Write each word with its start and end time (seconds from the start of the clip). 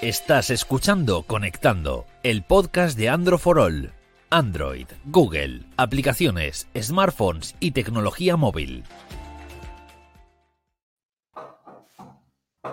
Estás 0.00 0.50
escuchando 0.50 1.24
Conectando, 1.26 2.04
el 2.22 2.44
podcast 2.44 2.96
de 2.96 3.08
Android 3.08 3.40
for 3.40 3.58
All. 3.58 3.90
Android, 4.30 4.86
Google, 5.06 5.64
aplicaciones, 5.76 6.68
smartphones 6.80 7.56
y 7.58 7.72
tecnología 7.72 8.36
móvil. 8.36 8.84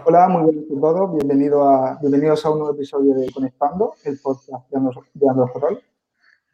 Hola, 0.06 0.28
muy 0.28 0.44
buenas 0.44 0.66
a 0.66 0.80
todos. 0.80 1.16
Bienvenido 1.16 1.68
a, 1.68 1.98
bienvenidos 2.00 2.46
a 2.46 2.52
un 2.52 2.60
nuevo 2.60 2.76
episodio 2.76 3.16
de 3.16 3.32
Conectando, 3.32 3.96
el 4.04 4.20
podcast 4.20 4.70
de 4.70 4.78
Android, 4.78 5.08
de 5.16 5.28
Android 5.28 5.50
for 5.52 5.66
All. 5.66 5.82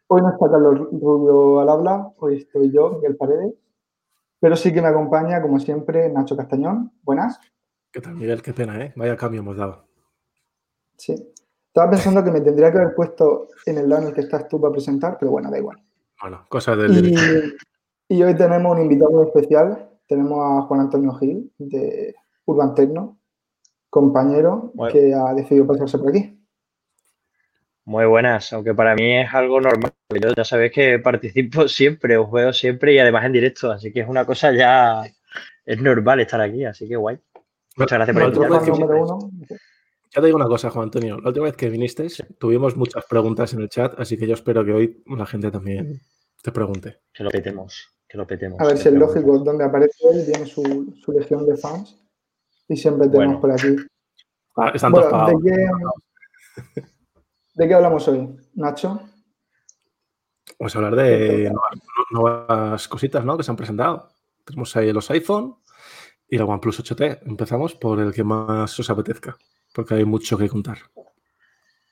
Hoy 0.06 0.22
no 0.22 0.30
está 0.30 0.50
Carlos 0.50 0.88
Rubio 0.90 1.60
al 1.60 1.68
habla, 1.68 2.12
hoy 2.16 2.38
estoy 2.38 2.72
yo, 2.72 2.92
Miguel 2.92 3.16
Paredes, 3.16 3.52
pero 4.40 4.56
sí 4.56 4.72
que 4.72 4.80
me 4.80 4.88
acompaña, 4.88 5.42
como 5.42 5.60
siempre, 5.60 6.08
Nacho 6.08 6.34
Castañón. 6.34 6.92
Buenas. 7.02 7.38
¿Qué 7.92 8.00
tal, 8.00 8.14
Miguel? 8.14 8.40
Qué 8.40 8.54
pena, 8.54 8.82
¿eh? 8.82 8.94
Vaya 8.96 9.18
cambio 9.18 9.40
hemos 9.40 9.58
dado. 9.58 9.91
Sí. 10.96 11.14
Estaba 11.66 11.90
pensando 11.90 12.22
que 12.22 12.30
me 12.30 12.40
tendría 12.40 12.70
que 12.70 12.78
haber 12.78 12.94
puesto 12.94 13.48
en 13.64 13.78
el 13.78 13.88
lado 13.88 14.02
en 14.02 14.08
el 14.08 14.14
que 14.14 14.20
estás 14.20 14.46
tú 14.46 14.60
para 14.60 14.72
presentar, 14.72 15.16
pero 15.18 15.30
bueno, 15.30 15.50
da 15.50 15.58
igual. 15.58 15.78
Bueno, 16.20 16.44
cosas 16.48 16.76
del 16.76 17.08
y, 17.08 18.16
y 18.16 18.22
hoy 18.22 18.36
tenemos 18.36 18.76
un 18.76 18.82
invitado 18.82 19.24
especial. 19.24 19.88
Tenemos 20.06 20.38
a 20.38 20.66
Juan 20.66 20.80
Antonio 20.80 21.14
Gil, 21.14 21.50
de 21.58 22.14
Urban 22.44 22.74
Tecno, 22.74 23.18
compañero 23.88 24.72
que 24.90 25.14
ha 25.14 25.32
decidido 25.34 25.66
pasarse 25.66 25.98
por 25.98 26.10
aquí. 26.10 26.38
Muy 27.84 28.04
buenas, 28.06 28.52
aunque 28.52 28.74
para 28.74 28.94
mí 28.94 29.18
es 29.18 29.32
algo 29.32 29.60
normal. 29.60 29.92
Yo 30.10 30.32
ya 30.36 30.44
sabéis 30.44 30.72
que 30.72 30.98
participo 30.98 31.66
siempre, 31.68 32.16
os 32.16 32.28
juego 32.28 32.52
siempre 32.52 32.94
y 32.94 32.98
además 32.98 33.24
en 33.24 33.32
directo, 33.32 33.72
así 33.72 33.92
que 33.92 34.00
es 34.00 34.08
una 34.08 34.24
cosa 34.24 34.52
ya, 34.52 35.02
es 35.64 35.80
normal 35.80 36.20
estar 36.20 36.40
aquí, 36.40 36.64
así 36.64 36.88
que 36.88 36.96
guay. 36.96 37.18
Muchas 37.76 37.98
gracias 37.98 38.16
por 38.16 38.24
invitarme. 38.24 39.56
Ya 40.14 40.20
te 40.20 40.26
digo 40.26 40.36
una 40.36 40.46
cosa, 40.46 40.68
Juan 40.68 40.84
Antonio. 40.84 41.18
La 41.20 41.28
última 41.28 41.46
vez 41.46 41.56
que 41.56 41.70
viniste 41.70 42.06
tuvimos 42.38 42.76
muchas 42.76 43.06
preguntas 43.06 43.54
en 43.54 43.62
el 43.62 43.70
chat, 43.70 43.98
así 43.98 44.18
que 44.18 44.26
yo 44.26 44.34
espero 44.34 44.62
que 44.62 44.72
hoy 44.72 45.02
la 45.06 45.24
gente 45.24 45.50
también 45.50 46.02
te 46.42 46.52
pregunte. 46.52 47.00
Que 47.14 47.24
lo 47.24 47.30
petemos, 47.30 47.94
que 48.06 48.18
lo 48.18 48.26
petemos. 48.26 48.60
A 48.60 48.66
ver 48.66 48.76
si 48.76 48.88
es 48.88 48.94
lógico, 48.94 49.38
donde 49.38 49.64
aparece 49.64 49.96
él 50.12 50.26
tiene 50.26 50.44
su, 50.44 50.94
su, 51.02 51.12
legión 51.12 51.46
de 51.46 51.56
fans 51.56 51.98
y 52.68 52.76
siempre 52.76 53.08
tenemos 53.08 53.40
por 53.40 53.52
aquí. 53.52 53.74
Ah, 54.56 54.72
están 54.74 54.92
bueno, 54.92 55.26
¿de 55.28 55.34
qué, 55.42 56.82
¿de 57.54 57.68
qué, 57.68 57.74
hablamos 57.74 58.06
hoy, 58.08 58.36
Nacho? 58.52 59.00
Vamos 60.58 60.76
a 60.76 60.78
hablar 60.78 60.96
de 60.96 61.50
nuevas, 61.50 62.46
nuevas, 62.46 62.88
cositas 62.88 63.24
¿no? 63.24 63.38
que 63.38 63.44
se 63.44 63.50
han 63.50 63.56
presentado. 63.56 64.10
Tenemos 64.44 64.76
ahí 64.76 64.92
los 64.92 65.10
iPhone 65.10 65.56
y 66.28 66.36
la 66.36 66.44
OnePlus 66.44 66.84
8T. 66.84 67.20
Empezamos 67.24 67.74
por 67.74 67.98
el 67.98 68.12
que 68.12 68.24
más 68.24 68.78
os 68.78 68.90
apetezca 68.90 69.38
porque 69.74 69.94
hay 69.94 70.04
mucho 70.04 70.36
que 70.38 70.48
contar. 70.48 70.78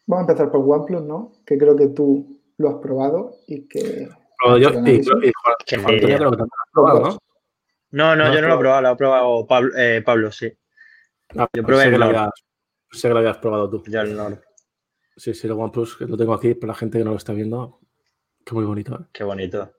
Vamos 0.07 0.29
a 0.29 0.33
empezar 0.33 0.51
por 0.51 0.61
OnePlus, 0.67 1.03
¿no? 1.03 1.33
Que 1.47 1.57
creo 1.57 1.77
que 1.77 1.89
tú 1.89 2.41
lo 2.57 2.71
has 2.71 2.77
probado 2.77 3.37
y 3.47 3.69
que... 3.69 4.09
Pero 4.43 4.59
yo, 4.59 4.71
y, 4.71 4.91
y, 4.91 5.05
Juan, 5.05 5.83
Juan 5.83 5.95
Antonio 5.95 6.17
creo 6.17 6.31
que 6.31 6.37
también 6.37 6.39
lo 6.39 6.63
has 6.63 6.73
probado, 6.73 7.01
¿no? 7.01 7.19
No, 7.93 8.15
no, 8.15 8.33
yo 8.33 8.41
no 8.41 8.49
lo 8.49 8.55
he 8.55 8.59
probado, 8.59 8.83
lo 8.83 8.89
ha 8.89 8.97
probado 8.97 9.47
Pablo, 9.47 9.73
eh, 9.77 10.03
Pablo 10.05 10.31
sí. 10.31 10.53
Ah, 11.37 11.49
yo 11.53 11.65
probé 11.65 11.85
sé 11.85 11.91
que, 11.91 11.99
lo 11.99 12.05
habías, 12.07 12.31
sé 12.91 13.09
que 13.09 13.15
lo 13.15 13.21
habías 13.21 13.37
probado 13.39 13.71
tú. 13.71 13.83
Ya 13.87 14.03
el 14.03 14.17
Nord. 14.17 14.41
Sí, 15.17 15.35
sí, 15.35 15.47
el 15.47 15.53
OnePlus, 15.53 15.97
que 15.97 16.07
lo 16.07 16.17
tengo 16.17 16.35
aquí, 16.35 16.55
para 16.55 16.73
la 16.73 16.75
gente 16.75 16.99
que 16.99 17.05
no 17.05 17.11
lo 17.11 17.17
está 17.17 17.33
viendo, 17.33 17.81
que 18.45 18.55
muy 18.55 18.65
bonito. 18.65 18.95
¿eh? 18.95 19.07
Qué 19.13 19.25
bonito. 19.25 19.73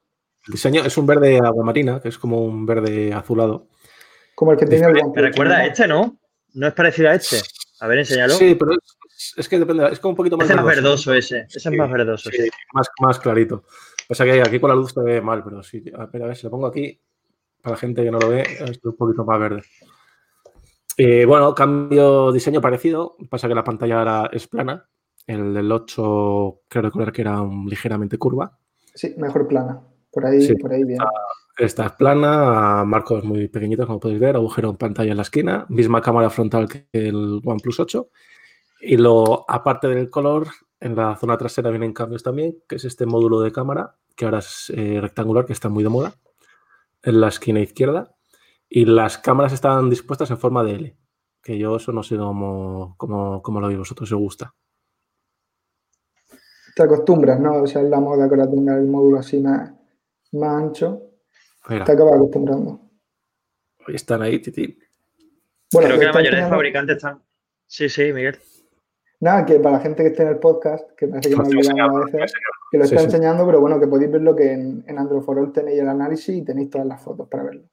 El 0.45 0.51
diseño 0.51 0.83
es 0.83 0.97
un 0.97 1.05
verde 1.05 1.37
agua 1.37 1.63
marina, 1.63 1.99
que 2.01 2.09
es 2.09 2.17
como 2.17 2.43
un 2.43 2.65
verde 2.65 3.13
azulado. 3.13 3.69
Como 4.35 4.51
el 4.51 4.57
que 4.57 4.65
tiene 4.65 4.87
el 4.87 4.91
OnePlus. 4.91 5.15
Me 5.15 5.21
recuerda 5.21 5.57
a 5.57 5.65
este, 5.65 5.87
¿no? 5.87 6.17
¿No 6.53 6.67
es 6.67 6.73
parecido 6.73 7.09
a 7.09 7.15
este? 7.15 7.37
A 7.81 7.87
ver, 7.87 7.99
enséñalo. 7.99 8.35
Sí, 8.35 8.55
pero 8.55 8.73
es, 8.73 9.33
es, 9.37 9.49
que 9.49 9.57
depende, 9.57 9.89
es 9.91 9.99
como 9.99 10.11
un 10.11 10.15
poquito 10.15 10.37
más 10.37 10.45
Ese 10.45 10.53
es 10.53 10.63
más 10.63 10.75
verdoso 10.75 11.13
ese, 11.13 11.47
ese 11.49 11.69
es 11.69 11.77
más 11.77 11.91
verdoso. 11.91 12.29
Sí, 12.29 12.47
Más, 12.73 12.87
más 13.01 13.19
clarito. 13.19 13.65
O 14.07 14.13
sea 14.13 14.25
que 14.25 14.39
aquí 14.39 14.59
con 14.59 14.69
la 14.69 14.75
luz 14.75 14.91
se 14.93 15.01
ve 15.01 15.19
mal, 15.19 15.43
pero 15.43 15.63
sí, 15.63 15.83
a 15.97 16.05
ver, 16.05 16.23
a 16.23 16.27
ver 16.27 16.35
si 16.35 16.43
lo 16.43 16.51
pongo 16.51 16.67
aquí, 16.67 17.01
para 17.59 17.75
la 17.75 17.79
gente 17.79 18.03
que 18.03 18.11
no 18.11 18.19
lo 18.19 18.29
ve, 18.29 18.41
es 18.41 18.79
un 18.83 18.95
poquito 18.95 19.25
más 19.25 19.39
verde. 19.39 19.63
Eh, 20.95 21.25
bueno, 21.25 21.55
cambio 21.55 22.31
diseño 22.31 22.61
parecido, 22.61 23.15
pasa 23.29 23.47
que 23.47 23.55
la 23.55 23.63
pantalla 23.63 23.99
ahora 23.99 24.29
es 24.31 24.47
plana, 24.47 24.87
el 25.25 25.53
del 25.53 25.71
8 25.71 26.61
creo 26.67 26.83
recordar 26.83 27.11
que 27.11 27.21
era 27.21 27.41
un, 27.41 27.65
ligeramente 27.67 28.19
curva. 28.19 28.59
Sí, 28.93 29.15
mejor 29.17 29.47
plana, 29.47 29.81
por 30.11 30.25
ahí, 30.25 30.41
sí, 30.41 30.55
por 30.55 30.71
ahí 30.71 30.83
bien. 30.83 30.99
Esta 31.61 31.85
es 31.85 31.91
plana, 31.91 32.83
marcos 32.85 33.23
muy 33.23 33.47
pequeñitos, 33.47 33.85
como 33.85 33.99
podéis 33.99 34.19
ver, 34.19 34.35
agujero 34.35 34.71
en 34.71 34.77
pantalla 34.77 35.11
en 35.11 35.17
la 35.17 35.21
esquina, 35.21 35.67
misma 35.69 36.01
cámara 36.01 36.31
frontal 36.31 36.67
que 36.67 36.87
el 36.91 37.39
OnePlus 37.45 37.79
8. 37.79 38.09
Y 38.81 38.97
lo, 38.97 39.45
aparte 39.47 39.87
del 39.87 40.09
color, 40.09 40.47
en 40.79 40.95
la 40.95 41.15
zona 41.17 41.37
trasera 41.37 41.69
vienen 41.69 41.93
cambios 41.93 42.23
también, 42.23 42.63
que 42.67 42.77
es 42.77 42.85
este 42.85 43.05
módulo 43.05 43.41
de 43.41 43.51
cámara, 43.51 43.95
que 44.15 44.25
ahora 44.25 44.39
es 44.39 44.73
eh, 44.75 44.99
rectangular, 44.99 45.45
que 45.45 45.53
está 45.53 45.69
muy 45.69 45.83
de 45.83 45.89
moda, 45.89 46.15
en 47.03 47.21
la 47.21 47.27
esquina 47.27 47.59
izquierda. 47.59 48.15
Y 48.67 48.85
las 48.85 49.19
cámaras 49.19 49.53
están 49.53 49.87
dispuestas 49.87 50.31
en 50.31 50.39
forma 50.39 50.63
de 50.63 50.71
L, 50.71 50.97
que 51.43 51.59
yo 51.59 51.75
eso 51.75 51.91
no 51.91 52.01
sé 52.01 52.17
cómo, 52.17 52.95
cómo, 52.97 53.39
cómo 53.43 53.61
lo 53.61 53.67
veis 53.67 53.77
vosotros, 53.77 54.09
si 54.09 54.15
os 54.15 54.21
gusta. 54.21 54.55
Te 56.75 56.81
acostumbras, 56.81 57.39
¿no? 57.39 57.61
O 57.61 57.67
sea, 57.67 57.83
es 57.83 57.89
la 57.91 57.99
moda 57.99 58.27
que 58.27 58.33
ahora 58.33 58.49
tenga 58.49 58.75
el 58.75 58.87
módulo 58.87 59.19
así 59.19 59.39
más, 59.39 59.71
más 60.31 60.63
ancho. 60.63 61.10
Mira. 61.69 61.85
Te 61.85 61.91
acabas 61.91 62.15
acostumbrando. 62.15 62.79
Hoy 63.87 63.95
están 63.95 64.21
ahí, 64.21 64.39
Titi. 64.39 64.77
Bueno, 65.73 65.89
Creo 65.89 65.99
que 65.99 66.05
la 66.05 66.13
mayoría 66.13 66.43
de 66.43 66.49
fabricantes 66.49 66.97
están. 66.97 67.21
Sí, 67.67 67.87
sí, 67.89 68.11
Miguel. 68.13 68.37
Nada, 69.21 69.45
que 69.45 69.59
para 69.59 69.77
la 69.77 69.83
gente 69.83 70.03
que 70.03 70.09
esté 70.09 70.23
en 70.23 70.29
el 70.29 70.39
podcast, 70.39 70.89
que 70.93 71.07
parece 71.07 71.29
que 71.29 71.35
me 71.35 71.43
olvidado 71.43 71.97
a 71.97 72.05
veces, 72.05 72.33
que 72.71 72.77
lo 72.77 72.83
está 72.83 72.97
sí, 72.97 73.05
enseñando, 73.05 73.45
pero 73.45 73.61
bueno, 73.61 73.79
que 73.79 73.87
podéis 73.87 74.11
verlo 74.11 74.35
que 74.35 74.51
en, 74.51 74.83
en 74.87 74.97
Android 74.97 75.21
for 75.21 75.37
All 75.37 75.53
tenéis 75.53 75.79
el 75.79 75.87
análisis 75.87 76.35
y 76.35 76.43
tenéis 76.43 76.71
todas 76.71 76.87
las 76.87 77.01
fotos 77.01 77.27
para 77.29 77.43
verlo. 77.43 77.63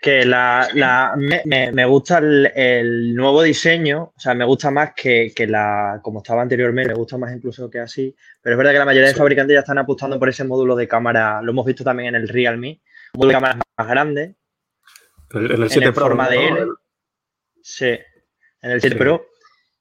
Que 0.00 0.24
la, 0.24 0.68
la 0.74 1.14
me, 1.16 1.42
me, 1.44 1.72
me, 1.72 1.84
gusta 1.84 2.18
el, 2.18 2.52
el, 2.54 3.14
nuevo 3.16 3.42
diseño, 3.42 4.12
o 4.16 4.20
sea, 4.20 4.32
me 4.32 4.44
gusta 4.44 4.70
más 4.70 4.92
que, 4.94 5.32
que, 5.34 5.46
la, 5.48 5.98
como 6.02 6.20
estaba 6.20 6.40
anteriormente, 6.40 6.92
me 6.92 6.98
gusta 6.98 7.18
más 7.18 7.34
incluso 7.34 7.68
que 7.68 7.80
así, 7.80 8.14
pero 8.40 8.54
es 8.54 8.58
verdad 8.58 8.72
que 8.72 8.78
la 8.78 8.84
mayoría 8.84 9.08
de 9.08 9.14
fabricantes 9.14 9.54
ya 9.54 9.60
están 9.60 9.78
apostando 9.78 10.16
por 10.16 10.28
ese 10.28 10.44
módulo 10.44 10.76
de 10.76 10.86
cámara, 10.86 11.42
lo 11.42 11.50
hemos 11.50 11.66
visto 11.66 11.82
también 11.82 12.14
en 12.14 12.22
el 12.22 12.28
Realme, 12.28 12.80
un 13.14 13.18
módulo 13.18 13.28
de 13.28 13.34
cámaras 13.34 13.58
más 13.76 13.88
grande, 13.88 14.34
el, 15.30 15.50
en 15.50 15.62
el 15.62 15.70
7 15.70 15.86
en 15.88 15.94
Pro, 15.94 16.02
forma 16.04 16.28
de 16.28 16.46
L, 16.46 16.66
sí, 17.60 17.98
en 18.62 18.70
el 18.70 18.80
7 18.80 18.94
sí. 18.94 18.98
Pro, 18.98 19.26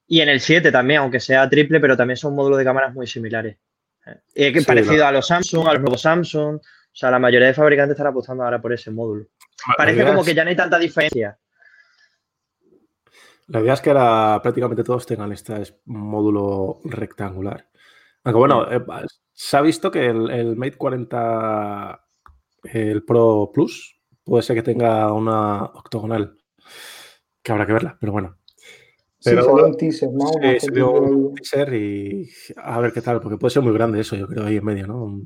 y 0.08 0.22
en 0.22 0.30
el 0.30 0.40
7 0.40 0.72
también, 0.72 1.02
aunque 1.02 1.20
sea 1.20 1.48
triple, 1.48 1.80
pero 1.80 1.96
también 1.96 2.18
son 2.18 2.34
módulos 2.34 2.58
de 2.58 2.64
cámaras 2.64 2.92
muy 2.94 3.06
similares. 3.06 3.58
Eh, 4.34 4.54
sí, 4.58 4.66
parecido 4.66 5.04
no. 5.04 5.08
a 5.08 5.12
los 5.12 5.28
Samsung, 5.28 5.68
a 5.68 5.74
los 5.74 5.82
nuevos 5.82 6.02
Samsung, 6.02 6.56
o 6.56 7.00
sea, 7.00 7.12
la 7.12 7.20
mayoría 7.20 7.48
de 7.48 7.54
fabricantes 7.54 7.92
están 7.92 8.08
apostando 8.08 8.44
ahora 8.44 8.62
por 8.62 8.74
ese 8.74 8.90
módulo. 8.90 9.28
Parece 9.78 10.06
como 10.06 10.24
que 10.24 10.34
ya 10.34 10.44
no 10.44 10.50
hay 10.50 10.56
tanta 10.56 10.78
diferencia. 10.78 11.38
La 13.48 13.62
idea 13.62 13.74
es 13.74 13.82
que 13.82 13.90
ahora 13.92 14.42
prácticamente 14.42 14.84
todos 14.84 15.06
tengan 15.06 15.32
este 15.32 15.56
módulo 15.86 16.82
rectangular. 16.84 17.70
Aunque 18.24 18.40
bueno, 18.40 18.70
eh, 18.70 18.84
se 19.32 19.56
ha 19.56 19.62
visto 19.62 19.90
que 19.90 20.06
el, 20.08 20.30
el, 20.30 20.56
Mate 20.58 20.78
40, 20.78 22.06
el 22.74 23.04
Pro 23.06 23.52
Plus, 23.54 24.02
puede 24.24 24.44
ser 24.44 24.58
que 24.58 24.64
tenga 24.64 25.14
una 25.14 25.64
octogonal, 25.64 26.38
que 27.42 27.52
habrá 27.54 27.66
que 27.66 27.74
verla, 27.74 27.98
pero 28.00 28.12
bueno. 28.12 28.38
Pero, 29.24 29.44
sí, 29.44 29.50
un 29.50 29.78
teaser, 29.78 30.10
¿no? 30.12 30.28
Sí, 30.28 30.60
se 30.60 30.84
un 30.84 31.34
teaser 31.36 31.74
y 31.74 32.30
a 32.58 32.80
ver 32.80 32.92
qué 32.92 33.02
tal, 33.02 33.22
porque 33.22 33.38
puede 33.38 33.52
ser 33.52 33.64
muy 33.64 33.74
grande 33.74 34.02
eso, 34.02 34.16
yo 34.16 34.28
creo, 34.28 34.46
ahí 34.46 34.58
en 34.58 34.66
medio, 34.66 34.88
¿no? 34.88 35.22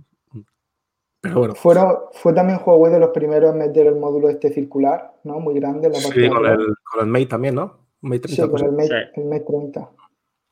Pero 1.21 1.37
bueno. 1.37 1.55
Fueron, 1.55 1.95
fue 2.13 2.33
también 2.33 2.59
Huawei 2.65 2.91
de 2.91 2.99
los 2.99 3.11
primeros 3.11 3.51
en 3.51 3.59
meter 3.59 3.87
el 3.87 3.95
módulo 3.95 4.27
este 4.27 4.51
circular, 4.51 5.13
¿no? 5.23 5.39
Muy 5.39 5.53
grande. 5.53 5.87
En 5.87 5.93
la 5.93 5.99
sí, 5.99 6.09
con 6.29 6.45
el, 6.45 6.75
con 6.83 7.01
el, 7.01 7.07
Mate 7.07 7.25
también, 7.27 7.55
¿no? 7.55 7.77
Mate 8.01 8.21
30, 8.21 8.43
sí, 8.43 8.49
con 8.49 8.63
el 8.63 8.71
Mate, 8.71 8.87
sí. 8.87 9.21
el 9.21 9.27
Mate 9.27 9.45
30. 9.47 9.91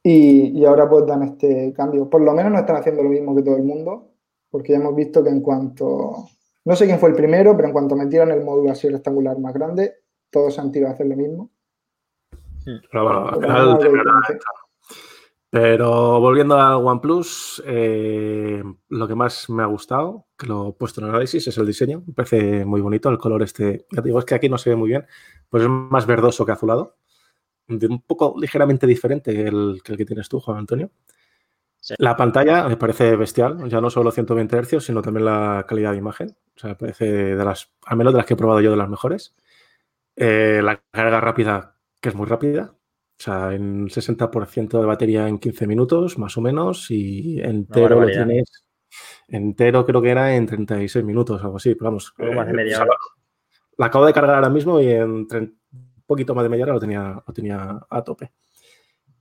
Y, 0.03 0.59
y, 0.59 0.65
ahora 0.65 0.87
pues 0.87 1.07
dan 1.07 1.23
este 1.23 1.73
cambio. 1.73 2.07
Por 2.07 2.21
lo 2.21 2.33
menos 2.33 2.51
no 2.51 2.59
están 2.59 2.75
haciendo 2.75 3.01
lo 3.01 3.09
mismo 3.09 3.35
que 3.35 3.41
todo 3.41 3.57
el 3.57 3.63
mundo, 3.63 4.11
porque 4.51 4.73
ya 4.73 4.77
hemos 4.77 4.95
visto 4.95 5.23
que 5.23 5.29
en 5.29 5.41
cuanto... 5.41 6.27
No 6.65 6.75
sé 6.75 6.85
quién 6.85 6.99
fue 6.99 7.09
el 7.09 7.15
primero, 7.15 7.55
pero 7.55 7.67
en 7.67 7.73
cuanto 7.73 7.95
metieron 7.95 8.31
el 8.31 8.43
módulo 8.43 8.71
así 8.71 8.87
rectangular 8.89 9.39
más 9.39 9.53
grande, 9.53 9.95
todos 10.29 10.53
se 10.53 10.61
han 10.61 10.71
tirado 10.71 10.91
a 10.91 10.93
hacer 10.93 11.07
lo 11.07 11.15
mismo. 11.15 11.49
Pero 12.63 13.03
bueno, 13.03 13.27
al 13.27 13.41
final 13.41 13.79
pero 15.49 16.19
volviendo 16.19 16.59
a 16.59 16.77
OnePlus, 16.77 17.63
eh, 17.65 18.63
lo 18.89 19.07
que 19.07 19.15
más 19.15 19.49
me 19.49 19.63
ha 19.63 19.65
gustado, 19.65 20.27
que 20.37 20.45
lo 20.45 20.69
he 20.69 20.73
puesto 20.73 21.01
en 21.01 21.09
análisis, 21.09 21.47
es 21.47 21.57
el 21.57 21.65
diseño. 21.65 22.03
Me 22.05 22.13
parece 22.13 22.65
muy 22.65 22.81
bonito 22.81 23.09
el 23.09 23.17
color 23.17 23.41
este. 23.41 23.87
Ya 23.91 24.01
te 24.01 24.09
digo, 24.09 24.19
es 24.19 24.25
que 24.25 24.35
aquí 24.35 24.47
no 24.47 24.59
se 24.59 24.69
ve 24.69 24.75
muy 24.75 24.89
bien, 24.89 25.07
pues 25.49 25.63
es 25.63 25.69
más 25.69 26.05
verdoso 26.05 26.45
que 26.45 26.51
azulado. 26.51 26.97
Un 27.67 28.01
poco 28.01 28.35
ligeramente 28.39 28.87
diferente 28.87 29.33
que 29.33 29.47
el 29.47 29.81
que, 29.83 29.91
el 29.93 29.97
que 29.97 30.05
tienes 30.05 30.29
tú, 30.29 30.39
Juan 30.39 30.59
Antonio. 30.59 30.91
Sí. 31.81 31.95
La 31.97 32.15
pantalla 32.15 32.67
me 32.67 32.77
parece 32.77 33.15
bestial, 33.15 33.69
ya 33.69 33.81
no 33.81 33.89
solo 33.89 34.11
120 34.11 34.61
Hz, 34.63 34.83
sino 34.85 35.01
también 35.01 35.25
la 35.25 35.65
calidad 35.67 35.91
de 35.93 35.97
imagen. 35.97 36.35
O 36.55 36.59
sea, 36.59 36.71
me 36.71 36.75
parece 36.75 37.05
de 37.05 37.45
las, 37.45 37.71
al 37.85 37.97
menos 37.97 38.13
de 38.13 38.17
las 38.17 38.25
que 38.25 38.33
he 38.35 38.37
probado 38.37 38.61
yo, 38.61 38.71
de 38.71 38.77
las 38.77 38.89
mejores. 38.89 39.35
Eh, 40.15 40.61
la 40.63 40.81
carga 40.91 41.21
rápida 41.21 41.75
que 42.01 42.09
es 42.09 42.15
muy 42.15 42.27
rápida. 42.27 42.73
O 43.19 43.21
sea, 43.21 43.53
en 43.53 43.89
60% 43.89 44.79
de 44.79 44.85
batería 44.85 45.27
en 45.27 45.39
15 45.39 45.67
minutos, 45.67 46.17
más 46.17 46.37
o 46.37 46.41
menos, 46.41 46.89
y 46.89 47.41
entero 47.41 47.99
lo 47.99 48.07
tienes. 48.07 48.63
Entero 49.27 49.85
creo 49.85 50.01
que 50.01 50.09
era 50.09 50.33
en 50.35 50.45
36 50.45 51.03
minutos, 51.03 51.43
algo 51.43 51.57
así, 51.57 51.75
pero 51.75 51.85
vamos. 51.85 52.13
más 52.17 52.47
de 52.47 52.53
media 52.53 52.81
hora. 52.81 52.95
La 53.77 53.87
acabo 53.87 54.05
de 54.05 54.13
cargar 54.13 54.35
ahora 54.35 54.49
mismo 54.49 54.79
y 54.79 54.89
en 54.89 55.09
un 55.11 55.55
poquito 56.05 56.33
más 56.33 56.43
de 56.43 56.49
media 56.49 56.63
hora 56.63 56.73
lo 56.73 56.79
tenía, 56.79 57.21
lo 57.27 57.33
tenía 57.33 57.79
a 57.89 58.03
tope. 58.05 58.31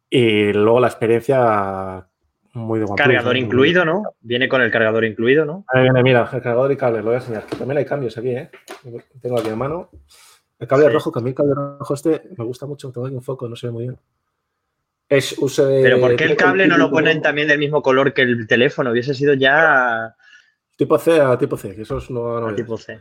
Y 0.09 0.53
luego 0.53 0.79
la 0.79 0.87
experiencia 0.87 2.09
muy 2.55 2.79
de 2.79 2.85
OnePlus. 2.85 3.05
Cargador 3.05 3.37
incluido, 3.37 3.85
¿no? 3.85 4.05
Viene 4.21 4.49
con 4.49 4.63
el 4.63 4.71
cargador 4.71 5.05
incluido, 5.05 5.45
¿no? 5.45 5.65
Ahí 5.75 5.83
viene, 5.83 6.03
mira, 6.05 6.23
el 6.33 6.41
cargador 6.41 6.71
y 6.71 6.77
cable, 6.77 6.99
lo 6.99 7.07
voy 7.07 7.15
a 7.15 7.19
enseñar. 7.19 7.45
También 7.47 7.79
hay 7.79 7.85
cambios 7.85 8.17
aquí, 8.17 8.31
¿eh? 8.31 8.49
Tengo 9.21 9.41
aquí 9.41 9.49
a 9.49 9.57
mano. 9.57 9.91
El 10.59 10.67
cable 10.67 10.89
rojo, 10.89 11.13
que 11.13 11.19
a 11.21 11.23
mí 11.23 11.31
el 11.31 11.37
cable 11.37 11.55
rojo 11.55 11.95
este 11.95 12.23
me 12.37 12.45
gusta 12.45 12.67
mucho, 12.67 12.91
tengo 12.91 13.07
aquí 13.07 13.17
un 13.17 13.23
foco, 13.23 13.49
no 13.49 13.57
se 13.57 13.69
ve 13.69 13.73
muy 13.73 13.83
bien. 13.85 13.99
Es 15.09 15.37
Pero 15.57 16.01
¿por 16.01 16.17
qué 16.17 16.25
el 16.25 16.37
cable 16.37 16.67
no 16.67 16.77
lo 16.77 16.91
ponen 16.91 17.23
también 17.23 17.49
del 17.49 17.59
mismo 17.59 17.81
color 17.81 18.13
que 18.13 18.23
el 18.23 18.47
teléfono? 18.47 18.91
Hubiese 18.91 19.15
sido 19.15 19.33
ya... 19.35 20.15
Tipo 20.77 20.99
C 20.99 21.21
a 21.21 21.39
tipo 21.39 21.57
C, 21.57 21.75
que 21.75 21.83
eso 21.83 21.99
es 21.99 22.11
no, 22.11 22.47
a 22.47 22.55
tipo 22.55 22.77
C. 22.77 23.01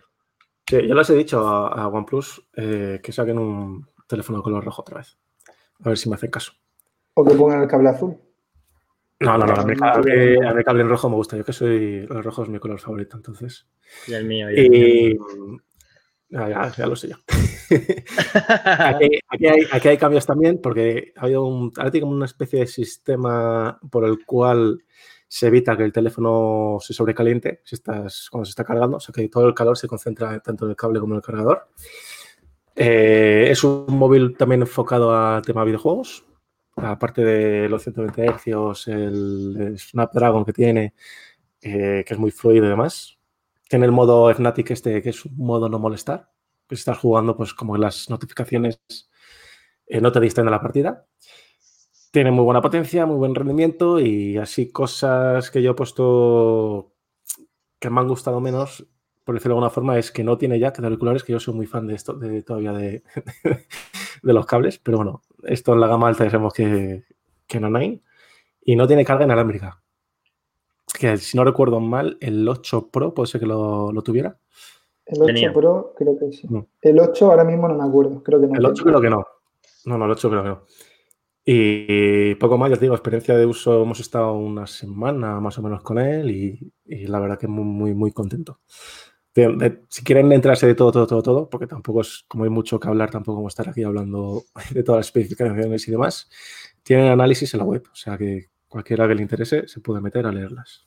Sí, 0.65 0.87
yo 0.87 0.95
les 0.95 1.09
he 1.09 1.15
dicho 1.15 1.45
a, 1.45 1.87
OnePlus 1.87 2.47
eh, 2.55 2.99
que 3.03 3.11
saquen 3.11 3.37
un 3.37 3.87
teléfono 4.07 4.39
de 4.39 4.43
color 4.43 4.63
rojo 4.63 4.81
otra 4.81 4.97
vez. 4.97 5.17
A 5.83 5.89
ver 5.89 5.97
si 5.97 6.09
me 6.09 6.15
hacen 6.15 6.31
caso. 6.31 6.53
O 7.13 7.25
que 7.25 7.35
pongan 7.35 7.61
el 7.61 7.67
cable 7.67 7.89
azul. 7.89 8.17
No, 9.19 9.37
no, 9.37 9.45
no, 9.45 9.53
a 9.53 9.65
mí, 9.65 9.73
el 9.73 10.63
cable 10.63 10.81
en 10.81 10.89
rojo 10.89 11.09
me 11.09 11.15
gusta. 11.15 11.37
Yo 11.37 11.43
que 11.43 11.53
soy, 11.53 12.07
el 12.09 12.23
rojo 12.23 12.43
es 12.43 12.49
mi 12.49 12.59
color 12.59 12.79
favorito, 12.79 13.17
entonces. 13.17 13.67
Y 14.07 14.13
el 14.13 14.25
mío. 14.25 14.49
Y, 14.51 15.17
ya, 16.29 16.71
ya, 16.75 16.87
lo 16.87 16.95
sé 16.95 17.09
yo. 17.09 17.15
aquí, 19.29 19.47
hay, 19.87 19.97
cambios 19.97 20.25
también 20.25 20.59
porque 20.61 21.13
ha 21.15 21.23
habido 21.23 21.45
un, 21.45 21.71
ahora 21.77 21.91
tiene 21.91 22.05
como 22.05 22.15
una 22.15 22.25
especie 22.25 22.59
de 22.59 22.67
sistema 22.67 23.79
por 23.89 24.05
el 24.05 24.25
cual 24.25 24.83
se 25.27 25.47
evita 25.47 25.75
que 25.75 25.83
el 25.83 25.91
teléfono 25.91 26.77
se 26.79 26.93
sobrecaliente 26.93 27.61
si 27.63 27.75
estás, 27.75 28.29
cuando 28.29 28.45
se 28.45 28.51
está 28.51 28.63
cargando, 28.63 28.97
o 28.97 28.99
sea 28.99 29.13
que 29.13 29.27
todo 29.27 29.47
el 29.47 29.53
calor 29.53 29.77
se 29.77 29.87
concentra 29.87 30.39
tanto 30.39 30.65
en 30.65 30.71
el 30.71 30.77
cable 30.77 30.99
como 30.99 31.13
en 31.13 31.17
el 31.17 31.23
cargador. 31.23 31.67
Eh, 32.75 33.47
es 33.49 33.63
un 33.63 33.85
móvil 33.89 34.37
también 34.37 34.61
enfocado 34.61 35.15
al 35.15 35.41
tema 35.41 35.61
de 35.61 35.67
videojuegos, 35.67 36.25
aparte 36.75 37.23
de 37.23 37.67
los 37.69 37.83
120 37.83 38.25
Hz, 38.27 38.87
el 38.87 39.75
Snapdragon 39.77 40.45
que 40.45 40.53
tiene, 40.53 40.93
eh, 41.61 42.03
que 42.05 42.13
es 42.13 42.19
muy 42.19 42.31
fluido 42.31 42.65
y 42.65 42.69
demás. 42.69 43.16
Tiene 43.69 43.85
el 43.85 43.91
modo 43.91 44.33
Fnatic 44.33 44.71
este, 44.71 45.01
que 45.01 45.09
es 45.09 45.25
un 45.25 45.37
modo 45.37 45.69
no 45.69 45.79
molestar, 45.79 46.31
que 46.67 46.75
si 46.75 46.81
estás 46.81 46.97
jugando, 46.99 47.35
pues 47.35 47.53
como 47.53 47.77
las 47.77 48.09
notificaciones 48.09 48.79
eh, 49.87 50.01
no 50.01 50.11
te 50.11 50.19
distraen 50.19 50.47
de 50.47 50.51
la 50.51 50.61
partida. 50.61 51.05
Tiene 52.11 52.31
muy 52.31 52.43
buena 52.43 52.61
potencia, 52.61 53.05
muy 53.05 53.17
buen 53.17 53.35
rendimiento 53.35 53.99
y 53.99 54.37
así 54.37 54.71
cosas 54.71 55.51
que 55.51 55.61
yo 55.61 55.71
he 55.71 55.75
puesto 55.75 56.93
que 57.79 57.89
me 57.89 57.99
han 57.99 58.07
gustado 58.07 58.39
menos, 58.41 58.87
por 59.23 59.35
decirlo 59.35 59.55
de 59.55 59.57
alguna 59.57 59.69
forma, 59.69 59.97
es 59.99 60.11
que 60.11 60.23
no 60.23 60.37
tiene 60.37 60.59
jack 60.59 60.79
de 60.79 60.87
auriculares, 60.87 61.23
que 61.23 61.33
yo 61.33 61.39
soy 61.39 61.53
muy 61.53 61.67
fan 61.67 61.85
de 61.87 61.95
esto, 61.95 62.13
de 62.13 62.41
todavía 62.43 62.71
de, 62.73 63.03
de 64.23 64.33
los 64.33 64.45
cables, 64.45 64.79
pero 64.79 64.97
bueno, 64.97 65.21
esto 65.43 65.73
en 65.73 65.81
la 65.81 65.87
gama 65.87 66.07
alta 66.07 66.23
ya 66.23 66.31
sabemos 66.31 66.53
que, 66.53 67.03
que 67.45 67.59
no 67.59 67.75
hay. 67.77 68.01
Y 68.61 68.75
no 68.75 68.87
tiene 68.87 69.05
carga 69.05 69.25
inalámbrica. 69.25 69.81
Que 70.97 71.17
si 71.17 71.37
no 71.37 71.43
recuerdo 71.43 71.79
mal, 71.79 72.17
el 72.21 72.47
8 72.47 72.89
Pro 72.89 73.13
puede 73.13 73.27
ser 73.27 73.41
que 73.41 73.47
lo, 73.47 73.91
tuviera. 74.03 74.37
El 75.05 75.21
8 75.21 75.53
Pro 75.53 75.93
creo 75.95 76.17
que 76.17 76.31
sí. 76.31 76.47
Mm. 76.47 76.65
El 76.81 76.99
8 76.99 77.31
ahora 77.31 77.43
mismo 77.43 77.67
no 77.67 77.75
me 77.75 77.87
acuerdo, 77.87 78.23
creo 78.23 78.41
que 78.41 78.47
no. 78.47 78.55
El 78.55 78.65
8 78.65 78.83
creo 78.83 79.01
que 79.01 79.09
no. 79.09 79.25
No, 79.85 79.97
no, 79.97 80.05
el 80.05 80.11
8 80.11 80.29
creo 80.29 80.43
que 80.43 80.49
no. 80.49 80.63
Y 81.45 82.35
poco 82.35 82.57
más, 82.57 82.69
ya 82.71 82.75
digo, 82.75 82.93
experiencia 82.93 83.37
de 83.37 83.45
uso, 83.45 83.83
hemos 83.83 84.01
estado 84.01 84.33
una 84.33 84.67
semana 84.67 85.39
más 85.39 85.57
o 85.57 85.61
menos 85.61 85.81
con 85.81 85.97
él 85.97 86.29
y, 86.29 86.73
y 86.85 87.07
la 87.07 87.19
verdad 87.19 87.39
que 87.39 87.47
muy, 87.47 87.63
muy, 87.63 87.93
muy 87.93 88.11
contento 88.11 88.59
si 89.89 90.03
quieren 90.03 90.31
entrarse 90.31 90.65
de 90.65 90.75
todo, 90.75 90.91
todo, 90.91 91.07
todo, 91.07 91.21
todo, 91.21 91.49
porque 91.49 91.67
tampoco 91.67 92.01
es, 92.01 92.25
como 92.27 92.43
hay 92.43 92.49
mucho 92.49 92.79
que 92.79 92.87
hablar, 92.87 93.11
tampoco 93.11 93.45
a 93.45 93.47
estar 93.47 93.69
aquí 93.69 93.83
hablando 93.83 94.43
de 94.71 94.83
todas 94.83 94.99
las 94.99 95.07
especificaciones 95.07 95.87
y 95.87 95.91
demás, 95.91 96.29
tienen 96.83 97.07
análisis 97.11 97.53
en 97.53 97.59
la 97.59 97.65
web, 97.65 97.83
o 97.91 97.95
sea 97.95 98.17
que 98.17 98.47
cualquiera 98.67 99.07
que 99.07 99.15
le 99.15 99.21
interese 99.21 99.67
se 99.67 99.79
puede 99.79 100.01
meter 100.01 100.25
a 100.25 100.31
leerlas. 100.31 100.86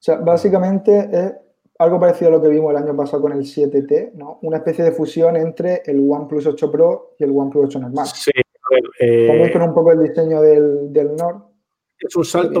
O 0.00 0.02
sea, 0.02 0.16
básicamente 0.16 1.10
es 1.12 1.34
algo 1.78 2.00
parecido 2.00 2.28
a 2.28 2.32
lo 2.32 2.42
que 2.42 2.48
vimos 2.48 2.70
el 2.70 2.78
año 2.78 2.96
pasado 2.96 3.20
con 3.20 3.32
el 3.32 3.40
7T, 3.40 4.12
¿no? 4.14 4.38
Una 4.42 4.56
especie 4.56 4.82
de 4.82 4.92
fusión 4.92 5.36
entre 5.36 5.82
el 5.84 6.00
OnePlus 6.10 6.46
8 6.46 6.70
Pro 6.70 7.14
y 7.18 7.24
el 7.24 7.30
OnePlus 7.36 7.66
8 7.66 7.80
normal. 7.80 8.06
Sí, 8.06 8.30
a 8.34 8.74
ver, 8.74 8.82
eh, 8.98 9.50
con 9.52 9.60
un 9.60 9.74
poco 9.74 9.92
el 9.92 10.02
diseño 10.02 10.40
del, 10.40 10.90
del 10.90 11.14
Nord. 11.16 11.42
Es 11.98 12.16
un 12.16 12.24
salto, 12.24 12.60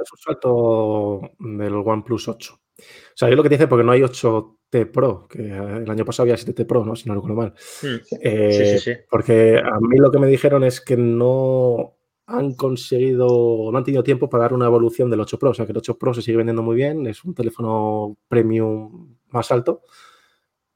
es 0.00 0.12
un 0.12 0.18
salto 0.24 1.20
del 1.40 1.74
OnePlus 1.74 2.28
8. 2.28 2.54
O 2.54 2.82
sea, 3.12 3.28
yo 3.28 3.34
lo 3.34 3.42
que 3.42 3.48
te 3.48 3.56
dice, 3.56 3.66
porque 3.66 3.82
no 3.82 3.90
hay 3.90 4.02
8T 4.02 4.92
Pro, 4.92 5.26
que 5.28 5.42
el 5.42 5.90
año 5.90 6.04
pasado 6.04 6.24
había 6.24 6.36
7T 6.36 6.64
Pro, 6.64 6.84
¿no? 6.84 6.94
Si 6.94 7.08
no 7.08 7.16
recuerdo 7.16 7.36
mal. 7.36 7.54
Hmm. 7.82 7.96
Eh, 8.22 8.52
sí, 8.52 8.78
sí, 8.78 8.78
sí. 8.78 9.00
Porque 9.10 9.58
a 9.58 9.80
mí 9.80 9.96
lo 9.96 10.12
que 10.12 10.20
me 10.20 10.28
dijeron 10.28 10.62
es 10.62 10.80
que 10.80 10.96
no 10.96 11.97
han 12.28 12.54
conseguido, 12.54 13.70
no 13.72 13.78
han 13.78 13.84
tenido 13.84 14.04
tiempo 14.04 14.28
para 14.28 14.44
dar 14.44 14.52
una 14.52 14.66
evolución 14.66 15.10
del 15.10 15.20
8 15.20 15.38
Pro. 15.38 15.50
O 15.50 15.54
sea, 15.54 15.64
que 15.64 15.72
el 15.72 15.78
8 15.78 15.98
Pro 15.98 16.12
se 16.12 16.22
sigue 16.22 16.36
vendiendo 16.36 16.62
muy 16.62 16.76
bien, 16.76 17.06
es 17.06 17.24
un 17.24 17.34
teléfono 17.34 18.18
premium 18.28 19.16
más 19.30 19.50
alto 19.50 19.82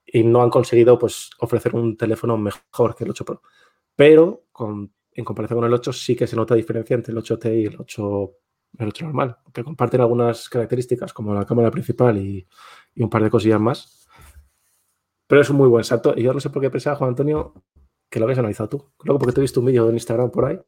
y 0.06 0.25
no 0.25 0.43
han 0.43 0.50
conseguido 0.50 0.99
pues, 0.99 1.31
ofrecer 1.40 1.75
un 1.75 1.96
teléfono 1.96 2.38
mejor 2.38 2.94
que 2.96 3.04
el 3.04 3.10
8 3.10 3.25
Pro. 3.25 3.43
Pero 3.94 4.46
en 5.12 5.25
comparación 5.25 5.58
con 5.58 5.66
el 5.66 5.75
8 5.75 5.93
sí 5.93 6.16
que 6.16 6.26
se 6.26 6.37
nota 6.37 6.54
diferencia 6.54 6.94
entre 6.94 7.12
el 7.12 7.19
8T 7.19 7.62
y 7.62 7.66
el 7.66 7.76
8 7.78 8.32
el 8.78 8.88
8 8.88 9.05
normal, 9.05 9.37
que 9.52 9.62
comparten 9.62 10.00
algunas 10.00 10.48
características 10.48 11.12
como 11.12 11.34
la 11.34 11.44
cámara 11.44 11.70
principal 11.70 12.16
y, 12.16 12.48
un 12.96 13.10
par 13.10 13.22
de 13.22 13.28
cosillas 13.28 13.60
más. 13.60 14.08
Pero 15.26 15.43
es 15.43 15.50
un 15.50 15.56
muy 15.56 15.69
buen 15.69 15.84
salto. 15.84 16.14
Y 16.16 16.22
yo 16.22 16.32
no 16.32 16.40
sé 16.40 16.48
por 16.48 16.62
qué 16.62 16.70
pensaba, 16.70 16.96
Juan 16.96 17.10
Antonio, 17.10 17.52
que 18.08 18.19
lo 18.19 18.25
habías 18.25 18.38
analizado 18.38 18.70
tú. 18.70 18.93
Luego 19.05 19.19
porque 19.19 19.34
te 19.34 19.40
he 19.40 19.43
visto 19.43 19.60
un 19.60 19.66
vídeo 19.66 19.88
en 19.88 19.94
Instagram 19.94 20.31
por 20.31 20.46
ahí. 20.46 20.58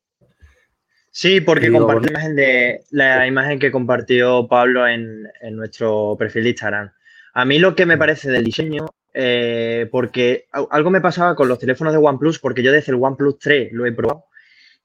Sí, 1.17 1.41
porque 1.41 1.71
compartí 1.71 2.07
la 2.07 2.11
imagen, 2.11 2.35
de, 2.35 2.81
la 2.91 3.25
imagen 3.25 3.61
que 3.61 3.71
compartió 3.71 4.49
Pablo 4.49 4.89
en, 4.89 5.29
nuestro 5.53 6.17
perfil 6.19 6.43
de 6.43 6.51
Instagram. 6.51 6.91
A 7.35 7.45
mí 7.45 7.61
lo 7.61 7.77
que 7.77 7.87
me 7.87 7.97
parece 7.97 8.33
del 8.33 8.43
diseño, 8.43 8.87
eh, 9.13 9.89
porque 9.93 10.49
algo 10.71 10.91
me 10.91 11.01
pasaba 11.01 11.37
con 11.37 11.47
los 11.47 11.61
teléfonos 11.61 11.93
de 11.93 12.01
OnePlus, 12.01 12.41
porque 12.41 12.65
yo 12.65 12.73
desde 12.73 12.91
el 12.91 12.99
OnePlus 13.01 13.39
3 13.39 13.73
lo 13.73 13.87
he 13.87 13.93
probado 13.93 14.25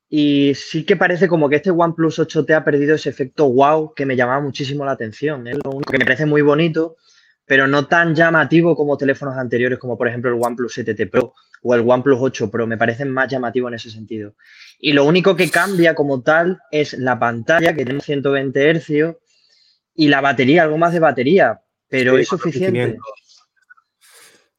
y 0.07 0.53
sí 0.53 0.85
que 0.85 0.95
parece 0.95 1.27
como 1.27 1.49
que 1.49 1.55
este 1.55 1.71
OnePlus 1.71 2.19
8T 2.19 2.55
ha 2.55 2.63
perdido 2.63 2.93
ese 2.93 3.09
efecto 3.09 3.49
wow 3.49 3.95
que 3.95 4.05
me 4.05 4.15
llamaba 4.15 4.39
muchísimo 4.39 4.85
la 4.85 4.91
atención. 4.91 5.47
Es 5.47 5.57
lo 5.63 5.71
único 5.71 5.91
que 5.91 5.97
me 5.97 6.05
parece 6.05 6.27
muy 6.27 6.43
bonito, 6.43 6.97
pero 7.49 7.65
no 7.65 7.87
tan 7.87 8.13
llamativo 8.13 8.75
como 8.75 8.95
teléfonos 8.95 9.35
anteriores, 9.35 9.79
como 9.79 9.97
por 9.97 10.07
ejemplo 10.07 10.29
el 10.29 10.39
OnePlus 10.39 10.77
7T 10.77 11.09
Pro 11.09 11.33
o 11.63 11.73
el 11.73 11.81
OnePlus 11.81 12.19
8 12.21 12.51
Pro. 12.51 12.67
Me 12.67 12.77
parecen 12.77 13.09
más 13.09 13.27
llamativos 13.27 13.69
en 13.69 13.73
ese 13.73 13.89
sentido. 13.89 14.35
Y 14.77 14.93
lo 14.93 15.03
único 15.03 15.35
que 15.35 15.49
cambia 15.49 15.95
como 15.95 16.21
tal 16.21 16.61
es 16.69 16.93
la 16.93 17.17
pantalla, 17.17 17.73
que 17.73 17.85
tiene 17.85 18.01
120 18.01 18.75
Hz, 18.75 19.17
y 19.95 20.09
la 20.09 20.21
batería, 20.21 20.61
algo 20.61 20.77
más 20.77 20.93
de 20.93 20.99
batería, 20.99 21.59
pero 21.87 22.19
es 22.19 22.27
suficiente. 22.27 22.99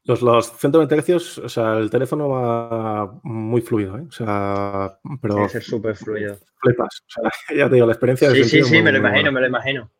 Los, 0.03 0.21
los 0.21 0.59
120 0.59 1.01
Hz, 1.01 1.39
o 1.39 1.49
sea, 1.49 1.75
el 1.75 1.91
teléfono 1.91 2.29
va 2.29 3.21
muy 3.23 3.61
fluido, 3.61 3.99
¿eh? 3.99 4.07
O 4.09 4.11
sea, 4.11 4.99
pero. 5.23 5.35
Tiene 5.35 5.49
ser 5.49 5.63
súper 5.63 5.95
fluido. 5.95 6.39
Flipas. 6.61 7.05
O 7.07 7.21
sea, 7.23 7.31
ya 7.57 7.69
te 7.69 7.75
digo, 7.77 7.87
la 7.87 7.93
experiencia. 7.93 8.33
Sí, 8.33 8.43
sí, 8.43 8.65
sí, 8.65 8.83
me 8.83 8.91
lo 8.91 8.99
imagino, 8.99 9.31
me 9.31 9.41
lo 9.41 9.47
imagino. 9.47 9.93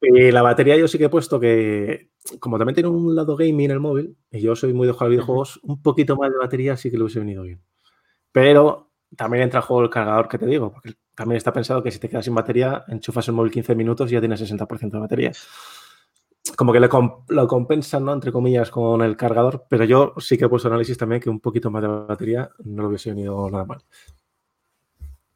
Y 0.00 0.30
la 0.30 0.42
batería 0.42 0.76
yo 0.76 0.86
sí 0.86 0.96
que 0.96 1.04
he 1.04 1.08
puesto 1.08 1.40
que, 1.40 2.10
como 2.38 2.56
también 2.58 2.74
tiene 2.74 2.88
un 2.88 3.14
lado 3.16 3.36
gaming 3.36 3.70
el 3.70 3.80
móvil, 3.80 4.16
y 4.30 4.40
yo 4.40 4.54
soy 4.54 4.72
muy 4.72 4.86
de 4.86 4.92
jugar 4.92 5.10
videojuegos, 5.10 5.60
un 5.62 5.82
poquito 5.82 6.16
más 6.16 6.30
de 6.30 6.38
batería 6.38 6.76
sí 6.76 6.90
que 6.90 6.96
le 6.96 7.04
hubiese 7.04 7.20
venido 7.20 7.42
bien. 7.42 7.60
Pero 8.32 8.92
también 9.16 9.44
entra 9.44 9.60
en 9.60 9.66
juego 9.66 9.82
el 9.82 9.90
cargador 9.90 10.28
que 10.28 10.38
te 10.38 10.46
digo, 10.46 10.70
porque 10.72 10.94
también 11.14 11.38
está 11.38 11.52
pensado 11.52 11.82
que 11.82 11.90
si 11.90 11.98
te 11.98 12.08
quedas 12.08 12.24
sin 12.24 12.34
batería, 12.34 12.84
enchufas 12.88 13.26
el 13.28 13.34
móvil 13.34 13.50
15 13.50 13.74
minutos 13.74 14.10
y 14.10 14.14
ya 14.14 14.20
tienes 14.20 14.40
60% 14.40 14.90
de 14.90 14.98
batería 14.98 15.32
como 16.56 16.72
que 16.72 16.80
lo 16.80 17.46
compensan, 17.46 18.04
¿no? 18.04 18.12
Entre 18.12 18.32
comillas, 18.32 18.70
con 18.70 19.02
el 19.02 19.16
cargador, 19.16 19.66
pero 19.68 19.84
yo 19.84 20.14
sí 20.18 20.36
que 20.38 20.46
he 20.46 20.48
puesto 20.48 20.68
análisis 20.68 20.96
también 20.96 21.20
que 21.20 21.30
un 21.30 21.40
poquito 21.40 21.70
más 21.70 21.82
de 21.82 21.88
batería 21.88 22.50
no 22.64 22.82
lo 22.82 22.88
hubiese 22.88 23.10
venido 23.10 23.50
nada 23.50 23.64
mal. 23.64 23.78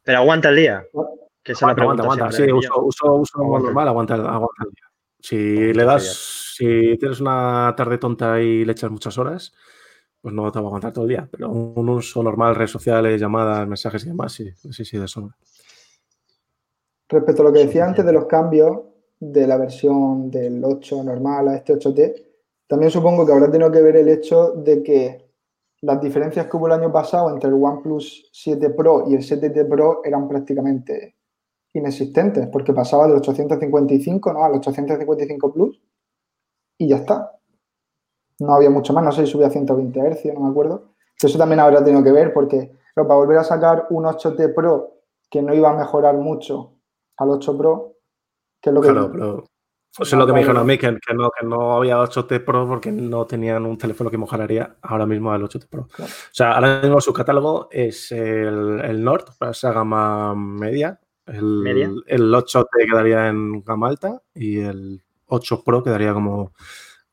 Pero 0.03 0.17
aguanta 0.19 0.49
el 0.49 0.55
día. 0.55 0.85
Que 1.43 1.51
aguanta, 1.53 1.81
aguanta, 1.81 2.03
aguanta. 2.03 2.31
Sí, 2.31 2.51
uso, 2.51 2.83
uso, 2.83 3.15
uso 3.15 3.37
normal, 3.39 3.87
aguanta, 3.89 4.15
aguanta 4.15 4.63
el 4.63 4.69
día. 4.71 4.83
Si 5.19 5.73
le 5.73 5.83
das, 5.83 6.55
si 6.57 6.97
tienes 6.97 7.19
una 7.19 7.73
tarde 7.75 7.97
tonta 7.97 8.41
y 8.41 8.63
le 8.63 8.71
echas 8.71 8.91
muchas 8.91 9.17
horas, 9.17 9.53
pues 10.21 10.33
no 10.33 10.49
te 10.51 10.59
va 10.59 10.65
a 10.65 10.67
aguantar 10.67 10.93
todo 10.93 11.03
el 11.03 11.09
día. 11.09 11.27
Pero 11.29 11.49
un 11.49 11.89
uso 11.89 12.23
normal, 12.23 12.55
redes 12.55 12.71
sociales, 12.71 13.19
llamadas, 13.19 13.67
mensajes 13.67 14.05
y 14.05 14.07
demás, 14.07 14.31
sí, 14.31 14.49
sí, 14.71 14.85
sí, 14.85 14.97
de 14.97 15.07
sobra. 15.07 15.35
Respecto 17.09 17.41
a 17.41 17.45
lo 17.45 17.53
que 17.53 17.65
decía 17.65 17.85
antes 17.85 18.05
de 18.05 18.13
los 18.13 18.25
cambios, 18.25 18.79
de 19.19 19.47
la 19.47 19.57
versión 19.57 20.31
del 20.31 20.63
8 20.63 21.03
normal 21.03 21.49
a 21.49 21.55
este 21.55 21.73
8T, 21.73 22.25
también 22.67 22.91
supongo 22.91 23.25
que 23.25 23.33
habrá 23.33 23.51
tenido 23.51 23.71
que 23.71 23.81
ver 23.81 23.97
el 23.97 24.07
hecho 24.07 24.51
de 24.51 24.81
que 24.81 25.29
las 25.81 26.01
diferencias 26.01 26.47
que 26.47 26.57
hubo 26.57 26.67
el 26.67 26.73
año 26.73 26.91
pasado 26.91 27.29
entre 27.29 27.49
el 27.49 27.55
OnePlus 27.55 28.29
7 28.31 28.69
Pro 28.71 29.05
y 29.07 29.15
el 29.15 29.21
7T 29.21 29.67
Pro 29.67 30.01
eran 30.03 30.27
prácticamente 30.27 31.15
inexistentes, 31.73 32.47
porque 32.47 32.73
pasaba 32.73 33.07
del 33.07 33.17
855 33.17 34.33
¿no? 34.33 34.43
al 34.43 34.53
855 34.53 35.53
Plus 35.53 35.81
y 36.77 36.89
ya 36.89 36.97
está. 36.97 37.31
No 38.39 38.55
había 38.55 38.69
mucho 38.69 38.93
más, 38.93 39.03
no 39.03 39.11
sé 39.11 39.25
si 39.25 39.31
subía 39.31 39.47
a 39.47 39.51
120 39.51 39.99
Hz, 39.99 40.33
no 40.33 40.41
me 40.41 40.49
acuerdo. 40.49 40.93
Eso 41.21 41.37
también 41.37 41.59
habrá 41.59 41.83
tenido 41.83 42.03
que 42.03 42.11
ver 42.11 42.33
porque 42.33 42.71
pero 42.93 43.07
para 43.07 43.19
volver 43.19 43.37
a 43.37 43.43
sacar 43.43 43.87
un 43.89 44.05
8T 44.05 44.53
Pro 44.53 45.01
que 45.29 45.41
no 45.41 45.53
iba 45.53 45.71
a 45.71 45.75
mejorar 45.75 46.15
mucho 46.15 46.75
al 47.17 47.29
8 47.29 47.57
Pro, 47.57 47.93
que 48.61 48.69
es 48.69 48.73
lo 48.73 48.81
que... 48.81 48.89
Claro, 48.89 49.11
pero 49.11 49.43
eso 49.99 50.03
es 50.03 50.13
lo 50.13 50.25
que 50.25 50.33
me 50.33 50.39
dijeron 50.39 50.61
a 50.61 50.63
mí, 50.63 50.77
que, 50.77 50.91
no, 50.91 51.29
que 51.29 51.45
no 51.45 51.73
había 51.73 51.97
8T 51.97 52.43
Pro 52.43 52.67
porque 52.67 52.91
no 52.91 53.25
tenían 53.25 53.65
un 53.65 53.77
teléfono 53.77 54.09
que 54.09 54.17
mejoraría 54.17 54.75
ahora 54.81 55.05
mismo 55.05 55.31
al 55.31 55.43
8T 55.43 55.67
Pro. 55.69 55.87
O 55.99 56.05
sea, 56.31 56.53
ahora 56.53 56.81
mismo 56.81 57.01
su 57.01 57.13
catálogo 57.13 57.67
es 57.71 58.11
el, 58.11 58.81
el 58.81 59.03
Nord, 59.03 59.25
para 59.37 59.51
esa 59.51 59.71
gama 59.71 60.35
media. 60.35 60.99
El, 61.25 62.03
el 62.05 62.33
8T 62.33 62.89
quedaría 62.89 63.29
en 63.29 63.63
gama 63.63 63.87
alta 63.87 64.21
y 64.35 64.59
el 64.59 65.01
8 65.27 65.63
Pro 65.63 65.83
quedaría 65.83 66.13
como 66.13 66.53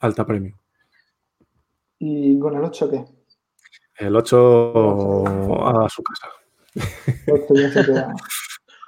alta 0.01 0.27
premium. 0.27 0.55
¿Y 1.99 2.39
con 2.39 2.57
el 2.57 2.65
8 2.65 2.91
qué? 2.91 3.05
El 3.99 4.17
8 4.17 5.27
a 5.67 5.89
su 5.89 6.03
casa. 6.03 6.29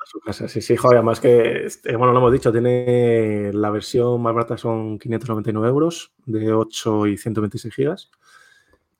a 0.02 0.06
su 0.06 0.20
casa, 0.20 0.48
sí, 0.48 0.60
sí, 0.60 0.76
joder, 0.76 0.98
además 0.98 1.20
que, 1.20 1.66
este, 1.66 1.94
bueno, 1.96 2.12
lo 2.12 2.18
hemos 2.18 2.32
dicho, 2.32 2.50
tiene 2.50 3.52
la 3.52 3.70
versión 3.70 4.20
más 4.22 4.34
barata 4.34 4.56
son 4.56 4.98
599 4.98 5.68
euros 5.68 6.12
de 6.24 6.52
8 6.52 7.06
y 7.08 7.18
126 7.18 7.74
gigas, 7.74 8.10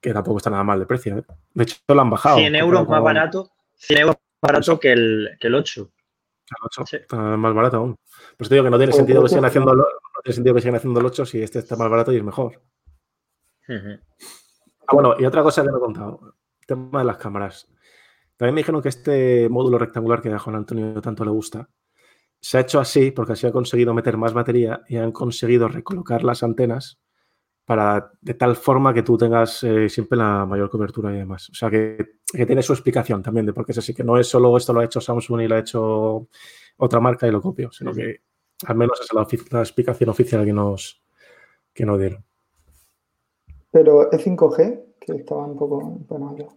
que 0.00 0.12
tampoco 0.12 0.38
está 0.38 0.50
nada 0.50 0.64
mal 0.64 0.78
de 0.78 0.86
precio. 0.86 1.18
¿eh? 1.18 1.24
De 1.54 1.64
hecho, 1.64 1.76
lo 1.88 2.00
han 2.00 2.10
bajado. 2.10 2.36
100 2.36 2.54
euros 2.56 2.88
más 2.88 3.02
barato, 3.02 3.50
100 3.76 4.00
euros 4.00 4.16
más 4.16 4.52
barato 4.52 4.78
que 4.78 4.92
el, 4.92 5.30
que 5.40 5.46
el 5.46 5.54
8. 5.54 5.90
El 6.60 6.66
8 6.66 6.84
está 6.96 7.16
más 7.36 7.54
barato 7.54 7.78
aún. 7.78 7.96
Pues 8.36 8.48
te 8.48 8.54
digo 8.54 8.64
que 8.64 8.70
no 8.70 8.78
tiene 8.78 8.92
sentido 8.92 9.22
que 9.22 9.28
sigan 9.28 9.44
haciendo, 9.44 9.74
no 9.74 9.84
tiene 10.22 10.34
sentido 10.34 10.54
que 10.54 10.60
sigan 10.60 10.76
haciendo 10.76 11.00
el 11.00 11.06
8 11.06 11.26
si 11.26 11.42
este 11.42 11.58
está 11.60 11.76
más 11.76 11.90
barato 11.90 12.12
y 12.12 12.16
es 12.16 12.24
mejor. 12.24 12.62
Ah, 13.68 14.92
bueno, 14.92 15.14
y 15.18 15.24
otra 15.24 15.42
cosa 15.42 15.62
que 15.62 15.70
no 15.70 15.78
he 15.78 15.80
contado, 15.80 16.20
el 16.60 16.66
tema 16.66 16.98
de 16.98 17.04
las 17.04 17.16
cámaras. 17.16 17.68
También 18.36 18.54
me 18.54 18.60
dijeron 18.60 18.82
que 18.82 18.88
este 18.88 19.48
módulo 19.48 19.78
rectangular 19.78 20.20
que 20.20 20.30
a 20.30 20.38
Juan 20.38 20.56
Antonio 20.56 21.00
tanto 21.00 21.24
le 21.24 21.30
gusta, 21.30 21.68
se 22.40 22.58
ha 22.58 22.60
hecho 22.62 22.80
así 22.80 23.12
porque 23.12 23.32
así 23.32 23.46
ha 23.46 23.52
conseguido 23.52 23.94
meter 23.94 24.16
más 24.16 24.32
batería 24.32 24.82
y 24.88 24.96
han 24.96 25.12
conseguido 25.12 25.68
recolocar 25.68 26.24
las 26.24 26.42
antenas 26.42 26.98
para 27.64 28.10
de 28.20 28.34
tal 28.34 28.56
forma 28.56 28.92
que 28.92 29.02
tú 29.02 29.16
tengas 29.16 29.62
eh, 29.62 29.88
siempre 29.88 30.18
la 30.18 30.44
mayor 30.46 30.68
cobertura 30.68 31.14
y 31.14 31.18
demás. 31.18 31.48
O 31.50 31.54
sea 31.54 31.70
que, 31.70 32.16
tiene 32.26 32.62
su 32.62 32.72
explicación 32.72 33.22
también 33.22 33.46
de 33.46 33.52
por 33.52 33.64
qué 33.64 33.72
es 33.72 33.78
así, 33.78 33.94
que 33.94 34.04
no 34.04 34.18
es 34.18 34.26
solo 34.26 34.56
esto 34.56 34.72
lo 34.72 34.80
ha 34.80 34.84
hecho 34.84 35.00
Samsung 35.00 35.42
y 35.42 35.48
lo 35.48 35.54
ha 35.54 35.58
hecho 35.58 36.28
otra 36.78 37.00
marca 37.00 37.28
y 37.28 37.30
lo 37.30 37.42
copio, 37.42 37.70
sino 37.70 37.92
que 37.92 38.22
al 38.66 38.76
menos 38.76 39.00
esa 39.00 39.20
es 39.20 39.52
la, 39.52 39.60
explicación 39.60 40.10
oficial 40.10 40.44
que 40.44 40.52
nos, 40.52 41.02
que 41.72 41.84
nos 41.84 41.98
dieron. 41.98 42.24
Pero 43.70 44.10
es 44.10 44.26
5G, 44.26 44.82
que 45.00 45.12
estaba 45.12 45.46
un 45.46 45.56
poco... 45.56 46.00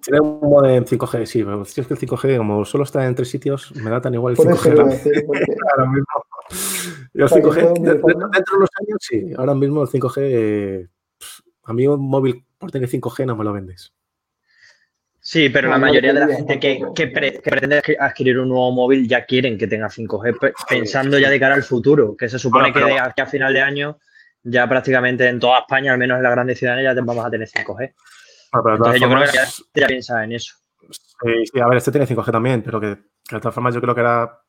Tiene 0.02 0.20
un 0.20 0.40
modem 0.42 0.84
5G, 0.84 1.26
sí, 1.26 1.44
pero 1.44 1.66
si 1.66 1.82
es 1.82 1.88
que 1.88 1.94
el 1.94 2.00
5G, 2.00 2.38
como 2.38 2.66
solo 2.66 2.84
está 2.84 3.06
en 3.06 3.16
tres 3.16 3.30
sitios, 3.30 3.74
me 3.76 3.90
da 3.90 4.02
tan 4.02 4.14
igual 4.14 4.36
el 4.38 4.40
5G. 4.40 4.80
ahora 5.72 5.92
mismo. 5.92 6.06
el 7.14 7.30
5G, 7.30 7.80
dentro, 7.80 8.08
de 8.08 8.58
unos 8.58 8.70
años, 8.82 8.98
sí. 9.00 9.34
Ahora 9.38 9.56
mismo 9.56 9.82
el 9.82 9.88
5G, 9.88 10.90
a 11.66 11.74
mí 11.74 11.88
un 11.88 12.08
móvil 12.08 12.46
por 12.58 12.72
tener 12.72 12.90
5G 12.90 13.26
no 13.26 13.36
me 13.36 13.44
lo 13.44 13.54
vendes. 13.54 13.94
Sí, 15.20 15.50
pero 15.50 15.70
la 15.70 15.80
mayoría 15.80 16.14
de 16.14 16.20
la 16.20 16.28
gente 16.28 16.60
que, 16.60 16.80
que, 16.94 17.08
pretende 17.08 17.82
adquirir 18.00 18.38
un 18.38 18.50
nuevo 18.50 18.72
móvil 18.72 19.08
ya 19.08 19.26
quieren 19.26 19.58
que 19.58 19.66
tenga 19.66 19.88
5G, 19.88 20.54
pensando 20.70 21.18
ya 21.18 21.32
de 21.32 21.40
cara 21.40 21.56
al 21.56 21.64
futuro, 21.64 22.16
que 22.16 22.30
se 22.30 22.38
supone 22.38 22.72
que 22.72 23.00
aquí 23.00 23.22
a 23.22 23.26
final 23.26 23.52
de 23.52 23.62
año 23.62 23.98
ya 24.44 24.70
prácticamente 24.70 25.28
en 25.28 25.40
toda 25.40 25.60
España, 25.60 25.94
al 25.94 25.98
menos 25.98 26.18
en 26.18 26.24
las 26.24 26.32
grandes 26.32 26.60
ciudades, 26.60 26.84
ya 26.84 26.94
vamos 27.02 27.26
a 27.26 27.32
tener 27.32 27.48
5G. 27.48 27.94
Entonces 28.54 29.02
yo 29.02 29.10
creo 29.10 29.24
que 29.24 29.82
ya, 29.82 29.88
piensa 29.88 30.24
en 30.24 30.34
eso. 30.34 30.56
Sí, 30.92 31.60
a 31.60 31.68
ver, 31.68 31.78
este 31.78 31.92
tiene 31.92 32.06
5G 32.06 32.32
también, 32.32 32.62
pero 32.62 32.80
que, 32.80 32.88
de 32.88 33.40
todas 33.40 33.56
formas 33.56 33.74
yo 33.74 33.82
creo 33.82 33.96
que 33.96 34.02
era 34.02 34.42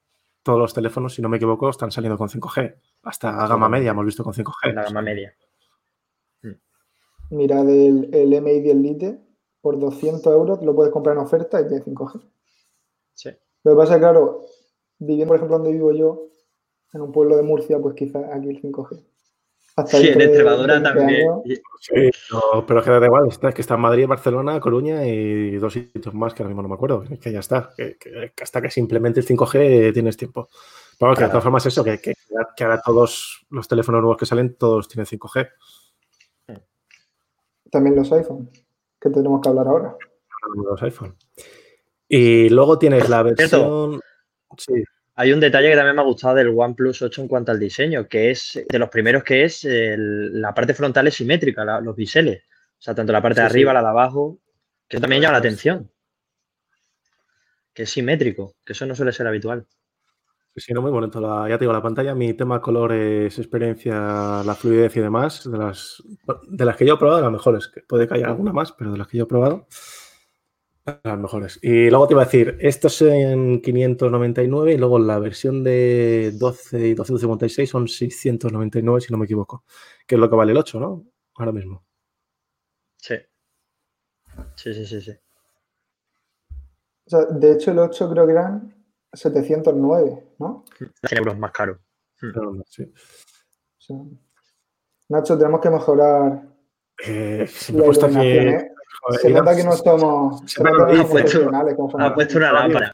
todos 0.42 0.58
los 0.58 0.74
teléfonos, 0.74 1.14
si 1.14 1.22
no 1.22 1.30
me 1.30 1.38
equivoco, 1.38 1.70
están 1.70 1.90
saliendo 1.90 2.18
con 2.18 2.28
5G. 2.28 2.74
Hasta 3.04 3.46
gama 3.46 3.70
media 3.70 3.92
hemos 3.92 4.04
visto 4.04 4.22
con 4.22 4.34
5G. 4.34 4.74
La 4.74 4.84
gama 4.84 5.00
media. 5.00 5.34
Mira, 7.30 7.64
del 7.64 8.10
el 8.12 8.32
MI 8.34 8.60
10 8.60 8.76
Lite, 8.76 9.20
por 9.60 9.78
200 9.78 10.32
euros 10.32 10.62
lo 10.62 10.74
puedes 10.74 10.92
comprar 10.92 11.16
en 11.16 11.22
oferta 11.22 11.60
y 11.60 11.68
tiene 11.68 11.84
5G. 11.84 12.20
Sí. 13.14 13.30
Lo 13.64 13.72
que 13.72 13.76
pasa 13.76 13.94
es 13.94 13.96
que, 13.96 14.00
claro, 14.00 14.44
viviendo, 14.98 15.28
por 15.28 15.36
ejemplo, 15.36 15.58
donde 15.58 15.72
vivo 15.72 15.92
yo, 15.92 16.28
en 16.92 17.00
un 17.02 17.12
pueblo 17.12 17.36
de 17.36 17.42
Murcia, 17.42 17.78
pues 17.78 17.94
quizás 17.94 18.24
aquí 18.32 18.48
el 18.48 18.62
5G 18.62 19.02
sí, 19.84 20.08
en 20.08 20.20
Extremadura 20.20 20.82
también. 20.82 21.42
Sí, 21.80 22.10
pero 22.66 22.80
es 22.80 22.84
que 22.84 22.90
da 22.90 23.04
igual, 23.04 23.28
está, 23.28 23.52
que 23.52 23.60
está 23.60 23.74
en 23.74 23.80
Madrid, 23.80 24.06
Barcelona, 24.06 24.58
Coruña 24.58 25.06
y 25.06 25.56
dos 25.56 25.74
sitios 25.74 26.14
más 26.14 26.32
que 26.32 26.42
ahora 26.42 26.48
mismo 26.48 26.62
no 26.62 26.68
me 26.68 26.74
acuerdo. 26.74 27.04
Que 27.20 27.32
ya 27.32 27.40
está, 27.40 27.70
que, 27.76 27.96
hasta 28.40 28.62
que 28.62 28.70
simplemente 28.70 29.20
el 29.20 29.26
5G 29.26 29.92
tienes 29.92 30.16
tiempo. 30.16 30.48
Pero 30.98 31.14
que 31.14 31.24
de 31.24 31.28
todas 31.28 31.44
formas 31.44 31.66
eso, 31.66 31.84
que, 31.84 31.98
que, 31.98 32.14
ahora 32.64 32.80
todos 32.80 33.46
los 33.50 33.68
teléfonos 33.68 34.00
nuevos 34.00 34.16
que 34.16 34.26
salen, 34.26 34.54
todos 34.54 34.88
tienen 34.88 35.06
5G. 35.06 35.48
También 37.70 37.96
los 37.96 38.12
iPhone, 38.12 38.50
que 39.00 39.10
tenemos 39.10 39.40
que 39.40 39.48
hablar 39.48 39.66
ahora. 39.66 39.96
Los 40.54 40.82
iPhone. 40.82 41.16
Y 42.08 42.48
luego 42.48 42.78
tienes 42.78 43.08
la 43.08 43.22
versión... 43.22 44.00
Sí. 44.56 44.84
Hay 45.18 45.32
un 45.32 45.40
detalle 45.40 45.70
que 45.70 45.76
también 45.76 45.96
me 45.96 46.02
ha 46.02 46.04
gustado 46.04 46.34
del 46.34 46.54
OnePlus 46.54 47.00
8 47.00 47.22
en 47.22 47.28
cuanto 47.28 47.50
al 47.50 47.58
diseño, 47.58 48.06
que 48.06 48.30
es 48.30 48.62
de 48.68 48.78
los 48.78 48.90
primeros 48.90 49.24
que 49.24 49.44
es 49.44 49.66
la 49.66 50.52
parte 50.52 50.74
frontal 50.74 51.06
es 51.06 51.14
simétrica, 51.14 51.80
los 51.80 51.96
biseles. 51.96 52.42
O 52.78 52.82
sea, 52.82 52.94
tanto 52.94 53.12
la 53.12 53.22
parte 53.22 53.40
de 53.40 53.46
arriba, 53.46 53.72
la 53.72 53.80
de 53.80 53.88
abajo, 53.88 54.38
que 54.86 55.00
también 55.00 55.22
llama 55.22 55.32
la 55.32 55.38
atención. 55.38 55.90
Que 57.72 57.84
es 57.84 57.90
simétrico, 57.90 58.56
que 58.62 58.74
eso 58.74 58.84
no 58.84 58.94
suele 58.94 59.12
ser 59.12 59.26
habitual. 59.26 59.66
Sí, 60.58 60.72
no, 60.72 60.80
muy 60.80 60.90
bonito. 60.90 61.20
ya 61.48 61.58
te 61.58 61.64
digo, 61.64 61.72
la 61.74 61.82
pantalla, 61.82 62.14
mi 62.14 62.32
tema 62.32 62.62
color 62.62 62.92
es 62.94 63.38
experiencia, 63.38 64.42
la 64.42 64.54
fluidez 64.54 64.96
y 64.96 65.00
demás. 65.00 65.50
De 65.50 65.58
las, 65.58 66.02
de 66.48 66.64
las 66.64 66.76
que 66.76 66.86
yo 66.86 66.94
he 66.94 66.98
probado, 66.98 67.20
las 67.20 67.30
mejores. 67.30 67.70
Puede 67.86 68.08
que 68.08 68.14
haya 68.14 68.28
alguna 68.28 68.54
más, 68.54 68.72
pero 68.72 68.92
de 68.92 68.96
las 68.96 69.06
que 69.06 69.18
yo 69.18 69.24
he 69.24 69.26
probado, 69.26 69.66
las 71.02 71.18
mejores. 71.18 71.58
Y 71.60 71.90
luego 71.90 72.06
te 72.06 72.14
iba 72.14 72.22
a 72.22 72.24
decir, 72.24 72.56
esto 72.60 72.86
es 72.88 73.02
en 73.02 73.60
599 73.60 74.72
y 74.72 74.78
luego 74.78 74.98
la 74.98 75.18
versión 75.18 75.62
de 75.62 76.32
12 76.38 76.88
y 76.88 76.94
256 76.94 77.68
son 77.68 77.86
699, 77.86 79.02
si 79.02 79.12
no 79.12 79.18
me 79.18 79.26
equivoco, 79.26 79.64
que 80.06 80.14
es 80.14 80.20
lo 80.20 80.30
que 80.30 80.36
vale 80.36 80.52
el 80.52 80.58
8, 80.58 80.80
¿no? 80.80 81.04
Ahora 81.34 81.52
mismo. 81.52 81.84
Sí. 82.96 83.16
Sí, 84.54 84.72
sí, 84.72 84.86
sí, 84.86 85.00
sí. 85.02 85.12
O 87.06 87.10
sea, 87.10 87.24
de 87.26 87.52
hecho, 87.52 87.72
el 87.72 87.78
8 87.78 88.10
creo 88.10 88.26
que 88.26 88.32
eran 88.32 88.75
709, 89.16 90.24
¿no? 90.38 90.64
100 90.78 91.18
euros 91.18 91.38
más 91.38 91.52
caro. 91.52 91.78
Sí. 92.68 92.92
Nacho, 95.08 95.38
tenemos 95.38 95.60
que 95.60 95.70
mejorar 95.70 96.42
eh, 97.06 97.46
la 97.68 97.78
iluminación, 97.78 98.48
¿eh? 98.48 98.70
se 99.20 99.30
nota 99.30 99.56
que 99.56 99.64
no 99.64 99.72
somos, 99.72 100.42
se 100.50 100.62
nota 100.62 100.86
que 100.86 101.04
profesionales. 101.04 101.76
Ha 101.98 102.14
puesto 102.14 102.38
una 102.38 102.52
lámpara. 102.52 102.92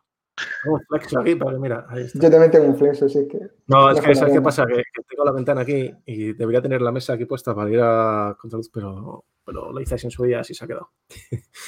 Un 0.64 0.80
flex 0.80 1.16
aquí, 1.16 1.34
pero 1.34 1.58
mira, 1.58 1.86
ahí 1.88 2.04
está. 2.04 2.18
Yo 2.18 2.30
también 2.30 2.50
tengo 2.50 2.66
un 2.66 2.76
flex, 2.76 3.02
así 3.02 3.28
que. 3.28 3.38
No, 3.66 3.90
es 3.90 4.00
que 4.00 4.14
¿sabes 4.14 4.32
qué 4.32 4.40
pasa? 4.40 4.64
Que, 4.66 4.82
tengo 5.08 5.24
la 5.24 5.32
ventana 5.32 5.60
aquí 5.60 5.92
y 6.06 6.32
debería 6.32 6.62
tener 6.62 6.80
la 6.80 6.90
mesa 6.90 7.14
aquí 7.14 7.26
puesta 7.26 7.54
para 7.54 7.70
ir 7.70 7.80
a 7.82 8.36
contraluz, 8.38 8.70
pero, 8.72 9.24
pero 9.44 9.72
lo 9.72 9.80
hice 9.80 9.94
así 9.94 10.06
en 10.06 10.10
su 10.10 10.24
día, 10.24 10.40
así 10.40 10.54
se 10.54 10.64
ha 10.64 10.68
quedado. 10.68 10.90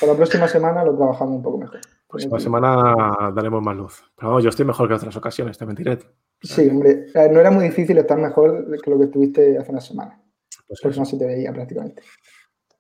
Para 0.01 0.13
la 0.13 0.17
próxima 0.17 0.49
semana 0.49 0.85
lo 0.85 0.97
trabajamos 0.97 1.37
un 1.37 1.43
poco 1.43 1.59
mejor. 1.59 1.81
Próxima 2.09 2.39
semana 2.39 2.95
daremos 3.35 3.63
más 3.63 3.77
luz. 3.77 4.13
Pero 4.17 4.29
vamos, 4.29 4.45
yo 4.45 4.51
estoy 4.51 4.65
mejor 4.65 4.89
que 4.89 4.95
otras 4.95 5.17
ocasiones, 5.17 5.59
te 5.59 5.67
mentiré. 5.67 5.99
Sí, 6.43 6.69
hombre, 6.69 7.07
no 7.15 7.41
era 7.41 7.51
muy 7.51 7.65
difícil 7.65 7.99
estar 7.99 8.19
mejor 8.19 8.81
que 8.81 8.91
lo 8.91 8.99
que 8.99 9.05
estuviste 9.05 9.59
hace 9.59 9.71
una 9.71 9.81
semana. 9.81 10.21
Pues 10.67 10.81
porque 10.83 10.99
no 10.99 11.05
se 11.05 11.19
te 11.19 11.27
veía 11.27 11.53
prácticamente 11.53 12.03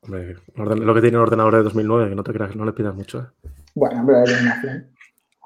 lo 0.08 0.94
que 0.94 1.00
tiene 1.00 1.16
un 1.16 1.22
ordenador 1.22 1.56
de 1.56 1.62
2009, 1.62 2.10
que 2.10 2.16
no 2.16 2.22
te 2.22 2.32
creas 2.32 2.50
que 2.50 2.58
no 2.58 2.64
le 2.64 2.72
pidas 2.72 2.94
mucho. 2.94 3.20
¿eh? 3.20 3.48
Bueno, 3.74 4.00
hombre, 4.00 4.22
iluminación. 4.26 4.90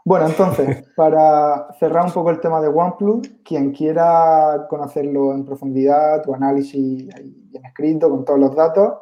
Bueno, 0.04 0.26
entonces, 0.26 0.84
para 0.96 1.72
cerrar 1.78 2.06
un 2.06 2.12
poco 2.12 2.30
el 2.30 2.40
tema 2.40 2.60
de 2.60 2.68
OnePlus, 2.68 3.28
quien 3.44 3.72
quiera 3.72 4.66
conocerlo 4.68 5.32
en 5.34 5.44
profundidad, 5.44 6.22
tu 6.22 6.34
análisis 6.34 7.06
bien 7.06 7.64
escrito, 7.64 8.10
con 8.10 8.24
todos 8.24 8.40
los 8.40 8.54
datos, 8.54 8.94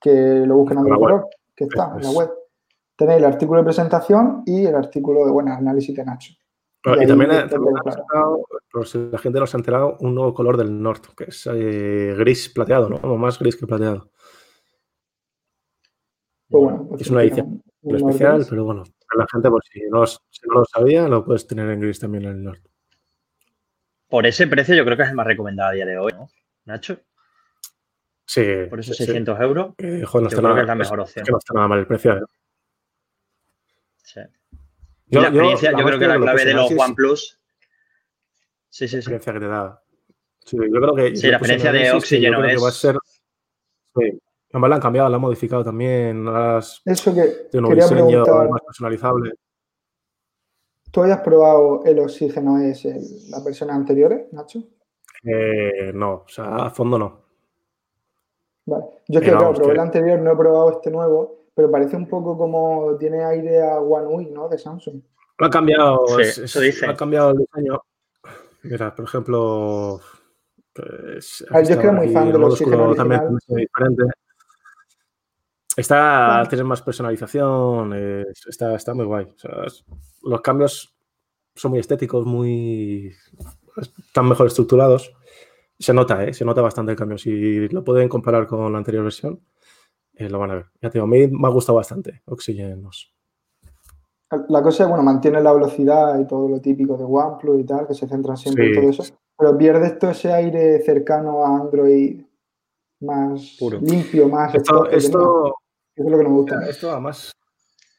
que 0.00 0.10
lo 0.46 0.56
busquen 0.56 0.78
en 0.78 0.86
el 0.86 0.98
blog, 0.98 1.26
que 1.54 1.64
está 1.64 1.92
en 1.96 2.02
la 2.02 2.10
web. 2.10 2.30
Tenéis 2.96 3.18
el 3.18 3.26
artículo 3.26 3.60
de 3.60 3.64
presentación 3.64 4.42
y 4.46 4.64
el 4.64 4.74
artículo 4.74 5.26
de 5.26 5.30
buen 5.30 5.48
análisis 5.48 5.94
de 5.94 6.04
Nacho. 6.04 6.32
Y, 6.84 7.06
también, 7.06 7.32
ha 7.32 7.48
sacado, 7.48 8.46
por 8.70 8.86
si 8.86 9.10
la 9.10 9.18
gente 9.18 9.40
no 9.40 9.46
se 9.46 9.56
ha 9.56 9.58
enterado, 9.58 9.96
un 10.00 10.14
nuevo 10.14 10.32
color 10.32 10.56
del 10.56 10.80
norte, 10.80 11.08
que 11.16 11.24
es 11.24 11.48
eh, 11.52 12.14
gris 12.16 12.48
plateado, 12.48 12.88
¿no? 12.88 12.96
O 12.96 13.16
más 13.16 13.38
gris 13.40 13.56
que 13.56 13.66
plateado. 13.66 14.08
Pues 16.48 16.62
bueno, 16.62 16.86
pues 16.88 17.02
es 17.02 17.10
una 17.10 17.22
edición 17.22 17.60
especial, 17.82 18.46
pero 18.48 18.64
bueno, 18.64 18.84
la 19.16 19.26
gente, 19.32 19.50
por 19.50 19.64
si 19.64 19.80
no, 19.90 20.06
si 20.06 20.46
no, 20.46 20.60
lo 20.60 20.64
sabía, 20.64 21.08
lo 21.08 21.24
puedes 21.24 21.46
tener 21.48 21.68
en 21.70 21.80
gris 21.80 21.98
también 21.98 22.24
en 22.24 22.30
el 22.30 22.44
norte. 22.44 22.70
Por 24.08 24.24
ese 24.24 24.46
precio 24.46 24.76
yo 24.76 24.84
creo 24.84 24.96
que 24.96 25.02
es 25.02 25.08
el 25.08 25.16
más 25.16 25.26
recomendado 25.26 25.70
a 25.70 25.72
día 25.72 25.86
de 25.86 25.98
hoy, 25.98 26.12
¿no? 26.12 26.28
Nacho. 26.66 27.00
Sí. 28.24 28.44
Por 28.70 28.78
esos 28.78 28.96
600 28.96 29.40
euros. 29.40 29.74
Eh, 29.78 30.04
joder, 30.04 30.22
no 30.22 30.28
está 30.28 30.42
nada, 30.42 30.60
es 30.60 30.66
la 30.66 30.74
mejor 30.76 31.00
opción. 31.00 31.24
que 31.24 31.32
no 31.32 31.38
está 31.38 31.54
nada 31.54 31.66
mal 31.66 31.78
el 31.80 31.86
precio. 31.86 32.16
¿eh? 32.16 32.22
Sí. 34.06 34.20
Yo, 35.08 35.20
la 35.20 35.28
experiencia, 35.28 35.72
yo, 35.72 35.84
creo 35.84 35.98
que 35.98 36.06
la 36.06 36.16
clave 36.16 36.44
de 36.44 36.54
los 36.54 36.70
OnePlus. 36.70 37.40
Sí, 38.68 38.86
sí, 38.86 39.02
sí. 39.02 39.10
La 39.10 39.16
experiencia 39.16 39.32
que 39.32 39.40
te 39.40 39.46
da. 39.46 39.82
Sí, 40.44 40.56
yo 40.56 40.80
creo 40.80 40.94
que. 40.94 41.16
Sí, 41.16 41.26
la 41.26 41.36
experiencia 41.38 41.72
de 41.72 41.90
oxígeno 41.90 42.44
es. 42.44 42.62
va 42.62 42.68
a 42.68 42.72
ser, 42.72 42.96
sí. 43.96 44.20
Además 44.52 44.70
la 44.70 44.76
han 44.76 44.82
cambiado, 44.82 45.08
la 45.08 45.16
han 45.16 45.22
modificado 45.22 45.64
también. 45.64 46.24
Las, 46.24 46.82
Eso 46.84 47.12
que. 47.12 47.48
Tiene 47.50 47.66
un 47.66 47.74
diseño 47.74 48.24
más 48.24 48.60
personalizable. 48.62 49.32
¿Tú 50.92 51.02
hayas 51.02 51.18
probado 51.18 51.82
el 51.84 51.98
oxígeno 51.98 52.58
es 52.58 52.84
las 53.28 53.44
versiones 53.44 53.74
anteriores, 53.74 54.32
Nacho? 54.32 54.62
Eh, 55.24 55.90
no, 55.92 56.24
o 56.24 56.28
sea, 56.28 56.56
a 56.56 56.70
fondo 56.70 56.96
no. 56.96 57.26
Vale. 58.66 58.84
Yo 59.08 59.18
es 59.18 59.24
que, 59.24 59.32
claro, 59.32 59.52
probé 59.52 59.72
el 59.72 59.80
anterior, 59.80 60.20
no 60.20 60.32
he 60.32 60.36
probado 60.36 60.70
este 60.70 60.90
nuevo, 60.90 61.45
pero 61.56 61.70
parece 61.70 61.96
un 61.96 62.06
poco 62.06 62.36
como 62.36 62.96
tiene 62.98 63.24
aire 63.24 63.62
a 63.62 63.80
One 63.80 64.14
UI, 64.14 64.30
¿no? 64.30 64.46
De 64.46 64.58
Samsung. 64.58 65.00
Lo 65.38 65.46
ha 65.46 65.50
cambiado, 65.50 66.06
sí, 66.06 66.42
eso 66.42 66.60
dice. 66.60 66.84
ha 66.86 66.94
cambiado 66.94 67.30
el 67.30 67.38
diseño. 67.38 67.80
Mira, 68.62 68.94
por 68.94 69.06
ejemplo. 69.06 70.00
Pues, 70.74 71.42
yo 71.50 71.58
es 71.58 71.68
que 71.68 71.82
era 71.82 71.92
muy 71.92 72.10
fan 72.10 72.30
de 72.30 72.38
los 72.38 72.58
también 72.94 73.38
diferente. 73.48 74.04
Está, 75.74 76.44
tiene 76.48 76.64
más 76.64 76.82
personalización, 76.82 77.94
está, 78.46 78.74
está 78.74 78.92
muy 78.92 79.06
guay. 79.06 79.24
O 79.24 79.38
sea, 79.38 79.50
los 80.24 80.40
cambios 80.42 80.94
son 81.54 81.70
muy 81.70 81.80
estéticos, 81.80 82.26
muy 82.26 83.14
están 83.78 84.28
mejor 84.28 84.48
estructurados. 84.48 85.10
Se 85.78 85.94
nota, 85.94 86.22
¿eh? 86.24 86.34
se 86.34 86.44
nota 86.44 86.60
bastante 86.60 86.92
el 86.92 86.98
cambio. 86.98 87.16
Si 87.16 87.66
lo 87.68 87.82
pueden 87.82 88.10
comparar 88.10 88.46
con 88.46 88.70
la 88.70 88.78
anterior 88.78 89.04
versión, 89.04 89.40
eh, 90.16 90.28
lo 90.30 90.38
van 90.38 90.50
a 90.50 90.54
ver. 90.54 90.66
Ya 90.80 90.90
te 90.90 90.98
digo, 90.98 91.04
a 91.04 91.08
mí 91.08 91.26
me 91.28 91.46
ha 91.46 91.50
gustado 91.50 91.76
bastante 91.76 92.22
Oxygenos. 92.26 93.12
La 94.48 94.62
cosa 94.62 94.82
es, 94.82 94.88
bueno, 94.88 95.04
mantiene 95.04 95.40
la 95.40 95.52
velocidad 95.52 96.18
y 96.18 96.26
todo 96.26 96.48
lo 96.48 96.60
típico 96.60 96.96
de 96.96 97.04
OnePlus 97.04 97.60
y 97.60 97.64
tal, 97.64 97.86
que 97.86 97.94
se 97.94 98.08
centran 98.08 98.36
siempre 98.36 98.66
en 98.66 98.74
todo 98.74 98.90
eso, 98.90 99.04
pero 99.38 99.56
pierde 99.56 99.86
esto 99.86 100.10
ese 100.10 100.32
aire 100.32 100.80
cercano 100.80 101.44
a 101.44 101.60
Android 101.60 102.22
más 103.00 103.56
limpio, 103.82 104.28
más... 104.28 104.54
Esto, 104.54 104.90
esto, 104.90 105.54
es 105.94 106.04
lo 106.04 106.18
que 106.18 106.24
no 106.24 106.30
me 106.30 106.36
gusta. 106.36 106.66
Esto 106.68 106.90
además, 106.90 107.32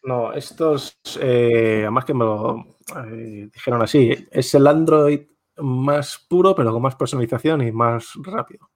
no, 0.03 0.33
estos, 0.33 0.97
eh, 1.21 1.81
además 1.83 2.03
que 2.03 2.13
me 2.13 2.25
lo 2.25 2.65
eh, 3.05 3.49
dijeron 3.53 3.81
así, 3.81 4.13
es 4.29 4.53
el 4.55 4.67
Android 4.67 5.21
más 5.57 6.25
puro, 6.29 6.55
pero 6.55 6.73
con 6.73 6.81
más 6.81 6.95
personalización 6.95 7.61
y 7.61 7.71
más 7.71 8.11
rápido. 8.21 8.69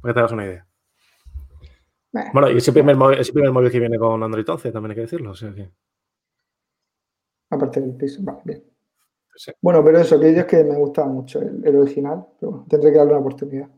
Para 0.00 0.12
que 0.12 0.14
te 0.14 0.20
hagas 0.20 0.32
una 0.32 0.44
idea. 0.44 0.66
Bueno, 2.32 2.50
y 2.50 2.58
ese 2.58 2.72
primer, 2.72 2.96
móvil, 2.96 3.18
ese 3.18 3.32
primer 3.32 3.52
móvil 3.52 3.70
que 3.70 3.80
viene 3.80 3.98
con 3.98 4.22
Android 4.22 4.48
11, 4.48 4.70
también 4.70 4.90
hay 4.90 4.96
que 4.96 5.02
decirlo. 5.02 5.30
O 5.30 5.34
sea 5.34 5.52
que... 5.54 5.70
Aparte 7.50 7.80
del 7.80 7.96
piso, 7.96 8.20
vale, 8.22 8.40
bien. 8.44 8.64
Bueno, 9.60 9.82
pero 9.84 9.98
eso, 9.98 10.20
que 10.20 10.30
es 10.30 10.44
que 10.44 10.62
me 10.62 10.76
gustaba 10.76 11.08
mucho 11.08 11.40
el, 11.40 11.76
original, 11.76 12.26
pero 12.38 12.66
tendré 12.68 12.92
que 12.92 12.98
darle 12.98 13.12
una 13.12 13.20
oportunidad. 13.20 13.68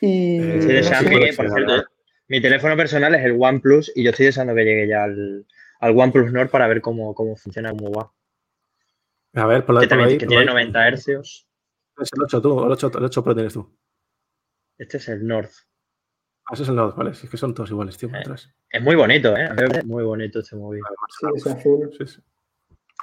Y. 0.00 0.38
Eh, 0.38 0.82
sí, 0.82 1.36
por 1.36 1.50
cierto, 1.50 1.84
mi 2.28 2.40
teléfono 2.40 2.76
personal 2.76 3.14
es 3.14 3.24
el 3.24 3.36
OnePlus 3.40 3.92
y 3.94 4.04
yo 4.04 4.10
estoy 4.10 4.26
deseando 4.26 4.54
que 4.54 4.64
llegue 4.64 4.88
ya 4.88 5.04
al, 5.04 5.46
al 5.80 5.98
OnePlus 5.98 6.32
Nord 6.32 6.50
para 6.50 6.68
ver 6.68 6.80
cómo, 6.80 7.14
cómo 7.14 7.36
funciona, 7.36 7.70
cómo 7.70 7.92
va. 7.92 8.12
A 9.34 9.46
ver, 9.46 9.64
por 9.64 9.74
la 9.74 9.82
que, 9.82 9.88
también, 9.88 10.18
que 10.18 10.26
tiene 10.26 10.44
90 10.44 10.88
hercios. 10.88 11.48
Es 11.98 12.10
el 12.12 12.22
8 12.22 12.42
tú, 12.42 12.64
el 12.64 12.72
8, 12.72 12.90
el 12.98 13.04
8 13.04 13.24
Pro 13.24 13.34
tienes 13.34 13.52
tú. 13.52 13.76
Este 14.78 14.98
es 14.98 15.08
el 15.08 15.26
Nord. 15.26 15.50
Ah, 16.46 16.54
ese 16.54 16.62
es 16.62 16.68
el 16.68 16.76
Nord, 16.76 16.94
vale. 16.94 17.10
Es 17.10 17.28
que 17.28 17.36
son 17.36 17.54
todos 17.54 17.70
iguales, 17.70 17.98
tío. 17.98 18.08
Eh, 18.08 18.22
es 18.70 18.82
muy 18.82 18.94
bonito, 18.94 19.36
¿eh? 19.36 19.48
Es 19.74 19.84
muy 19.84 20.04
bonito 20.04 20.40
este 20.40 20.54
móvil. 20.56 20.80
Sí, 21.08 21.26
es 21.34 21.46
azul. 21.46 21.90
Sí, 21.98 22.06
sí. 22.06 22.20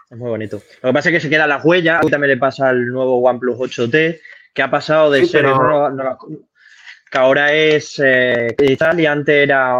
Es 0.10 0.18
muy 0.18 0.30
bonito. 0.30 0.62
Lo 0.82 0.90
que 0.90 0.94
pasa 0.94 1.10
es 1.10 1.14
que 1.14 1.20
se 1.20 1.30
queda 1.30 1.46
la 1.48 1.58
huella. 1.58 2.00
También 2.02 2.30
le 2.30 2.38
pasa 2.38 2.70
al 2.70 2.88
nuevo 2.88 3.18
OnePlus 3.22 3.58
8T, 3.58 4.20
que 4.54 4.62
ha 4.62 4.72
pasado 4.72 5.12
de 5.12 5.26
ser. 5.26 5.44
No, 5.44 5.90
no, 5.90 6.18
que 7.14 7.20
ahora 7.20 7.54
es 7.54 8.02
eh, 8.04 8.56
cristal 8.58 9.00
y 9.00 9.06
antes 9.06 9.36
era 9.36 9.78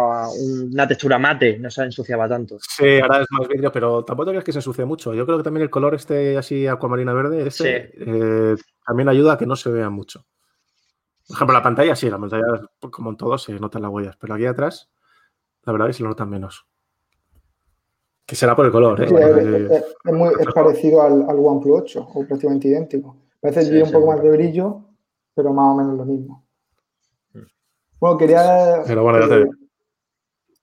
una 0.70 0.86
textura 0.86 1.18
mate, 1.18 1.58
no 1.58 1.68
se 1.68 1.82
ensuciaba 1.82 2.28
tanto. 2.28 2.58
Sí, 2.60 3.00
ahora 3.00 3.22
es 3.22 3.26
más 3.30 3.48
vidrio, 3.48 3.72
pero 3.72 4.04
tampoco 4.04 4.30
crees 4.30 4.44
que 4.44 4.52
se 4.52 4.58
ensucie 4.58 4.84
mucho. 4.84 5.12
Yo 5.14 5.26
creo 5.26 5.38
que 5.38 5.42
también 5.42 5.64
el 5.64 5.70
color 5.70 5.96
este 5.96 6.38
así 6.38 6.68
acuamarina 6.68 7.12
verde, 7.12 7.44
este, 7.44 7.90
eh, 7.96 8.54
también 8.86 9.08
ayuda 9.08 9.32
a 9.32 9.38
que 9.38 9.46
no 9.46 9.56
se 9.56 9.68
vea 9.68 9.90
mucho. 9.90 10.24
Por 11.26 11.36
ejemplo, 11.36 11.54
la 11.54 11.62
pantalla 11.62 11.96
sí, 11.96 12.10
la 12.10 12.18
pantalla 12.18 12.44
como 12.90 13.10
en 13.10 13.16
todo 13.16 13.38
se 13.38 13.52
notan 13.58 13.82
las 13.82 13.90
huellas, 13.90 14.16
pero 14.16 14.34
aquí 14.34 14.46
atrás 14.46 14.90
la 15.64 15.72
verdad 15.72 15.88
es 15.88 15.96
que 15.96 15.98
se 15.98 16.02
lo 16.02 16.10
notan 16.10 16.28
menos. 16.28 16.66
Que 18.26 18.36
será 18.36 18.56
por 18.56 18.66
el 18.66 18.72
color, 18.72 19.02
¿eh? 19.02 19.84
es, 20.04 20.12
muy, 20.12 20.30
parecido 20.54 21.02
al, 21.02 21.26
OnePlus 21.28 21.82
8, 21.82 22.08
o 22.14 22.26
prácticamente 22.26 22.68
idéntico. 22.68 23.16
A 23.42 23.48
veces 23.48 23.68
sí, 23.68 23.82
un 23.82 23.90
poco 23.90 24.06
más 24.06 24.22
de 24.22 24.30
brillo, 24.30 24.80
pero 25.34 25.52
más 25.52 25.74
o 25.74 25.76
menos 25.76 25.96
lo 25.98 26.04
mismo. 26.06 26.46
Bueno, 28.00 28.16
quería. 28.16 28.82
Pero 28.86 29.02
bueno, 29.02 29.20
ya 29.20 29.28
te... 29.28 29.42
Eh, 29.42 29.50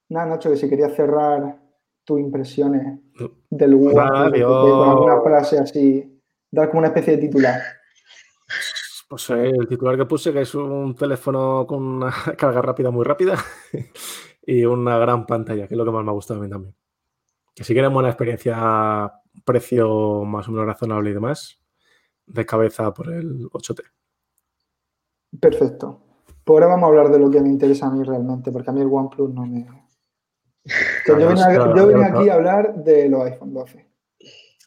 nada, 0.08 0.26
Nacho, 0.26 0.50
que 0.50 0.56
si 0.56 0.68
querías 0.68 0.94
cerrar 0.94 1.60
tus 2.04 2.20
impresiones 2.20 2.98
del 3.50 3.76
Google, 3.76 3.94
con 3.94 4.88
alguna 4.88 5.20
frase 5.22 5.58
así, 5.58 6.20
dar 6.50 6.68
como 6.68 6.80
una 6.80 6.88
especie 6.88 7.16
de 7.16 7.22
titular. 7.22 7.60
Pues 9.12 9.28
eh, 9.28 9.50
el 9.50 9.68
titular 9.68 9.94
que 9.94 10.06
puse, 10.06 10.32
que 10.32 10.40
es 10.40 10.54
un 10.54 10.94
teléfono 10.94 11.66
con 11.66 11.82
una 11.82 12.10
carga 12.38 12.62
rápida, 12.62 12.90
muy 12.90 13.04
rápida, 13.04 13.36
y 14.46 14.64
una 14.64 14.96
gran 14.96 15.26
pantalla, 15.26 15.68
que 15.68 15.74
es 15.74 15.78
lo 15.78 15.84
que 15.84 15.90
más 15.90 16.02
me 16.02 16.08
ha 16.08 16.14
gustado 16.14 16.40
a 16.40 16.42
mí 16.42 16.48
también. 16.48 16.74
Que 17.54 17.62
si 17.62 17.74
quieren 17.74 17.92
buena 17.92 18.08
experiencia, 18.08 19.12
precio 19.44 20.24
más 20.24 20.48
o 20.48 20.52
menos 20.52 20.66
razonable 20.66 21.10
y 21.10 21.12
demás, 21.12 21.60
de 22.24 22.46
cabeza 22.46 22.94
por 22.94 23.12
el 23.12 23.50
8T. 23.50 23.82
Perfecto. 25.38 26.00
Pues 26.42 26.54
ahora 26.54 26.68
vamos 26.68 26.84
a 26.84 26.88
hablar 26.88 27.10
de 27.10 27.18
lo 27.18 27.30
que 27.30 27.42
me 27.42 27.50
interesa 27.50 27.88
a 27.88 27.90
mí 27.90 28.02
realmente, 28.04 28.50
porque 28.50 28.70
a 28.70 28.72
mí 28.72 28.80
el 28.80 28.88
OnePlus 28.90 29.34
no 29.34 29.44
me... 29.44 29.68
yo 31.06 31.16
vine, 31.86 32.06
aquí 32.06 32.30
a 32.30 32.34
hablar 32.36 32.76
de 32.76 33.10
los 33.10 33.24
iPhone 33.24 33.52
12. 33.52 33.90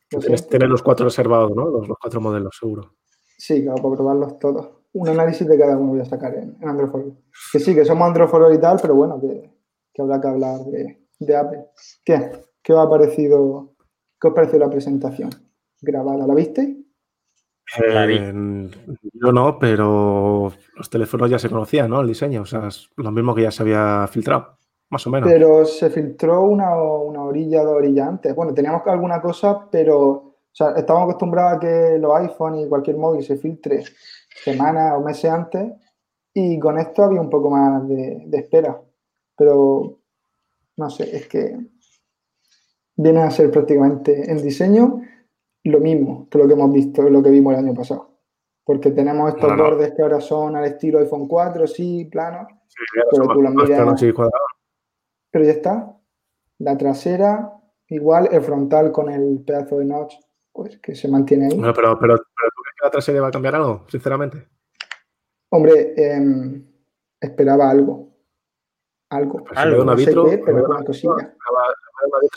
Tienes 0.08 0.48
tener 0.48 0.70
los 0.70 0.84
cuatro 0.84 1.06
reservados, 1.06 1.50
¿no? 1.56 1.66
Los, 1.66 1.88
cuatro 2.00 2.22
modelos, 2.22 2.56
seguro. 2.60 2.94
Sí, 3.38 3.64
claro, 3.64 3.82
para 3.82 3.96
probarlos 3.96 4.40
todos. 4.40 4.70
Un 4.94 5.10
análisis 5.10 5.48
de 5.48 5.58
cada 5.58 5.78
uno 5.78 5.92
voy 5.92 6.02
a 6.02 6.06
sacar 6.06 6.36
en, 6.36 6.58
Android 6.62 6.90
for 6.90 7.04
Que 7.52 7.60
sí, 7.60 7.76
que 7.76 7.84
somos 7.84 8.08
Android 8.08 8.56
y 8.56 8.60
tal, 8.60 8.78
pero 8.82 8.96
bueno, 8.96 9.20
que, 9.20 10.02
habrá 10.02 10.22
que 10.22 10.28
hablar 10.28 10.60
de, 11.20 11.36
Apple. 11.36 11.66
¿Qué? 12.04 12.32
¿Qué 12.64 12.74
os 12.74 12.80
ha 12.80 12.90
parecido? 12.90 13.74
¿Qué 14.20 14.28
os 14.28 14.34
pareció 14.34 14.60
la 14.60 14.70
presentación 14.70 15.30
grabada? 15.82 16.26
¿La 16.26 16.34
visteis? 16.34 16.78
Eh, 17.84 18.70
yo 19.14 19.32
no, 19.32 19.58
pero 19.60 20.54
los 20.76 20.90
teléfonos 20.90 21.30
ya 21.30 21.40
se 21.40 21.50
conocían, 21.50 21.90
¿no? 21.90 22.02
El 22.02 22.08
diseño, 22.08 22.44
o 22.44 22.46
sea, 22.46 22.68
es 22.68 22.90
lo 22.96 23.12
mismo 23.12 23.34
que 23.34 23.42
ya 23.42 23.52
se 23.52 23.64
había 23.64 24.08
filtrado, 24.08 24.58
más 24.90 25.06
o 25.08 25.10
menos. 25.10 25.30
Pero 25.30 25.66
se 25.66 25.90
filtró 25.90 26.44
una, 26.44 26.76
una 26.76 27.24
orilla, 27.24 27.64
dos 27.64 27.76
orillas 27.76 28.08
antes. 28.08 28.36
Bueno, 28.36 28.54
teníamos 28.54 28.84
alguna 28.86 29.20
cosa, 29.20 29.68
pero 29.72 30.35
o 30.56 30.58
sea, 30.58 30.72
estábamos 30.78 31.10
acostumbrados 31.10 31.58
a 31.58 31.60
que 31.60 31.98
los 32.00 32.16
iPhone 32.16 32.60
y 32.60 32.70
cualquier 32.70 32.96
móvil 32.96 33.22
se 33.26 33.36
filtre 33.36 33.84
semanas 34.42 34.94
o 34.96 35.02
meses 35.02 35.30
antes 35.30 35.74
y 36.34 36.58
con 36.60 36.80
esto 36.80 37.04
había 37.04 37.20
un 37.20 37.30
poco 37.30 37.50
más 37.50 37.86
de, 37.90 38.24
de 38.26 38.38
espera. 38.38 38.82
Pero, 39.38 40.00
no 40.78 40.90
sé, 40.90 41.14
es 41.14 41.28
que 41.28 41.60
viene 42.96 43.22
a 43.22 43.32
ser 43.32 43.52
prácticamente 43.52 44.32
el 44.32 44.42
diseño 44.42 45.02
lo 45.66 45.80
mismo 45.82 46.30
que 46.30 46.38
lo 46.38 46.48
que 46.48 46.54
hemos 46.54 46.72
visto, 46.72 47.02
lo 47.02 47.22
que 47.22 47.32
vimos 47.32 47.52
el 47.52 47.60
año 47.60 47.74
pasado. 47.74 48.12
Porque 48.64 48.92
tenemos 48.92 49.36
estos 49.36 49.58
bordes 49.58 49.94
que 49.94 50.04
ahora 50.04 50.22
son 50.22 50.56
al 50.56 50.64
estilo 50.64 51.00
iPhone 51.00 51.28
4, 51.28 51.68
sí, 51.68 52.06
plano. 52.06 52.48
pero 53.12 53.28
tú 53.28 53.42
Pero 55.32 55.44
ya 55.44 55.52
está. 55.52 55.98
La 56.60 56.78
trasera, 56.78 57.52
igual, 57.90 58.30
el 58.32 58.42
frontal 58.42 58.94
con 58.94 59.10
el 59.10 59.44
pedazo 59.46 59.80
de 59.80 59.86
notch, 59.86 60.16
pues 60.56 60.80
que 60.80 60.96
se 60.96 61.10
mantiene 61.10 61.48
ahí. 61.48 61.60
pero, 61.60 61.74
pero, 61.74 62.00
pero, 62.00 62.18
¿tú 62.18 62.28
crees 62.34 62.76
que 62.80 62.86
la 62.86 62.92
trasera 62.92 63.22
va 63.22 63.28
a 63.28 63.32
cambiar 63.32 63.56
algo, 63.56 63.86
sinceramente? 63.90 64.48
Hombre, 65.50 65.94
em, 65.98 66.66
esperaba 67.20 67.70
algo. 67.70 68.16
Algo. 69.10 69.44
Pues 69.44 69.58
algo, 69.58 69.84
no 69.84 69.98
sé 69.98 70.06
qué, 70.06 70.42
pero 70.44 70.66
una 70.66 70.84
cosilla. 70.84 71.36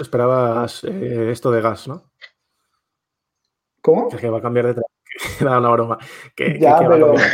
Esperabas 0.00 0.82
eh, 0.84 1.30
esto 1.30 1.52
de 1.52 1.60
gas, 1.60 1.86
¿no? 1.86 2.10
¿Cómo? 3.80 4.08
Que 4.08 4.28
va 4.28 4.38
a 4.38 4.42
cambiar 4.42 4.66
de 4.66 4.74
traje. 4.74 4.88
Era 5.40 5.58
una 5.58 5.70
broma. 5.70 5.98
Que, 6.34 6.58
ya, 6.58 6.78
pero... 6.78 7.14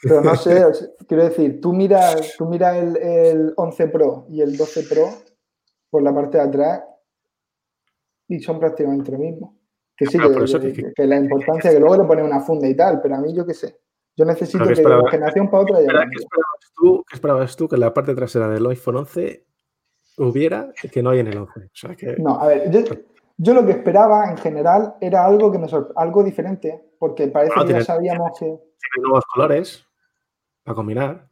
Pero 0.00 0.20
no 0.20 0.36
sé, 0.36 0.64
quiero 1.08 1.24
decir, 1.24 1.60
tú 1.60 1.72
miras, 1.72 2.36
tú 2.38 2.46
miras 2.46 2.76
el, 2.76 2.96
el 2.98 3.52
11 3.56 3.88
Pro 3.88 4.26
y 4.28 4.42
el 4.42 4.56
12 4.56 4.84
Pro 4.84 5.08
por 5.90 6.04
la 6.04 6.14
parte 6.14 6.38
de 6.38 6.44
atrás 6.44 6.84
y 8.28 8.38
son 8.38 8.60
prácticamente 8.60 9.10
lo 9.10 9.18
mismo. 9.18 9.57
Que 9.98 10.06
sí, 10.06 10.16
que, 10.94 11.06
la 11.08 11.16
importancia 11.16 11.72
que 11.72 11.80
luego 11.80 11.96
le 11.96 12.04
pone 12.04 12.22
una 12.22 12.38
funda 12.38 12.68
y 12.68 12.76
tal, 12.76 13.00
pero 13.02 13.16
a 13.16 13.18
mí 13.18 13.34
yo 13.34 13.44
qué 13.44 13.52
sé. 13.52 13.80
Yo 14.16 14.24
necesito 14.24 14.64
que, 14.64 14.74
de 14.74 14.86
una 14.86 15.10
generación 15.10 15.50
para 15.50 15.64
otra 15.64 15.78
¿Qué 15.78 15.84
esperabas, 15.84 16.72
tú, 16.76 17.04
¿Qué 17.08 17.14
esperabas 17.16 17.56
tú 17.56 17.68
que 17.68 17.76
la 17.76 17.92
parte 17.92 18.14
trasera 18.14 18.48
del 18.48 18.64
iPhone 18.66 18.96
11 18.96 19.44
hubiera 20.18 20.72
que 20.92 21.02
no 21.02 21.10
hay 21.10 21.18
en 21.18 21.26
el 21.26 21.38
11? 21.38 21.60
O 21.60 21.62
sea, 21.72 21.96
que... 21.96 22.14
No, 22.16 22.40
a 22.40 22.46
ver, 22.46 22.70
yo, 22.70 22.80
yo, 23.38 23.54
lo 23.54 23.66
que 23.66 23.72
esperaba 23.72 24.30
en 24.30 24.36
general 24.38 24.94
era 25.00 25.24
algo 25.24 25.50
que 25.50 25.58
me 25.58 25.66
algo 25.96 26.22
diferente, 26.22 26.92
porque 26.96 27.26
parece 27.26 27.54
que 27.66 27.72
ya 27.72 27.84
sabíamos 27.84 28.38
que. 28.38 28.46
Tiene 28.46 29.02
nuevos 29.02 29.24
colores 29.34 29.84
para 30.62 30.76
combinar. 30.76 31.28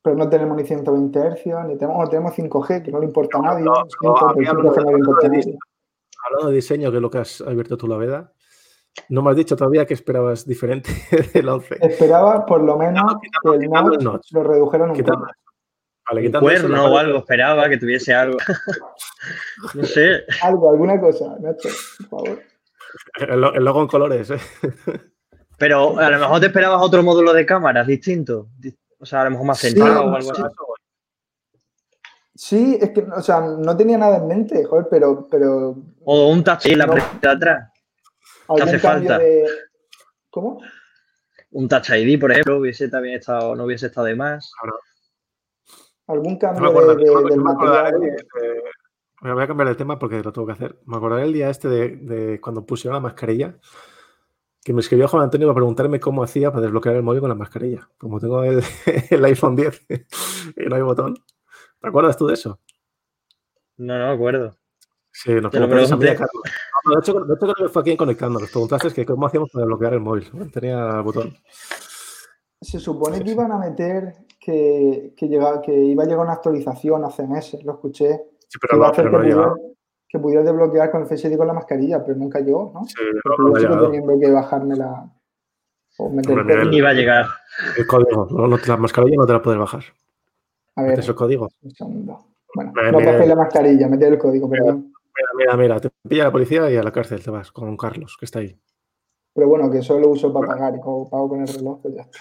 Pero 0.00 0.16
no 0.16 0.28
tenemos 0.30 0.56
ni 0.56 0.64
120 0.64 1.18
Hz, 1.18 1.66
ni 1.66 1.76
tenemos, 1.76 2.08
tenemos 2.08 2.32
5G, 2.34 2.82
que 2.82 2.92
no 2.92 3.00
le 3.00 3.06
importa 3.06 3.38
a 3.38 3.42
nadie. 3.42 3.64
No, 3.64 3.74
no, 4.02 4.14
hablando 6.26 6.50
de 6.50 6.56
diseño, 6.56 6.90
que 6.90 6.96
es 6.96 7.02
lo 7.02 7.10
que 7.10 7.18
has 7.18 7.40
abierto 7.40 7.76
tú 7.76 7.86
la 7.86 7.96
veda, 7.96 8.32
no 9.08 9.22
me 9.22 9.30
has 9.30 9.36
dicho 9.36 9.56
todavía 9.56 9.86
que 9.86 9.94
esperabas 9.94 10.46
diferente 10.46 10.90
del 11.34 11.48
11. 11.48 11.76
Esperaba 11.80 12.44
por 12.44 12.62
lo 12.62 12.76
menos 12.76 13.14
que 13.20 13.54
el 13.54 13.68
notch, 13.68 14.32
lo 14.32 14.42
redujeran 14.42 14.90
un 14.90 14.96
poco. 14.96 15.26
Vale, 16.08 16.28
un 16.28 16.32
cuerno 16.32 16.86
o 16.86 16.98
algo, 16.98 17.18
esperaba 17.18 17.68
que 17.68 17.78
tuviese 17.78 18.14
algo. 18.14 18.38
no 19.74 19.84
sé. 19.84 20.22
Algo, 20.42 20.70
alguna 20.70 21.00
cosa, 21.00 21.36
Nacho, 21.40 21.68
por 22.08 22.24
favor. 22.24 22.42
El, 23.18 23.40
logo 23.64 23.82
en 23.82 23.88
colores, 23.88 24.30
¿eh? 24.30 24.38
Pero 25.58 25.98
a 25.98 26.10
lo 26.10 26.18
mejor 26.18 26.40
te 26.40 26.46
esperabas 26.46 26.80
otro 26.80 27.02
módulo 27.02 27.32
de 27.32 27.44
cámaras 27.44 27.86
distinto. 27.86 28.50
O 28.98 29.06
sea, 29.06 29.22
a 29.22 29.24
lo 29.24 29.32
mejor 29.32 29.46
más 29.46 29.58
centrado 29.58 30.04
o 30.04 30.14
algo 30.14 30.30
así. 30.30 30.42
Sí, 32.36 32.78
es 32.80 32.90
que, 32.90 33.00
o 33.00 33.22
sea, 33.22 33.40
no 33.40 33.76
tenía 33.76 33.96
nada 33.96 34.18
en 34.18 34.28
mente, 34.28 34.64
joder, 34.64 34.86
pero. 34.90 35.26
pero 35.30 35.76
o 36.04 36.28
un 36.28 36.44
touch 36.44 36.66
en 36.66 36.78
la 36.78 36.86
parte 36.86 37.26
de 37.26 37.28
atrás. 37.28 37.72
¿Qué 38.54 38.62
hace 38.62 38.78
falta? 38.78 39.18
¿Cómo? 40.30 40.60
Un 41.52 41.66
touch 41.66 41.90
ID, 41.90 42.20
por 42.20 42.30
ejemplo, 42.32 42.58
hubiese 42.58 42.88
también 42.88 43.16
estado, 43.16 43.56
no 43.56 43.64
hubiese 43.64 43.86
estado 43.86 44.06
de 44.06 44.16
más. 44.16 44.52
¿Algún 46.06 46.38
cambio 46.38 46.72
de, 46.94 47.30
del 47.30 47.40
material? 47.40 47.94
me 49.22 49.32
voy 49.32 49.42
a 49.42 49.46
cambiar 49.46 49.68
de 49.68 49.74
tema 49.74 49.98
porque 49.98 50.22
lo 50.22 50.32
tengo 50.32 50.46
que 50.46 50.52
hacer. 50.52 50.78
Me 50.84 50.98
acordaré 50.98 51.24
el 51.24 51.32
día 51.32 51.48
este 51.48 51.68
de, 51.68 52.38
cuando 52.40 52.66
pusieron 52.66 52.94
la 52.94 53.00
mascarilla, 53.00 53.56
que 54.62 54.74
me 54.74 54.80
escribió 54.80 55.08
Juan 55.08 55.24
Antonio 55.24 55.46
para 55.46 55.54
preguntarme 55.54 56.00
cómo 56.00 56.22
hacía 56.22 56.50
para 56.50 56.62
desbloquear 56.62 56.96
el 56.96 57.02
móvil 57.02 57.20
con 57.20 57.30
la 57.30 57.34
mascarilla. 57.34 57.88
Como 57.96 58.20
tengo 58.20 58.44
el, 58.44 58.62
el 59.10 59.24
iPhone 59.24 59.56
10 59.56 59.86
y 60.56 60.66
no 60.66 60.76
hay 60.76 60.82
botón. 60.82 61.16
¿Te 61.80 61.88
acuerdas 61.88 62.16
tú 62.16 62.26
de 62.26 62.34
eso? 62.34 62.60
No, 63.76 63.98
no 63.98 64.08
me 64.08 64.14
acuerdo. 64.14 64.56
Sí, 65.12 65.32
nos 65.32 65.50
preguntaste 65.50 65.94
a 65.94 65.96
mí, 65.96 66.06
Carlos. 66.06 66.42
de, 66.44 67.00
hecho, 67.00 67.12
de 67.24 67.34
hecho, 67.34 67.52
creo 67.52 67.54
que 67.54 67.68
fue 67.72 67.82
aquí 67.82 67.96
Conectando. 67.96 68.38
Nos 68.38 68.50
preguntaste 68.50 68.92
que 68.92 69.06
cómo 69.06 69.26
hacíamos 69.26 69.50
para 69.50 69.64
desbloquear 69.64 69.94
el 69.94 70.00
móvil. 70.00 70.30
Tenía 70.52 70.96
el 70.96 71.02
botón. 71.02 71.34
Se 72.60 72.78
supone 72.78 73.22
que 73.22 73.30
iban 73.30 73.52
a 73.52 73.58
meter 73.58 74.14
que, 74.38 75.14
que, 75.16 75.28
que 75.64 75.74
iba 75.74 76.02
a 76.02 76.06
llegar 76.06 76.24
una 76.24 76.32
actualización 76.34 77.04
hace 77.04 77.26
meses, 77.26 77.62
lo 77.64 77.72
escuché. 77.72 78.20
Sí, 78.48 78.58
pero, 78.60 78.78
no, 78.78 78.92
pero 78.92 79.20
que, 79.20 79.28
no 79.28 79.54
que 80.08 80.18
pudiera 80.18 80.44
desbloquear 80.44 80.90
con 80.90 81.02
el 81.02 81.08
Face 81.08 81.28
ID 81.28 81.36
con 81.36 81.46
la 81.46 81.52
mascarilla, 81.52 82.04
pero 82.04 82.16
nunca 82.16 82.40
llegó, 82.40 82.70
¿no? 82.72 82.84
Sí, 82.84 82.94
yo 83.24 83.56
sigo 83.60 83.86
teniendo 83.86 84.18
que 84.18 84.30
bajarme 84.30 84.76
la. 84.76 85.10
O 85.98 86.10
meter 86.10 86.38
el 86.38 86.74
Iba 86.74 86.90
a 86.90 86.94
llegar. 86.94 87.26
El 87.76 87.86
código, 87.86 88.26
no, 88.30 88.46
no, 88.46 88.58
la 88.58 88.76
mascarilla 88.76 89.16
no 89.16 89.26
te 89.26 89.32
la 89.32 89.42
puedes 89.42 89.58
bajar. 89.58 89.82
A 90.76 90.82
ver. 90.82 90.98
¿Es 90.98 91.08
el 91.08 91.14
código? 91.14 91.48
Un 91.62 91.70
segundo. 91.74 92.26
Bueno, 92.54 92.72
no 92.72 92.98
te 92.98 93.26
la 93.26 93.36
mascarilla, 93.36 93.88
meter 93.88 94.14
el 94.14 94.18
código, 94.18 94.48
perdón. 94.48 94.92
Mira, 95.14 95.28
mira, 95.36 95.56
mira, 95.56 95.80
te 95.80 95.90
pilla 96.08 96.24
la 96.24 96.32
policía 96.32 96.70
y 96.70 96.76
a 96.76 96.82
la 96.82 96.92
cárcel 96.92 97.22
te 97.22 97.30
vas 97.30 97.50
con 97.50 97.76
Carlos, 97.76 98.16
que 98.18 98.26
está 98.26 98.38
ahí. 98.38 98.58
Pero 99.34 99.48
bueno, 99.48 99.70
que 99.70 99.82
solo 99.82 100.08
uso 100.08 100.32
para 100.32 100.46
pagar 100.48 100.74
y 100.76 100.80
como 100.80 101.08
pago 101.08 101.28
con 101.28 101.40
el 101.42 101.48
reloj, 101.48 101.80
pues 101.82 101.94
ya 101.94 102.02
está. 102.02 102.18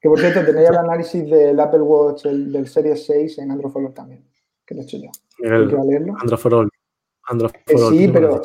Que 0.00 0.08
por 0.08 0.18
cierto, 0.20 0.44
tenéis 0.44 0.68
el 0.68 0.76
análisis 0.76 1.30
del 1.30 1.58
Apple 1.58 1.80
Watch 1.80 2.24
del 2.24 2.66
Series 2.66 3.06
6 3.06 3.38
en 3.38 3.50
Android 3.50 3.72
for 3.72 3.94
también, 3.94 4.28
que 4.64 4.74
lo 4.74 4.82
he 4.82 4.84
hecho 4.84 4.98
yo. 4.98 5.10
El 5.38 5.52
Android 5.52 6.38
for 6.38 6.54
All. 6.54 6.68
Android 7.28 7.50
for 7.66 7.92
sí, 7.92 8.08
pero, 8.08 8.40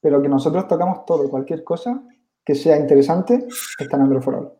pero 0.00 0.20
que 0.20 0.28
nosotros 0.28 0.66
tocamos 0.66 1.04
todo, 1.06 1.30
cualquier 1.30 1.62
cosa 1.64 2.02
que 2.44 2.54
sea 2.54 2.76
interesante, 2.76 3.46
está 3.78 3.96
en 3.96 4.02
Android 4.02 4.22
for 4.22 4.58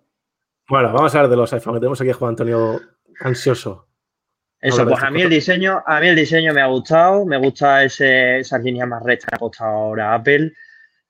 Bueno, 0.68 0.92
vamos 0.92 1.14
a 1.14 1.18
hablar 1.18 1.30
de 1.30 1.36
los 1.36 1.52
iPhones. 1.52 1.80
Tenemos 1.80 2.00
aquí 2.00 2.10
a 2.10 2.14
Juan 2.14 2.30
Antonio 2.30 2.80
ansioso. 3.20 3.88
Eso, 4.60 4.86
pues 4.86 5.02
a 5.02 5.10
mí 5.10 5.22
el 5.22 5.30
diseño, 5.30 5.82
a 5.84 6.00
mí 6.00 6.06
el 6.06 6.14
diseño 6.14 6.54
me 6.54 6.60
ha 6.60 6.66
gustado, 6.66 7.26
me 7.26 7.36
gusta 7.36 7.82
ese, 7.82 8.38
esas 8.38 8.62
líneas 8.62 8.86
más 8.86 9.02
rectas 9.02 9.28
que 9.28 9.34
ha 9.34 9.38
costado 9.38 9.70
ahora 9.70 10.14
Apple, 10.14 10.52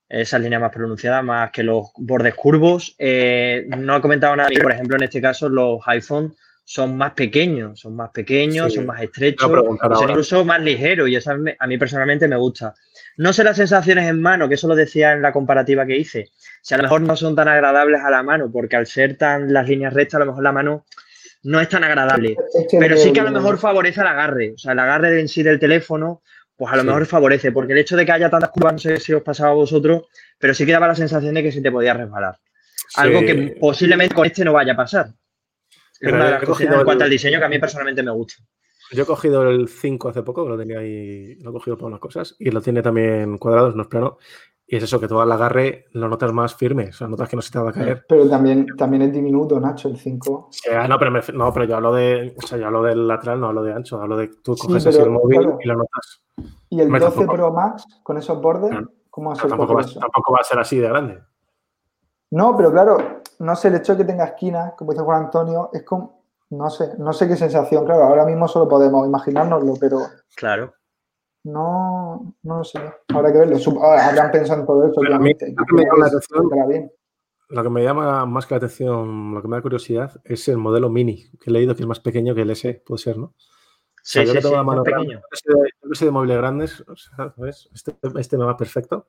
esas 0.09 0.41
líneas 0.41 0.63
más 0.63 0.73
pronunciadas, 0.73 1.23
más 1.23 1.51
que 1.51 1.63
los 1.63 1.89
bordes 1.97 2.35
curvos. 2.35 2.95
Eh, 2.99 3.67
no 3.77 3.97
he 3.97 4.01
comentado 4.01 4.35
nada, 4.37 4.49
por 4.61 4.73
ejemplo, 4.73 4.97
en 4.97 5.03
este 5.03 5.21
caso 5.21 5.51
los 5.51 5.81
iPhone 5.87 6.35
son 6.65 6.97
más 6.97 7.13
pequeños, 7.13 7.81
son 7.81 7.97
más 7.97 8.11
pequeños, 8.11 8.73
son 8.73 8.87
más 8.87 9.03
estrechos, 9.03 9.51
son 9.51 10.09
incluso 10.09 10.45
más 10.45 10.61
ligeros 10.61 11.09
y 11.09 11.17
eso 11.17 11.33
a 11.33 11.67
mí, 11.67 11.79
personalmente 11.79 12.29
me 12.29 12.37
gusta. 12.37 12.75
No 13.17 13.33
sé 13.33 13.45
las 13.45 13.57
sensaciones 13.57 14.09
en 14.09 14.23
mano, 14.23 14.49
que 14.49 14.55
eso 14.55 14.69
lo 14.69 14.75
decía 14.75 15.13
en 15.13 15.21
la 15.23 15.33
comparativa 15.33 15.85
que 15.85 15.99
hice, 15.99 16.31
si 16.63 16.73
a 16.73 16.79
lo 16.79 16.85
mejor 16.85 17.03
no 17.03 17.17
son 17.17 17.35
tan 17.35 17.49
agradables 17.49 18.01
a 18.03 18.11
la 18.11 18.23
mano, 18.23 18.51
porque 18.51 18.77
al 18.77 18.87
ser 18.87 19.19
tan 19.19 19.53
las 19.53 19.69
líneas 19.69 19.93
rectas, 19.93 20.15
a 20.15 20.19
lo 20.21 20.27
mejor 20.27 20.45
la 20.45 20.53
mano 20.53 20.87
no 21.45 21.61
es 21.61 21.69
tan 21.69 21.85
agradable. 21.85 22.37
pero 22.79 22.97
sí 22.97 23.13
que 23.13 23.21
a 23.21 23.25
lo 23.25 23.31
mejor 23.31 23.59
favorece 23.59 24.01
el 24.01 24.07
agarre. 24.07 24.53
O 24.55 24.59
sea, 24.59 24.73
el 24.73 24.79
agarre 24.79 25.21
en 25.21 25.29
sí 25.29 25.43
del 25.43 25.59
teléfono, 25.59 26.23
pues 26.57 26.73
a 26.73 26.77
lo 26.77 26.85
mejor 26.85 27.07
favorece. 27.07 27.53
Porque 27.53 27.73
el 27.73 27.79
hecho 27.81 27.97
de 27.97 28.07
que 28.07 28.13
haya 28.13 28.31
tantas 28.31 28.51
curvas, 28.51 28.75
no 28.75 28.79
sé 28.79 28.99
si 28.99 29.13
os 29.13 29.23
pasaba 29.23 29.51
a 29.51 29.55
vosotros, 29.55 30.05
pero 30.39 30.55
sí 30.55 30.65
que 30.65 30.73
daba 30.73 30.89
la 30.89 30.95
sensación 30.95 31.35
de 31.35 31.43
que 31.43 31.53
se 31.53 31.61
te 31.61 31.73
podía 31.73 31.95
resbalar. 31.95 32.39
Algo 32.97 33.21
que 33.21 33.57
posiblemente 33.59 34.15
con 34.15 34.27
este 34.27 34.45
no 34.45 34.53
vaya 34.53 34.73
a 34.73 34.77
pasar. 34.77 35.09
Es 36.01 36.13
una 36.13 36.25
de 36.27 36.31
las 36.33 36.45
cosas 36.45 36.67
en 36.67 36.85
cuanto 36.85 37.05
al 37.05 37.11
diseño 37.11 37.39
que 37.39 37.45
a 37.45 37.49
mí 37.49 37.59
personalmente 37.59 38.03
me 38.03 38.11
gusta. 38.11 38.43
Yo 38.91 39.05
he 39.05 39.07
cogido 39.07 39.49
el 39.49 39.69
5 39.69 40.11
hace 40.11 40.23
poco, 40.23 40.45
que 40.45 40.51
lo 40.51 40.59
tenía 40.59 40.81
ahí, 40.81 41.37
lo 41.37 41.51
he 41.51 41.53
cogido 41.55 41.79
para 41.79 41.87
unas 41.87 42.01
cosas, 42.01 42.37
y 42.39 42.51
lo 42.51 42.61
tiene 42.61 42.83
también 42.83 43.39
cuadrado, 43.39 43.73
no 43.73 43.83
es 43.83 43.89
plano. 43.89 44.19
Y 44.73 44.77
es 44.77 44.85
eso, 44.85 44.99
que 44.99 45.07
todo 45.07 45.23
el 45.23 45.31
agarre 45.31 45.85
lo 45.93 46.09
notas 46.09 46.33
más 46.33 46.55
firme, 46.55 46.89
o 46.89 46.93
sea, 46.95 47.07
notas 47.07 47.29
que 47.29 47.37
no 47.37 47.43
se 47.43 47.51
te 47.51 47.59
va 47.59 47.69
a 47.69 47.73
caer. 47.75 48.07
Pero 48.09 48.27
también, 48.27 48.67
también 48.75 49.03
es 49.03 49.13
diminuto, 49.13 49.61
Nacho, 49.61 49.89
el 49.89 49.99
5. 49.99 50.49
no, 50.89 50.99
pero 50.99 51.11
no, 51.35 51.53
pero 51.53 51.67
yo 51.67 51.77
hablo 51.77 51.93
de, 51.93 52.35
o 52.43 52.47
sea, 52.47 52.57
yo 52.57 52.69
hablo 52.69 52.83
del 52.83 53.07
lateral, 53.07 53.39
no 53.39 53.49
hablo 53.49 53.63
de 53.63 53.75
ancho, 53.75 54.01
hablo 54.01 54.17
de 54.17 54.29
tú 54.29 54.57
coges 54.57 54.87
así 54.87 54.99
el 54.99 55.11
móvil 55.11 55.43
y 55.61 55.69
lo 55.69 55.75
notas. 55.75 56.23
¿Y 56.71 56.81
el 56.81 56.89
12 56.91 57.27
Pro 57.27 57.53
Max 57.53 57.85
con 58.03 58.17
esos 58.17 58.41
bordes? 58.41 58.71
¿Cómo 59.11 59.37
ser 59.37 59.51
tampoco, 59.51 59.75
va, 59.75 59.83
tampoco 59.83 60.33
va 60.33 60.39
a 60.41 60.45
ser 60.45 60.59
así 60.59 60.79
de 60.79 60.89
grande. 60.89 61.23
No, 62.31 62.57
pero 62.57 62.73
claro, 62.73 63.21
no 63.41 63.55
sé, 63.55 63.69
el 63.69 63.75
hecho 63.75 63.93
de 63.93 63.99
que 63.99 64.05
tenga 64.07 64.25
esquinas, 64.25 64.73
como 64.79 64.93
dice 64.93 65.05
Juan 65.05 65.25
Antonio, 65.25 65.69
es 65.75 65.83
como, 65.83 66.23
no 66.49 66.71
sé, 66.71 66.95
no 66.97 67.13
sé 67.13 67.29
qué 67.29 67.37
sensación, 67.37 67.85
claro, 67.85 68.05
ahora 68.05 68.25
mismo 68.25 68.49
solo 68.49 68.67
podemos 68.67 69.07
imaginárnoslo, 69.07 69.75
pero... 69.79 69.99
Claro. 70.35 70.73
No, 71.45 72.35
no 72.43 72.59
lo 72.59 72.65
sé. 72.65 72.79
Habrá 73.09 73.33
que 73.33 73.39
verlo. 73.39 73.57
Ah, 73.83 74.09
habrán 74.09 74.31
pensado 74.31 74.61
en 74.61 74.67
todo 74.67 74.93
obviamente. 74.97 75.53
Lo 75.57 75.65
que, 75.65 75.75
me 75.75 75.85
llama 75.85 76.07
atención, 76.07 76.91
lo 77.49 77.63
que 77.63 77.71
me 77.71 77.83
llama 77.83 78.27
más 78.27 78.47
que 78.47 78.55
la 78.55 78.59
atención, 78.59 79.35
lo 79.35 79.43
que 79.43 79.49
me 79.49 79.57
da 79.57 79.63
curiosidad, 79.63 80.21
es 80.25 80.47
el 80.49 80.59
modelo 80.59 80.89
mini, 80.89 81.31
que 81.41 81.51
he 81.51 81.53
leído 81.53 81.75
que 81.75 81.83
es 81.83 81.89
más 81.89 82.01
pequeño 82.01 82.35
que 82.35 82.43
el 82.43 82.51
S, 82.51 82.83
puede 82.87 83.03
ser, 83.03 83.19
¿no? 83.19 83.35
Sí, 84.05 84.25
sí, 84.27 84.33
sí. 84.33 84.43
Yo 84.43 85.95
sé 85.95 86.05
de 86.05 86.11
móviles 86.11 86.37
grandes, 86.37 86.85
¿sabes? 87.17 87.69
Este, 87.73 87.95
este, 88.19 88.39
me 88.39 88.45
va 88.45 88.57
perfecto. 88.57 89.07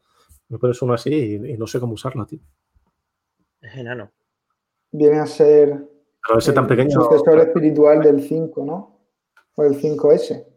Me 0.49 0.57
pones 0.57 0.81
uno 0.81 0.93
así 0.93 1.35
y, 1.35 1.57
no 1.57 1.67
sé 1.67 1.79
cómo 1.79 1.93
usarlo, 1.93 2.25
tío. 2.25 2.41
Es 3.61 3.75
enano. 3.75 4.11
Viene 4.91 5.19
a 5.19 5.25
ser. 5.25 5.87
Pero 6.27 6.39
ese 6.39 6.53
tan 6.53 6.67
pequeño. 6.67 6.89
El 6.89 7.05
sucesor 7.05 7.39
espiritual 7.39 8.01
del 8.01 8.21
5, 8.21 8.65
¿no? 8.65 8.99
O 9.55 9.63
el 9.63 9.79
5S 9.79 10.52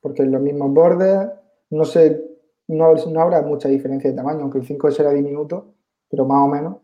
porque 0.00 0.22
en 0.22 0.32
los 0.32 0.40
mismos 0.40 0.72
bordes, 0.72 1.28
no 1.70 1.84
sé, 1.84 2.20
no, 2.68 2.94
no, 2.94 3.20
habrá 3.20 3.42
mucha 3.42 3.68
diferencia 3.68 4.10
de 4.10 4.16
tamaño, 4.16 4.40
aunque 4.42 4.58
el 4.58 4.66
5 4.66 4.90
será 4.90 5.10
diminuto, 5.10 5.74
pero 6.08 6.24
más 6.24 6.38
o 6.38 6.48
menos. 6.48 6.76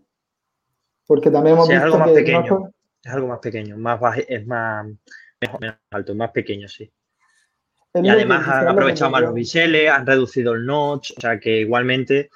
Porque 1.06 1.30
también 1.30 1.54
hemos 1.54 1.68
visto 1.68 1.78
es 1.78 1.84
algo 1.84 1.98
más 1.98 2.08
que 2.08 2.14
pequeño, 2.14 2.72
es 3.02 3.12
algo 3.12 3.28
más 3.28 3.38
pequeño, 3.38 3.76
más 3.76 4.00
es 4.28 4.46
más 4.46 4.86
menos 5.60 5.76
alto, 5.90 6.14
más 6.14 6.30
pequeño, 6.32 6.66
sí. 6.68 6.90
y 7.94 8.08
además 8.08 8.48
han 8.48 8.68
aprovechado 8.68 9.10
más 9.10 9.22
los 9.22 9.34
biseles, 9.34 9.90
han 9.90 10.06
reducido 10.06 10.54
el 10.54 10.66
notch, 10.66 11.12
o 11.16 11.20
sea 11.20 11.38
que 11.38 11.60
igualmente 11.60 12.30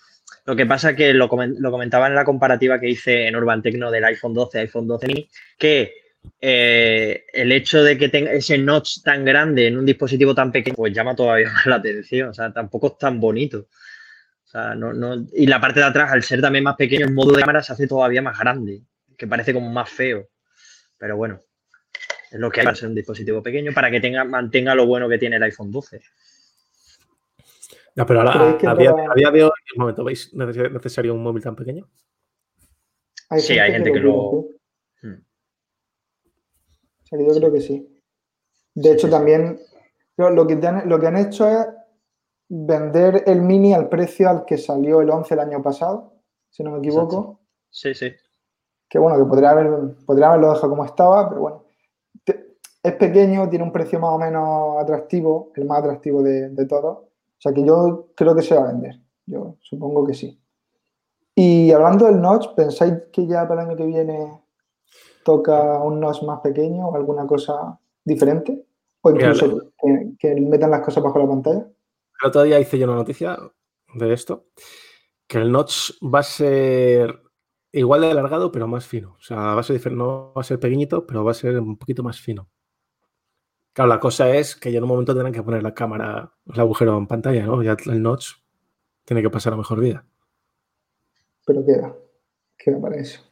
lo 0.44 0.54
que 0.54 0.66
pasa 0.66 0.90
es 0.90 0.96
que 0.96 1.12
lo, 1.12 1.28
lo 1.28 1.70
comentaba 1.70 2.06
en 2.06 2.14
la 2.14 2.24
comparativa 2.24 2.78
que 2.78 2.90
hice 2.90 3.26
en 3.26 3.36
Urban 3.36 3.62
Tecno 3.62 3.90
del 3.90 4.04
iPhone 4.04 4.34
12 4.34 4.58
iPhone 4.60 4.86
12 4.86 5.06
mini, 5.06 5.28
que 5.58 5.99
eh, 6.40 7.24
el 7.33 7.52
hecho 7.52 7.83
de 7.83 7.98
que 7.98 8.09
tenga 8.09 8.33
ese 8.33 8.56
notch 8.59 9.02
tan 9.02 9.24
grande 9.24 9.66
en 9.66 9.78
un 9.78 9.87
dispositivo 9.87 10.35
tan 10.35 10.50
pequeño, 10.50 10.76
pues 10.76 10.92
llama 10.92 11.14
todavía 11.14 11.50
más 11.50 11.66
la 11.66 11.76
atención. 11.76 12.30
O 12.30 12.35
sea, 12.35 12.52
tampoco 12.52 12.88
es 12.88 12.98
tan 12.98 13.20
bonito. 13.20 13.59
O 14.44 14.48
sea, 14.50 14.74
no, 14.74 14.92
no, 14.92 15.26
y 15.33 15.46
la 15.46 15.61
parte 15.61 15.80
de 15.80 15.87
atrás, 15.87 16.11
al 16.11 16.22
ser 16.22 16.40
también 16.40 16.64
más 16.64 16.76
pequeño, 16.76 17.06
el 17.06 17.14
modo 17.14 17.33
de 17.33 17.40
cámara 17.40 17.62
se 17.62 17.72
hace 17.72 17.87
todavía 17.87 18.22
más 18.22 18.38
grande. 18.38 18.83
que 19.16 19.26
parece 19.26 19.52
como 19.52 19.70
más 19.70 19.90
feo. 19.90 20.28
Pero 20.98 21.16
bueno, 21.16 21.40
es 22.30 22.38
lo 22.38 22.50
que 22.50 22.61
hay 22.61 22.64
para 22.64 22.76
ser 22.76 22.88
un 22.88 22.94
dispositivo 22.94 23.42
pequeño 23.42 23.72
para 23.72 23.90
que 23.90 24.00
tenga, 24.00 24.24
mantenga 24.24 24.74
lo 24.74 24.87
bueno 24.87 25.09
que 25.09 25.18
tiene 25.18 25.37
el 25.37 25.42
iPhone 25.42 25.70
12. 25.70 26.00
No, 27.96 28.06
pero 28.06 28.20
ahora, 28.20 28.59
a, 28.70 28.74
día, 28.76 29.30
de 29.30 29.44
hoy, 29.44 29.50
un 29.76 29.80
momento, 29.80 30.04
¿veis 30.04 30.33
necesario 30.33 31.12
un 31.12 31.22
móvil 31.22 31.42
tan 31.42 31.56
pequeño? 31.56 31.88
sí, 33.38 33.59
hay 33.59 33.72
gente 33.72 33.92
que, 33.92 33.98
lo. 33.98 34.60
Yo 37.11 37.35
creo 37.35 37.53
que 37.53 37.61
sí. 37.61 38.03
De 38.75 38.92
hecho, 38.92 39.11
también 39.11 39.59
lo 40.16 40.46
que, 40.46 40.57
lo 40.87 41.01
que 41.01 41.07
han 41.07 41.16
hecho 41.16 41.49
es 41.49 41.66
vender 42.49 43.25
el 43.27 43.42
mini 43.42 43.73
al 43.73 43.88
precio 43.88 44.29
al 44.29 44.44
que 44.44 44.59
salió 44.59 45.01
el 45.01 45.11
11 45.11 45.35
el 45.35 45.40
año 45.40 45.62
pasado, 45.62 46.14
si 46.51 46.62
no 46.62 46.73
me 46.73 46.79
equivoco. 46.79 47.40
Sí, 47.70 47.94
sí. 47.94 48.12
Que 48.88 48.99
bueno, 48.99 49.18
que 49.18 49.25
podría, 49.25 49.51
haber, 49.51 49.96
podría 50.05 50.29
haberlo 50.29 50.53
dejado 50.53 50.70
como 50.70 50.85
estaba, 50.85 51.29
pero 51.29 51.40
bueno. 51.40 51.64
Es 52.83 52.94
pequeño, 52.94 53.49
tiene 53.51 53.64
un 53.64 53.73
precio 53.73 54.01
más 54.01 54.11
o 54.11 54.18
menos 54.18 54.83
atractivo, 54.83 55.53
el 55.55 55.66
más 55.66 55.81
atractivo 55.81 56.23
de, 56.23 56.49
de 56.49 56.66
todos. 56.66 56.99
O 56.99 57.40
sea 57.42 57.53
que 57.53 57.62
yo 57.62 58.09
creo 58.14 58.35
que 58.35 58.42
se 58.42 58.55
va 58.55 58.62
a 58.62 58.73
vender. 58.73 58.99
Yo 59.27 59.57
supongo 59.61 60.07
que 60.07 60.14
sí. 60.14 60.42
Y 61.35 61.70
hablando 61.73 62.07
del 62.07 62.20
notch, 62.20 62.55
¿pensáis 62.55 62.94
que 63.12 63.27
ya 63.27 63.46
para 63.46 63.62
el 63.62 63.68
año 63.68 63.77
que 63.77 63.87
viene 63.87 64.39
toca 65.24 65.83
un 65.83 66.00
notch 66.00 66.22
más 66.22 66.40
pequeño 66.40 66.88
o 66.88 66.96
alguna 66.96 67.26
cosa 67.26 67.78
diferente? 68.04 68.64
O 69.02 69.11
incluso 69.11 69.72
que, 70.18 70.35
metan 70.37 70.70
las 70.70 70.83
cosas 70.83 71.02
bajo 71.02 71.18
la 71.18 71.28
pantalla. 71.28 71.66
El 72.22 72.28
otro 72.28 72.42
día 72.42 72.61
hice 72.61 72.78
yo 72.78 72.87
una 72.87 72.96
noticia 72.96 73.38
de 73.94 74.12
esto, 74.12 74.46
que 75.26 75.38
el 75.38 75.50
notch 75.50 75.92
va 76.02 76.20
a 76.20 76.24
ser 76.24 77.20
igual 77.72 78.02
de 78.02 78.11
alargado, 78.11 78.52
pero 78.52 78.68
más 78.68 78.87
fino. 78.87 79.16
O 79.18 79.22
sea, 79.22 79.54
va 79.54 79.61
a 79.61 79.62
ser 79.62 79.92
no 79.92 80.33
va 80.35 80.42
a 80.42 80.44
ser 80.44 80.61
pequeñito, 80.61 81.06
pero 81.06 81.24
va 81.24 81.30
a 81.30 81.35
ser 81.35 81.59
un 81.59 81.78
poquito 81.78 82.02
más 82.02 82.20
fino. 82.20 82.50
Claro, 83.72 83.88
la 83.88 84.00
cosa 84.00 84.35
es 84.35 84.56
que 84.56 84.72
ya 84.72 84.78
en 84.78 84.85
un 84.85 84.90
momento 84.90 85.12
tendrán 85.12 85.33
que 85.33 85.42
poner 85.42 85.62
la 85.62 85.74
cámara, 85.74 86.35
el 86.52 86.61
agujero 86.61 86.98
en 86.98 87.06
pantalla, 87.06 87.46
¿no? 87.46 87.62
Ya 87.62 87.76
el 87.87 88.02
notch 88.02 88.33
tiene 89.04 89.22
que 89.22 89.30
pasar 89.30 89.52
a 89.52 89.56
mejor 89.56 89.80
vida. 89.80 90.04
Pero 91.46 91.64
queda, 91.64 91.96
queda 92.59 92.80
para 92.80 92.96
eso. 92.96 93.29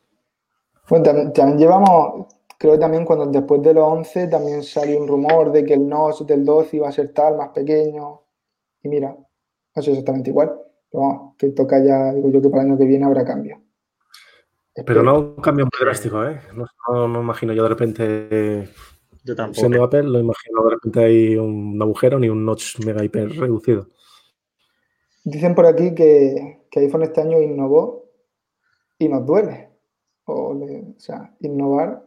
Bueno, 0.88 1.32
también 1.32 1.58
llevamos, 1.58 2.26
Creo 2.58 2.72
que 2.72 2.80
también 2.80 3.04
cuando 3.04 3.26
después 3.26 3.62
de 3.62 3.72
los 3.72 3.84
11 3.84 4.26
también 4.26 4.64
salió 4.64 5.00
un 5.00 5.06
rumor 5.06 5.52
de 5.52 5.64
que 5.64 5.74
el 5.74 5.88
NOS 5.88 6.26
del 6.26 6.44
12 6.44 6.78
iba 6.78 6.88
a 6.88 6.92
ser 6.92 7.12
tal, 7.12 7.36
más 7.36 7.50
pequeño. 7.50 8.20
Y 8.82 8.88
mira, 8.88 9.16
no 9.76 9.82
sé 9.82 9.90
exactamente 9.92 10.30
igual. 10.30 10.58
Pero 10.90 11.02
vamos, 11.04 11.36
que 11.38 11.50
toca 11.50 11.82
ya, 11.84 12.12
digo 12.12 12.30
yo 12.30 12.42
que 12.42 12.48
para 12.48 12.62
el 12.62 12.70
año 12.70 12.78
que 12.78 12.84
viene 12.84 13.04
habrá 13.04 13.24
cambio. 13.24 13.62
Pero 14.84 15.02
no 15.04 15.18
un 15.18 15.36
cambio 15.36 15.66
muy 15.66 15.86
drástico, 15.86 16.24
¿eh? 16.24 16.40
No, 16.54 17.06
no, 17.06 17.20
imagino 17.20 17.52
yo 17.52 17.62
de 17.62 17.68
repente. 17.68 18.68
Yo 19.24 19.36
tampoco. 19.36 19.60
Siendo 19.60 19.84
Apple, 19.84 20.02
lo 20.04 20.18
imagino 20.18 20.64
de 20.64 20.70
repente 20.70 21.00
hay 21.00 21.36
un 21.36 21.80
agujero 21.80 22.18
ni 22.18 22.28
un 22.28 22.44
notch 22.44 22.84
mega 22.84 23.04
hiper 23.04 23.28
reducido. 23.36 23.86
Dicen 25.22 25.54
por 25.54 25.66
aquí 25.66 25.94
que, 25.94 26.66
que 26.70 26.80
iPhone 26.80 27.02
este 27.02 27.20
año 27.20 27.40
innovó 27.40 28.04
y 28.98 29.08
nos 29.08 29.24
duele. 29.24 29.67
O, 30.28 30.50
o 30.52 30.94
sea, 30.98 31.34
innovar 31.40 32.04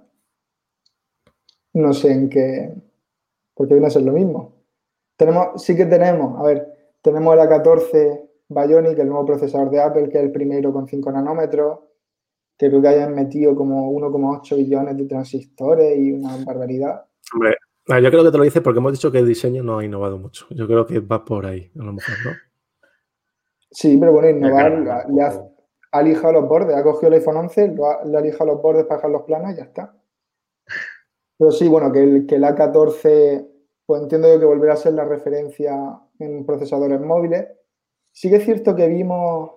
no 1.74 1.94
sé 1.94 2.12
en 2.12 2.30
qué, 2.30 2.74
porque 3.54 3.74
viene 3.74 3.88
a 3.88 3.92
ser 3.92 4.04
lo 4.04 4.14
mismo. 4.14 4.64
Tenemos, 5.16 5.64
sí 5.64 5.76
que 5.76 5.86
tenemos, 5.86 6.40
a 6.40 6.44
ver, 6.44 6.68
tenemos 7.02 7.34
el 7.34 7.40
A14 7.40 8.30
Bionic, 8.50 9.00
el 9.00 9.08
nuevo 9.08 9.26
procesador 9.26 9.70
de 9.70 9.82
Apple, 9.82 10.10
que 10.10 10.18
es 10.18 10.24
el 10.24 10.32
primero 10.32 10.74
con 10.74 10.88
5 10.88 11.12
nanómetros, 11.12 11.80
que 12.58 12.70
creo 12.70 12.82
que 12.82 12.88
hayan 12.88 13.16
metido 13.16 13.56
como 13.56 13.92
1,8 13.92 14.58
billones 14.58 14.98
de 14.98 15.06
transistores 15.06 15.98
y 15.98 16.12
una 16.12 16.38
barbaridad. 16.46 17.06
Hombre, 17.34 17.56
yo 17.88 18.10
creo 18.10 18.24
que 18.24 18.32
te 18.32 18.38
lo 18.38 18.44
dice 18.44 18.62
porque 18.62 18.80
hemos 18.80 18.92
dicho 18.92 19.12
que 19.12 19.20
el 19.20 19.28
diseño 19.28 19.64
no 19.64 19.80
ha 19.80 19.86
innovado 19.86 20.18
mucho. 20.18 20.46
Yo 20.50 20.68
creo 20.68 20.86
que 20.86 21.00
va 21.00 21.24
por 21.24 21.46
ahí, 21.46 21.72
a 21.80 21.84
lo 21.84 21.94
mejor, 21.94 22.16
¿no? 22.26 22.32
Sí, 23.72 23.98
pero 23.98 24.12
bueno, 24.12 24.30
innovar, 24.30 25.10
le 25.10 25.22
ha, 25.24 25.51
ha, 25.92 26.02
lijado 26.02 26.34
los 26.34 26.48
bordes, 26.48 26.76
ha 26.76 26.84
cogido 26.84 27.08
el 27.10 27.16
iPhone 27.16 27.38
11, 27.38 27.76
le 28.06 28.18
ha 28.18 28.22
lijado 28.22 28.46
los 28.48 28.62
bordes 28.62 28.86
para 28.86 28.98
dejar 28.98 29.12
los 29.12 29.24
planos 29.24 29.52
y 29.52 29.56
ya 29.56 29.64
está. 29.64 29.96
Pero 31.38 31.52
sí, 31.52 31.68
bueno, 31.68 31.92
que 31.92 32.04
el, 32.04 32.26
que 32.26 32.36
el 32.36 32.44
A14, 32.44 33.48
pues 33.86 34.02
entiendo 34.02 34.32
yo 34.32 34.40
que 34.40 34.46
volverá 34.46 34.74
a 34.74 34.78
ser 34.78 34.94
la 34.94 35.06
referencia 35.06 36.00
en 36.20 36.46
procesadores 36.46 37.02
móviles. 37.02 37.48
Sí 38.12 38.30
que 38.30 38.38
es 38.38 38.46
cierto 38.46 38.76
que 38.76 38.88
vimos 38.88 39.52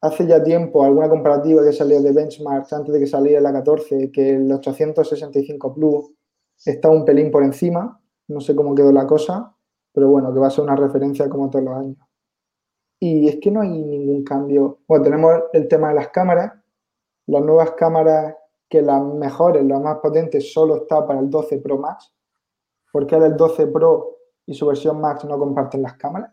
hace 0.00 0.26
ya 0.26 0.42
tiempo 0.42 0.84
alguna 0.84 1.08
comparativa 1.08 1.64
que 1.64 1.72
salió 1.72 2.02
de 2.02 2.12
benchmark 2.12 2.66
antes 2.72 2.92
de 2.92 3.00
que 3.00 3.06
saliera 3.06 3.38
el 3.38 3.46
A14, 3.46 4.10
que 4.10 4.30
el 4.30 4.52
865 4.52 5.74
Plus 5.74 6.10
está 6.64 6.90
un 6.90 7.04
pelín 7.04 7.30
por 7.30 7.42
encima. 7.42 8.00
No 8.28 8.40
sé 8.40 8.54
cómo 8.54 8.74
quedó 8.74 8.92
la 8.92 9.06
cosa, 9.06 9.54
pero 9.92 10.08
bueno, 10.08 10.32
que 10.34 10.40
va 10.40 10.48
a 10.48 10.50
ser 10.50 10.64
una 10.64 10.76
referencia 10.76 11.28
como 11.28 11.48
todos 11.48 11.64
los 11.64 11.74
años. 11.74 11.96
Y 13.00 13.28
es 13.28 13.36
que 13.36 13.50
no 13.50 13.60
hay 13.60 13.68
ningún 13.68 14.24
cambio. 14.24 14.80
Bueno, 14.86 15.04
tenemos 15.04 15.42
el 15.52 15.68
tema 15.68 15.88
de 15.88 15.94
las 15.94 16.08
cámaras. 16.08 16.52
Las 17.26 17.42
nuevas 17.42 17.72
cámaras 17.72 18.34
que 18.68 18.82
las 18.82 19.02
mejores, 19.02 19.64
las 19.64 19.80
más 19.80 19.98
potentes, 19.98 20.52
solo 20.52 20.76
está 20.76 21.06
para 21.06 21.20
el 21.20 21.30
12 21.30 21.58
Pro 21.58 21.78
Max. 21.78 22.12
porque 22.92 23.14
ahora 23.14 23.28
el 23.28 23.36
12 23.36 23.66
Pro 23.68 24.18
y 24.46 24.54
su 24.54 24.66
versión 24.66 25.00
Max 25.00 25.24
no 25.24 25.38
comparten 25.38 25.82
las 25.82 25.94
cámaras? 25.94 26.30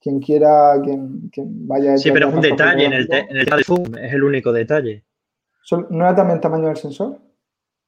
Quien 0.00 0.20
quiera, 0.20 0.80
quien, 0.82 1.30
vaya 1.66 1.96
Sí, 1.96 2.10
pero 2.12 2.28
es 2.28 2.34
un 2.34 2.40
detalle 2.40 2.84
en 2.84 2.92
el, 2.92 3.08
en 3.12 3.36
el 3.36 3.64
zoom, 3.64 3.96
es 3.96 4.12
el 4.12 4.22
único 4.22 4.52
detalle. 4.52 5.04
¿No 5.90 6.04
era 6.04 6.14
también 6.14 6.36
el 6.36 6.40
tamaño 6.40 6.68
del 6.68 6.76
sensor? 6.76 7.18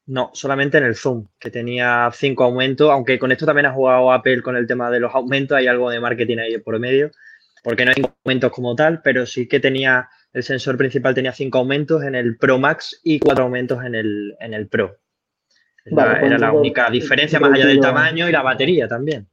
No, 0.07 0.31
solamente 0.33 0.79
en 0.79 0.85
el 0.85 0.97
zoom, 0.97 1.27
que 1.39 1.51
tenía 1.51 2.11
cinco 2.13 2.45
aumentos, 2.45 2.91
aunque 2.91 3.19
con 3.19 3.31
esto 3.31 3.47
también 3.47 3.67
ha 3.67 3.73
jugado 3.73 4.13
Apple 4.13 4.43
con 4.43 4.57
el 4.57 4.67
tema 4.67 4.91
de 4.91 5.01
los 5.01 5.15
aumentos, 5.15 5.57
hay 5.57 5.69
algo 5.69 5.89
de 5.89 6.01
marketing 6.01 6.39
ahí 6.39 6.59
por 6.59 6.79
medio, 6.81 7.11
porque 7.63 7.85
no 7.85 7.93
hay 7.97 8.03
aumentos 8.25 8.53
como 8.53 8.75
tal, 8.75 9.03
pero 9.03 9.27
sí 9.27 9.49
que 9.49 9.61
tenía 9.61 10.09
el 10.33 10.43
sensor 10.43 10.77
principal 10.77 11.15
tenía 11.15 11.33
cinco 11.33 11.59
aumentos 11.59 12.03
en 12.05 12.15
el 12.15 12.37
Pro 12.37 12.59
Max 12.59 13.01
y 13.03 13.19
cuatro 13.19 13.45
aumentos 13.45 13.83
en 13.85 13.95
el, 13.95 14.37
en 14.39 14.55
el 14.55 14.69
Pro. 14.69 14.97
Pues 15.85 16.07
era 16.23 16.39
la 16.39 16.53
única 16.53 16.91
diferencia 16.91 17.41
más 17.41 17.53
allá 17.53 17.67
del 17.67 17.81
tamaño 17.81 18.29
y 18.29 18.33
la 18.33 18.43
batería 18.43 18.87
también. 18.87 19.29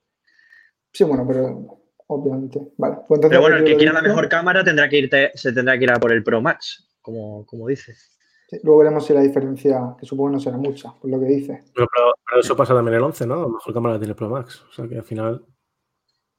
Sí, 0.91 1.03
bueno, 1.03 1.25
pero 1.27 1.81
obviamente. 2.07 2.71
Vale. 2.77 2.97
Pues 3.07 3.19
pero 3.21 3.41
bueno, 3.41 3.57
el 3.57 3.65
que 3.65 3.75
quiera 3.75 3.93
la 3.93 4.01
mejor 4.01 4.27
cámara 4.29 4.63
tendrá 4.63 4.89
que 4.89 4.97
irte, 4.97 5.31
se 5.35 5.51
tendrá 5.51 5.77
que 5.77 5.83
ir 5.83 5.91
a 5.91 5.99
por 5.99 6.11
el 6.11 6.23
Pro 6.23 6.41
Max, 6.41 6.89
como, 7.01 7.45
como 7.45 7.67
dices. 7.67 8.17
luego 8.63 8.79
veremos 8.79 9.05
si 9.05 9.13
la 9.13 9.21
diferencia, 9.21 9.95
que 9.99 10.05
supongo 10.05 10.31
no 10.31 10.39
será 10.39 10.57
mucha, 10.57 10.93
por 10.99 11.11
lo 11.11 11.19
que 11.19 11.25
dice. 11.25 11.59
Pero, 11.75 11.87
eso 12.39 12.55
pasa 12.55 12.73
también 12.73 12.95
en 12.95 12.99
el 12.99 13.05
11, 13.05 13.27
¿no? 13.27 13.41
La 13.41 13.47
mejor 13.49 13.73
cámara 13.73 13.99
tiene 13.99 14.11
el 14.11 14.15
Pro 14.15 14.29
Max. 14.29 14.63
O 14.67 14.71
sea 14.71 14.87
que 14.87 14.95
al 14.95 15.03
final 15.03 15.45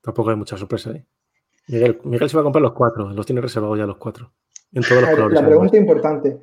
tampoco 0.01 0.31
hay 0.31 0.37
mucha 0.37 0.57
sorpresa 0.57 0.91
ahí. 0.91 1.05
Miguel, 1.69 2.01
Miguel 2.05 2.29
se 2.29 2.37
va 2.37 2.41
a 2.41 2.45
comprar 2.45 2.63
los 2.63 2.73
cuatro, 2.73 3.11
los 3.11 3.27
tiene 3.27 3.41
reservados 3.41 3.79
ya 3.79 3.87
los 3.87 3.99
cuatro. 3.99 4.33
La 4.73 5.47
pregunta 5.47 5.77
importante. 5.77 6.41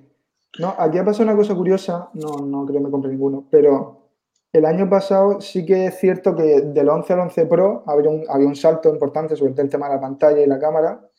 No, 0.60 0.74
aquí 0.78 0.98
ha 0.98 1.06
pasado 1.06 1.26
una 1.26 1.36
cosa 1.36 1.54
curiosa, 1.54 2.10
no, 2.14 2.46
no 2.46 2.66
creo 2.66 2.80
que 2.80 2.86
me 2.86 2.92
compre 2.92 3.12
ninguno, 3.12 3.46
pero 3.50 4.10
el 4.54 4.66
año 4.66 4.90
pasado 4.90 5.42
sí 5.42 5.66
que 5.66 5.88
es 5.88 6.00
cierto 6.00 6.34
que 6.34 6.62
del 6.62 6.88
11 6.88 7.14
al 7.14 7.20
11 7.20 7.46
Pro 7.48 7.84
había 7.88 8.10
un, 8.10 8.24
había 8.30 8.48
un 8.48 8.56
salto 8.56 8.90
importante 8.90 9.36
sobre 9.36 9.54
el 9.62 9.70
tema 9.70 9.90
de 9.90 9.96
la 9.96 10.02
pantalla 10.02 10.42
y 10.42 10.48
la 10.48 10.58
cámara, 10.58 11.10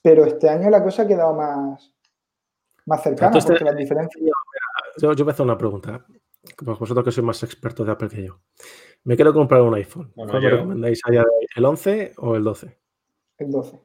pero 0.00 0.24
este 0.24 0.48
año 0.48 0.70
la 0.70 0.82
cosa 0.82 1.02
ha 1.02 1.06
quedado 1.06 1.34
más, 1.34 1.92
más 2.86 3.02
cercana, 3.02 3.38
porque 3.38 3.64
las 3.64 3.76
diferencias... 3.76 4.24
Yo, 4.96 5.12
yo 5.12 5.24
voy 5.24 5.32
a 5.32 5.34
hacer 5.34 5.44
una 5.44 5.58
pregunta, 5.58 6.06
vosotros 6.62 7.04
que 7.04 7.12
sois 7.12 7.26
más 7.26 7.42
expertos 7.42 7.84
de 7.84 7.92
Apple 7.92 8.08
que 8.08 8.24
yo. 8.24 8.40
Me 9.04 9.14
quiero 9.14 9.34
comprar 9.34 9.60
un 9.60 9.74
iPhone. 9.74 10.10
¿Cuál 10.14 10.42
me 10.42 10.50
recomendáis 10.50 11.00
allá 11.04 11.24
el 11.54 11.64
11 11.64 12.14
o 12.16 12.34
el 12.34 12.44
12? 12.44 12.78
El 13.38 13.50
12. 13.50 13.80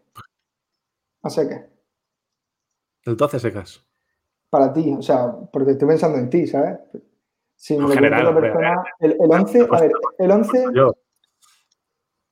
¿Así 1.21 1.47
que? 1.47 1.69
El 3.05 3.15
12 3.15 3.39
secas. 3.39 3.85
Para 4.49 4.73
ti, 4.73 4.93
o 4.93 5.01
sea, 5.01 5.31
porque 5.51 5.71
estoy 5.71 5.87
pensando 5.87 6.17
en 6.17 6.29
ti, 6.29 6.47
¿sabes? 6.47 6.79
Si 7.55 7.77
me 7.77 7.93
general, 7.93 8.35
persona, 8.35 8.83
el, 8.99 9.15
11, 9.19 9.67
a 9.71 9.79
ver, 9.79 9.91
el 10.17 10.31
11, 10.31 10.65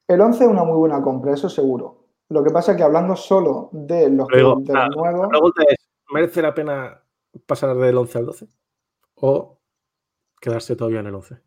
el 0.07 0.21
11 0.21 0.43
es 0.43 0.49
una 0.49 0.63
muy 0.63 0.77
buena 0.77 1.01
compra, 1.01 1.34
eso 1.34 1.49
seguro. 1.49 2.10
Lo 2.29 2.43
que 2.43 2.51
pasa 2.51 2.71
es 2.71 2.77
que 2.77 2.84
hablando 2.84 3.15
solo 3.15 3.69
de 3.71 4.10
los, 4.10 4.27
nuevos. 4.29 4.67
La 4.67 4.89
pregunta 5.29 5.63
es: 5.67 5.77
¿merece 6.10 6.41
la 6.41 6.53
pena 6.53 7.01
pasar 7.45 7.75
del 7.75 7.97
11 7.97 8.17
al 8.17 8.25
12? 8.25 8.47
¿O 9.15 9.60
quedarse 10.39 10.75
todavía 10.75 10.99
en 10.99 11.07
el 11.07 11.15
11? 11.15 11.38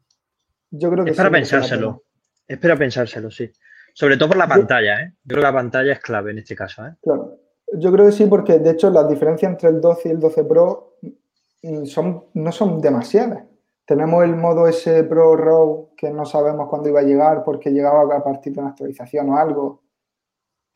Yo 0.70 0.90
creo 0.90 1.04
que 1.04 1.10
es 1.10 1.16
para 1.16 1.30
pensárselo. 1.30 2.04
Es 2.46 2.58
para 2.58 2.76
pensárselo, 2.76 3.30
sí. 3.30 3.50
Sobre 3.94 4.16
todo 4.16 4.28
por 4.30 4.36
la 4.38 4.48
pantalla, 4.48 5.00
¿eh? 5.02 5.14
Yo 5.22 5.36
creo 5.36 5.38
que 5.42 5.46
la 5.46 5.52
pantalla 5.52 5.92
es 5.92 6.00
clave 6.00 6.32
en 6.32 6.38
este 6.38 6.54
caso, 6.56 6.84
¿eh? 6.84 6.94
Claro. 7.00 7.38
Yo 7.78 7.90
creo 7.92 8.06
que 8.06 8.12
sí, 8.12 8.26
porque 8.26 8.58
de 8.58 8.70
hecho 8.70 8.90
las 8.90 9.08
diferencias 9.08 9.50
entre 9.50 9.68
el 9.70 9.80
12 9.80 10.08
y 10.08 10.12
el 10.12 10.20
12 10.20 10.44
Pro 10.44 10.96
mm, 11.62 11.84
son, 11.86 12.24
no 12.34 12.52
son 12.52 12.80
demasiadas. 12.80 13.44
Tenemos 13.86 14.24
el 14.24 14.36
modo 14.36 14.66
S 14.66 15.04
Pro 15.04 15.36
RAW 15.36 15.94
que 15.96 16.10
no 16.10 16.24
sabemos 16.26 16.68
cuándo 16.68 16.88
iba 16.88 17.00
a 17.00 17.04
llegar 17.04 17.44
porque 17.44 17.70
llegaba 17.70 18.02
a 18.16 18.24
partir 18.24 18.52
de 18.54 18.60
una 18.60 18.70
actualización 18.70 19.30
o 19.30 19.36
algo. 19.38 19.82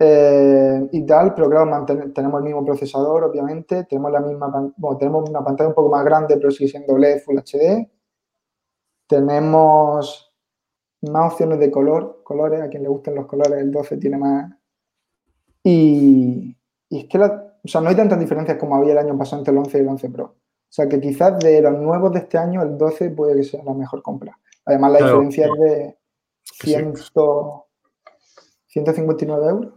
eh, 0.00 0.88
y 0.92 1.04
tal, 1.07 1.35
pero 1.35 1.50
claro, 1.50 1.85
tenemos 2.14 2.38
el 2.40 2.44
mismo 2.44 2.64
procesador, 2.64 3.24
obviamente, 3.24 3.85
tenemos 3.85 4.12
la 4.12 4.20
misma, 4.20 4.72
bueno, 4.76 4.96
tenemos 4.96 5.28
una 5.28 5.42
pantalla 5.44 5.68
un 5.68 5.74
poco 5.74 5.90
más 5.90 6.04
grande, 6.04 6.37
pero 6.37 6.50
sigue 6.52 6.70
siendo 6.70 6.96
LED 6.96 7.20
Full 7.24 7.38
HD. 7.38 7.90
Tenemos 9.09 10.27
más 11.02 11.32
opciones 11.32 11.58
de 11.58 11.70
color, 11.70 12.22
colores, 12.24 12.61
a 12.61 12.68
quien 12.68 12.82
le 12.82 12.88
gusten 12.88 13.14
los 13.14 13.26
colores, 13.26 13.61
el 13.61 13.70
12 13.70 13.96
tiene 13.98 14.18
más. 14.18 14.52
Y, 15.62 16.56
y 16.88 16.98
es 17.00 17.06
que 17.06 17.18
la, 17.18 17.48
o 17.62 17.68
sea, 17.68 17.80
no 17.80 17.88
hay 17.88 17.96
tantas 17.96 18.18
diferencias 18.18 18.56
como 18.58 18.76
había 18.76 18.92
el 18.92 18.98
año 18.98 19.18
pasado 19.18 19.40
entre 19.40 19.52
el 19.52 19.58
11 19.58 19.78
y 19.78 19.80
el 19.80 19.88
11 19.88 20.11
Pro. 20.11 20.24
O 20.24 20.70
sea, 20.70 20.88
que 20.88 21.00
quizás 21.00 21.38
de 21.38 21.61
los 21.61 21.78
nuevos 21.78 22.12
de 22.12 22.20
este 22.20 22.38
año, 22.38 22.62
el 22.62 22.76
12 22.76 23.11
puede 23.11 23.37
que 23.37 23.44
sea 23.44 23.62
la 23.64 23.74
mejor 23.74 24.02
compra. 24.02 24.38
Además, 24.64 24.92
la 24.92 24.98
diferencia 24.98 25.46
es 25.46 25.61
de 25.61 25.98
100, 26.44 26.94
159 28.66 29.46
euros. 29.46 29.74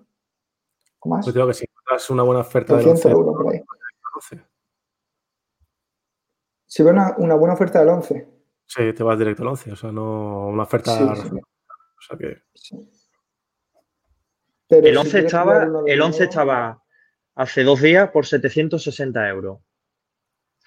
¿Cómo 0.99 1.15
más? 1.15 1.25
Pues 1.25 1.33
creo 1.33 1.47
que 1.47 1.53
si 1.53 1.65
das 1.89 2.09
una 2.09 2.23
buena 2.23 2.41
oferta 2.41 2.75
del 2.75 2.89
11, 2.89 3.09
euros 3.09 3.35
por 3.35 3.53
ahí. 3.53 3.63
Si 6.65 6.83
ves 6.83 6.93
una, 6.93 7.15
una, 7.17 7.35
buena 7.35 7.53
oferta 7.53 7.79
del 7.79 7.89
11. 7.89 8.27
Sí, 8.73 8.93
te 8.93 9.03
vas 9.03 9.19
directo 9.19 9.43
al 9.43 9.49
11, 9.49 9.73
o 9.73 9.75
sea, 9.75 9.91
no 9.91 10.47
una 10.47 10.63
oferta. 10.63 10.95
Sí, 10.95 11.21
sí. 11.23 11.35
O 11.35 12.01
sea 12.01 12.17
que. 12.17 12.41
el 14.69 14.97
11 14.97 15.19
estaba, 15.19 15.67
el 15.85 16.01
11 16.01 16.23
estaba 16.23 16.81
hace 17.35 17.65
dos 17.65 17.81
días 17.81 18.09
por 18.11 18.25
760 18.25 19.27
euros. 19.27 19.59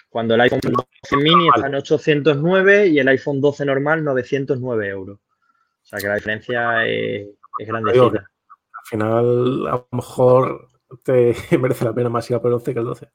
Cuando 0.07 0.35
el 0.35 0.41
iPhone 0.41 0.59
12 0.61 1.17
mini 1.17 1.47
está 1.47 1.65
en 1.65 1.75
809 1.75 2.87
y 2.89 2.99
el 2.99 3.07
iPhone 3.07 3.41
12 3.41 3.65
normal 3.65 4.03
909 4.03 4.87
euros. 4.87 5.17
O 5.17 5.85
sea 5.87 5.97
que 5.97 6.07
la 6.07 6.15
diferencia 6.15 6.85
es, 6.85 7.27
es 7.57 7.67
grandecita. 7.67 8.19
Al 8.19 8.85
final, 8.85 9.67
a 9.67 9.71
lo 9.71 9.87
mejor 9.91 10.67
te 11.03 11.35
merece 11.59 11.85
la 11.85 11.93
pena 11.93 12.09
más 12.09 12.29
ir 12.29 12.35
a 12.35 12.39
por 12.39 12.49
el 12.49 12.55
11 12.57 12.71
que 12.71 12.79
el 12.79 12.85
12. 12.85 13.11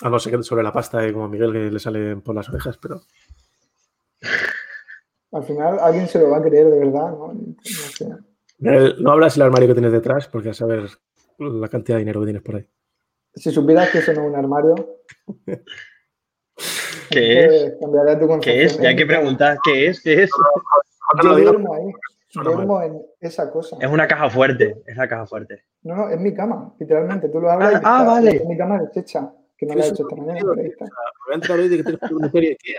A 0.00 0.08
no 0.08 0.18
ser 0.18 0.34
que 0.34 0.42
sobre 0.42 0.62
la 0.62 0.72
pasta, 0.72 1.06
eh, 1.06 1.12
como 1.12 1.26
a 1.26 1.28
Miguel, 1.28 1.52
que 1.52 1.70
le 1.70 1.78
sale 1.78 2.16
por 2.16 2.34
las 2.34 2.48
orejas, 2.48 2.78
pero. 2.78 3.02
Al 5.32 5.42
final, 5.42 5.78
alguien 5.80 6.06
se 6.06 6.18
lo 6.20 6.30
va 6.30 6.38
a 6.38 6.42
creer 6.42 6.70
de 6.70 6.78
verdad, 6.78 7.10
¿no? 7.10 7.34
No, 8.58 8.94
no 8.98 9.10
hablas 9.10 9.36
el 9.36 9.42
armario 9.42 9.68
que 9.68 9.74
tienes 9.74 9.92
detrás, 9.92 10.28
porque 10.28 10.50
a 10.50 10.54
saber 10.54 10.88
la 11.38 11.68
cantidad 11.68 11.96
de 11.96 12.00
dinero 12.00 12.20
que 12.20 12.26
tienes 12.26 12.42
por 12.42 12.56
ahí. 12.56 12.68
Si 13.34 13.50
supieras 13.50 13.90
que 13.90 13.98
eso 13.98 14.12
no 14.12 14.22
es 14.22 14.28
un 14.28 14.36
armario. 14.36 14.74
¿Qué 17.10 17.44
es? 17.44 17.74
¿Qué 18.40 18.64
es? 18.64 18.78
Ya 18.78 18.90
hay 18.90 18.96
que 18.96 19.06
preguntar, 19.06 19.58
¿qué 19.64 19.88
es? 19.88 20.00
¿Qué 20.00 20.22
es? 20.22 20.30
Yo 21.22 21.36
duermo 21.36 21.74
ahí. 21.74 21.92
Duermo 22.34 22.82
en 22.82 23.02
esa 23.20 23.50
cosa. 23.50 23.76
Es 23.80 23.88
una 23.88 24.08
caja 24.08 24.28
fuerte, 24.30 24.82
es 24.86 24.96
la 24.96 25.08
caja 25.08 25.26
fuerte. 25.26 25.64
No, 25.82 25.94
no, 25.94 26.08
es 26.08 26.20
mi 26.20 26.34
cama, 26.34 26.74
literalmente. 26.78 27.28
Tú 27.28 27.40
lo 27.40 27.50
hablas 27.50 27.74
ah, 27.76 28.00
ah 28.00 28.04
vale. 28.04 28.36
Es 28.36 28.46
mi 28.46 28.56
cama 28.56 28.80
deshecha, 28.80 29.32
que 29.56 29.66
no 29.66 29.74
la 29.74 29.84
he 29.84 29.88
hecho 29.88 30.02
esta 30.02 30.16
mañana. 30.16 30.40
Pero 30.40 30.60
ahí 30.60 30.66
está. 30.68 30.86
Que, 32.62 32.76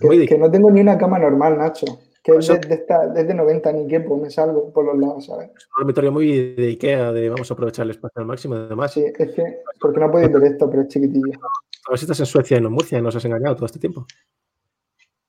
que 0.00 0.38
no 0.38 0.50
tengo 0.50 0.70
ni 0.70 0.80
una 0.80 0.98
cama 0.98 1.18
normal, 1.18 1.58
Nacho. 1.58 1.86
Que 2.22 2.32
es 2.36 2.48
de, 2.48 2.74
esta, 2.74 3.08
desde 3.08 3.32
90 3.32 3.72
ni 3.72 3.86
qué, 3.86 4.00
pues 4.00 4.20
me 4.20 4.30
salgo 4.30 4.70
por 4.72 4.84
los 4.84 4.98
lados, 4.98 5.24
¿sabes? 5.24 5.50
Es 5.56 5.66
un 5.68 5.80
dormitorio 5.80 6.12
muy 6.12 6.54
de 6.54 6.66
Ikea, 6.66 7.12
de 7.12 7.30
vamos 7.30 7.50
a 7.50 7.54
aprovechar 7.54 7.86
el 7.86 7.92
espacio 7.92 8.20
al 8.20 8.26
máximo, 8.26 8.56
además. 8.56 8.92
Sí, 8.92 9.04
es 9.06 9.32
que, 9.32 9.62
porque 9.80 10.00
no 10.00 10.10
puedes 10.10 10.30
ver 10.30 10.44
esto, 10.44 10.68
pero 10.68 10.82
es 10.82 10.88
chiquitillo. 10.88 11.38
A 11.86 11.90
ver 11.90 11.98
si 11.98 12.04
estás 12.04 12.20
en 12.20 12.26
Suecia 12.26 12.58
y 12.58 12.60
no 12.60 12.68
en 12.68 12.74
Murcia 12.74 12.98
y 12.98 13.02
nos 13.02 13.16
has 13.16 13.24
engañado 13.24 13.54
todo 13.56 13.66
este 13.66 13.78
tiempo. 13.78 14.04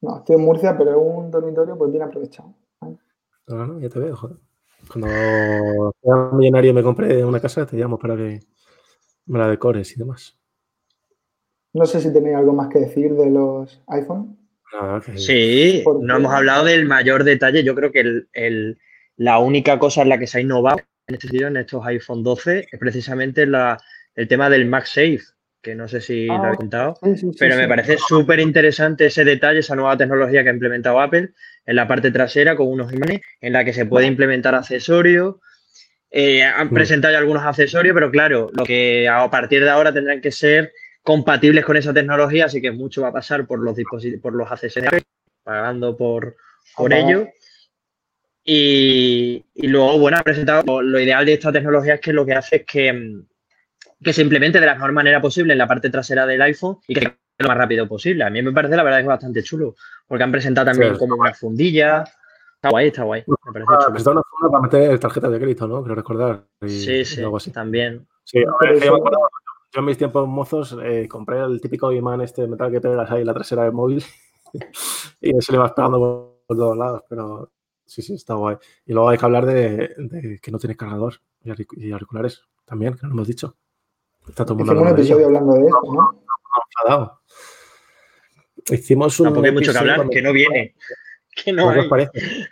No, 0.01 0.17
estoy 0.17 0.35
en 0.35 0.41
Murcia, 0.41 0.77
pero 0.77 0.91
es 0.91 0.97
un 0.97 1.31
dormitorio 1.31 1.77
pues 1.77 1.91
bien 1.91 2.03
aprovechado. 2.03 2.53
No, 3.47 3.67
no, 3.67 3.79
ya 3.79 3.87
te 3.87 3.99
veo, 3.99 4.15
joder. 4.15 4.37
Cuando 4.91 5.93
sea 6.01 6.29
millonario 6.33 6.73
me 6.73 6.83
compré 6.83 7.23
una 7.23 7.39
casa, 7.39 7.65
te 7.65 7.77
llamo 7.77 7.97
para 7.97 8.17
que 8.17 8.41
me 9.27 9.39
la 9.39 9.47
decores 9.47 9.95
y 9.95 9.99
demás. 9.99 10.37
No 11.73 11.85
sé 11.85 12.01
si 12.01 12.11
tenéis 12.11 12.35
algo 12.35 12.53
más 12.53 12.67
que 12.67 12.79
decir 12.79 13.15
de 13.15 13.29
los 13.29 13.81
iPhone. 13.87 14.40
Ah, 14.73 15.01
sí, 15.15 15.83
no 16.01 16.17
hemos 16.17 16.33
hablado 16.33 16.65
del 16.65 16.85
mayor 16.85 17.23
detalle. 17.23 17.63
Yo 17.63 17.75
creo 17.75 17.91
que 17.91 18.23
la 19.17 19.39
única 19.39 19.77
cosa 19.79 20.01
en 20.01 20.09
la 20.09 20.17
que 20.17 20.27
se 20.27 20.37
ha 20.37 20.41
innovado 20.41 20.81
en 21.07 21.15
este 21.15 21.27
sentido 21.27 21.49
en 21.49 21.57
estos 21.57 21.85
iPhone 21.85 22.23
12 22.23 22.67
es 22.71 22.79
precisamente 22.79 23.43
el 23.43 24.27
tema 24.27 24.49
del 24.49 24.67
MagSafe, 24.67 25.21
que 25.61 25.75
no 25.75 25.87
sé 25.87 26.01
si 26.01 26.25
lo 26.25 26.45
he 26.45 26.47
ah, 26.47 26.55
contado, 26.55 26.97
pero 27.37 27.55
me 27.55 27.67
parece 27.67 27.97
súper 27.97 28.39
interesante 28.39 29.07
ese 29.07 29.23
detalle, 29.23 29.59
esa 29.59 29.75
nueva 29.75 29.97
tecnología 29.97 30.43
que 30.43 30.49
ha 30.49 30.53
implementado 30.53 30.99
Apple 30.99 31.29
en 31.65 31.75
la 31.75 31.87
parte 31.87 32.11
trasera 32.11 32.55
con 32.55 32.67
unos 32.67 32.91
imanes 32.93 33.21
en 33.41 33.53
la 33.53 33.63
que 33.63 33.73
se 33.73 33.85
puede 33.85 34.07
implementar 34.07 34.55
accesorios. 34.55 35.35
Eh, 36.09 36.43
han 36.43 36.67
mm. 36.67 36.73
presentado 36.73 37.13
ya 37.13 37.19
algunos 37.19 37.43
accesorios, 37.43 37.93
pero 37.93 38.11
claro, 38.11 38.49
lo 38.53 38.63
que 38.63 39.07
a 39.07 39.29
partir 39.29 39.63
de 39.63 39.69
ahora 39.69 39.93
tendrán 39.93 40.19
que 40.19 40.31
ser 40.31 40.73
compatibles 41.03 41.65
con 41.65 41.77
esa 41.77 41.93
tecnología, 41.93 42.45
así 42.45 42.61
que 42.61 42.71
mucho 42.71 43.01
va 43.01 43.09
a 43.09 43.13
pasar 43.13 43.45
por 43.47 43.59
los 43.59 43.75
dispositivos, 43.75 44.21
por 44.21 44.33
los 44.33 44.51
accesorios, 44.51 45.03
pagando 45.43 45.97
por, 45.97 46.35
por 46.75 46.93
ello. 46.93 47.27
Y, 48.43 49.45
luego, 49.55 49.99
bueno, 49.99 50.17
ha 50.17 50.23
presentado 50.23 50.81
lo 50.81 50.99
ideal 50.99 51.25
de 51.25 51.33
esta 51.33 51.51
tecnología 51.51 51.95
es 51.95 52.01
que 52.01 52.13
lo 52.13 52.25
que 52.25 52.33
hace 52.33 52.57
es 52.57 52.65
que, 52.65 53.21
que 54.01 54.13
se 54.13 54.21
implemente 54.21 54.59
de 54.59 54.65
la 54.65 54.75
mejor 54.75 54.91
manera 54.91 55.21
posible 55.21 55.53
en 55.53 55.59
la 55.59 55.67
parte 55.67 55.89
trasera 55.89 56.25
del 56.25 56.41
iPhone 56.41 56.77
y 56.87 56.95
que 56.95 57.15
lo 57.37 57.47
más 57.47 57.57
rápido 57.57 57.87
posible. 57.87 58.23
A 58.23 58.29
mí 58.29 58.41
me 58.41 58.51
parece, 58.51 58.75
la 58.75 58.83
verdad, 58.83 58.99
es 59.01 59.05
bastante 59.05 59.43
chulo, 59.43 59.75
porque 60.07 60.23
han 60.23 60.31
presentado 60.31 60.71
también 60.71 60.97
como 60.97 61.15
una 61.15 61.33
fundilla. 61.33 62.03
Está 62.55 62.69
guay, 62.69 62.87
está 62.87 63.03
guay. 63.03 63.23
Me 63.27 63.53
parece 63.53 63.71
ah, 63.73 63.97
chulo. 63.97 64.11
una 64.11 64.21
funda 64.23 64.51
para 64.51 64.61
meter 64.61 64.99
tarjeta 64.99 65.29
de 65.29 65.39
crédito, 65.39 65.67
¿no? 65.67 65.81
Quiero 65.81 65.95
recordar. 65.95 66.43
sí, 66.67 67.05
sí, 67.05 67.21
también. 67.51 68.07
Sí, 68.23 68.39
a 68.39 68.65
ver, 68.65 68.83
yo 68.83 68.97
en 69.73 69.85
mis 69.85 69.97
tiempos 69.97 70.27
mozos 70.27 70.77
eh, 70.83 71.07
compré 71.07 71.39
el 71.39 71.61
típico 71.61 71.91
imán 71.91 72.21
este 72.21 72.41
de 72.41 72.47
metal 72.47 72.71
que 72.71 72.81
pegas 72.81 73.09
ahí 73.09 73.21
en 73.21 73.27
la 73.27 73.33
trasera 73.33 73.63
del 73.63 73.71
móvil 73.71 74.03
y 75.21 75.41
se 75.41 75.51
le 75.51 75.57
vas 75.57 75.71
pegando 75.73 76.39
por, 76.45 76.57
todos 76.57 76.77
lados, 76.77 77.03
pero 77.07 77.51
sí, 77.85 78.01
sí, 78.01 78.15
está 78.15 78.33
guay. 78.33 78.57
Y 78.85 78.91
luego 78.91 79.07
hay 79.09 79.17
que 79.17 79.25
hablar 79.25 79.45
de, 79.45 80.39
que 80.41 80.51
no 80.51 80.59
tiene 80.59 80.75
cargador 80.75 81.21
y 81.43 81.91
auriculares 81.91 82.41
también, 82.65 82.95
que 82.95 83.07
no 83.07 83.13
hemos 83.13 83.27
dicho. 83.27 83.55
Está 84.27 84.45
todo 84.45 84.61
Hicimos 84.61 84.81
un 84.81 84.87
episodio 84.89 85.25
hablando 85.27 85.53
de 85.53 85.61
eso, 85.61 85.81
¿no? 86.89 87.21
Hicimos 88.69 89.19
un. 89.19 89.25
Tampoco 89.27 89.45
hay 89.45 89.51
mucho 89.53 89.71
que 89.71 89.77
hablar, 89.77 90.09
que 90.09 90.21
no 90.21 90.33
viene. 90.33 90.75
Que 91.33 91.53
no 91.53 91.69
hay. 91.69 91.87
parece? 91.87 92.11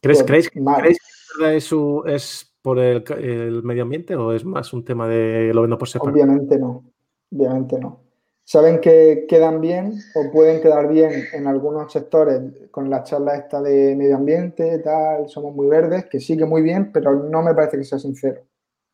¿Crees, 0.00 0.22
¿creéis, 0.22 0.50
¿creéis, 0.50 0.98
que 1.38 1.56
es, 1.56 1.72
es 2.06 2.47
por 2.62 2.78
el, 2.78 3.62
medio 3.62 3.82
ambiente 3.82 4.16
o 4.16 4.32
es 4.32 4.44
más 4.44 4.72
un 4.72 4.84
tema 4.84 5.08
de 5.08 5.52
lo 5.54 5.62
vendo 5.62 5.78
por 5.78 5.88
separado? 5.88 6.14
Obviamente 6.14 6.58
no, 6.58 6.84
obviamente 7.32 7.78
no. 7.78 8.00
Saben 8.44 8.80
que 8.80 9.26
quedan 9.28 9.60
bien 9.60 9.98
o 10.14 10.32
pueden 10.32 10.62
quedar 10.62 10.88
bien 10.88 11.12
en 11.34 11.46
algunos 11.46 11.92
sectores 11.92 12.40
con 12.70 12.88
la 12.88 13.02
charla 13.02 13.36
esta 13.36 13.60
de 13.60 13.94
medio 13.94 14.16
ambiente, 14.16 14.78
tal, 14.78 15.28
somos 15.28 15.54
muy 15.54 15.66
verdes, 15.66 16.06
que 16.06 16.18
sigue 16.18 16.46
muy 16.46 16.62
bien, 16.62 16.90
pero 16.90 17.12
no 17.12 17.42
me 17.42 17.54
parece 17.54 17.76
que 17.76 17.84
sea 17.84 17.98
sincero, 17.98 18.40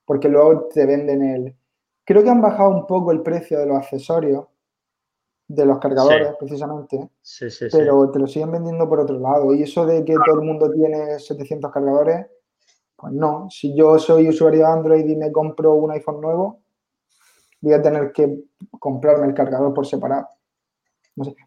porque 0.05 0.29
luego 0.29 0.69
te 0.75 0.85
venden 0.87 1.23
el... 1.23 1.55
Creo 2.05 2.25
que 2.25 2.31
han 2.31 2.43
bajado 2.43 2.71
un 2.71 2.87
poco 2.87 3.13
el 3.13 3.23
precio 3.23 3.61
de 3.61 3.67
los 3.67 3.77
accesorios, 3.77 4.45
de 5.47 5.67
los 5.67 5.79
cargadores 5.79 6.31
precisamente, 6.39 7.11
sí, 7.23 7.51
sí, 7.51 7.67
pero 7.71 8.11
te 8.11 8.19
lo 8.19 8.27
siguen 8.27 8.51
vendiendo 8.51 8.89
por 8.89 9.01
otro 9.01 9.19
lado. 9.19 9.55
Y 9.55 9.63
eso 9.63 9.87
de 9.87 10.05
que 10.05 10.15
todo 10.15 10.41
el 10.41 10.47
mundo 10.47 10.71
tiene 10.73 11.19
700 11.19 11.71
cargadores, 11.71 12.27
pues 13.05 13.13
no, 13.13 13.51
si 13.51 13.77
yo 13.77 13.99
soy 13.99 14.31
usuario 14.31 14.61
de 14.61 14.73
Android 14.73 15.07
y 15.07 15.15
me 15.15 15.31
compro 15.31 15.75
un 15.75 15.91
iPhone 15.91 16.23
nuevo, 16.23 16.63
voy 17.61 17.75
a 17.75 17.83
tener 17.83 18.13
que 18.13 18.45
comprarme 18.81 19.27
el 19.27 19.35
cargador 19.35 19.75
por 19.75 19.87
separado. 19.87 20.27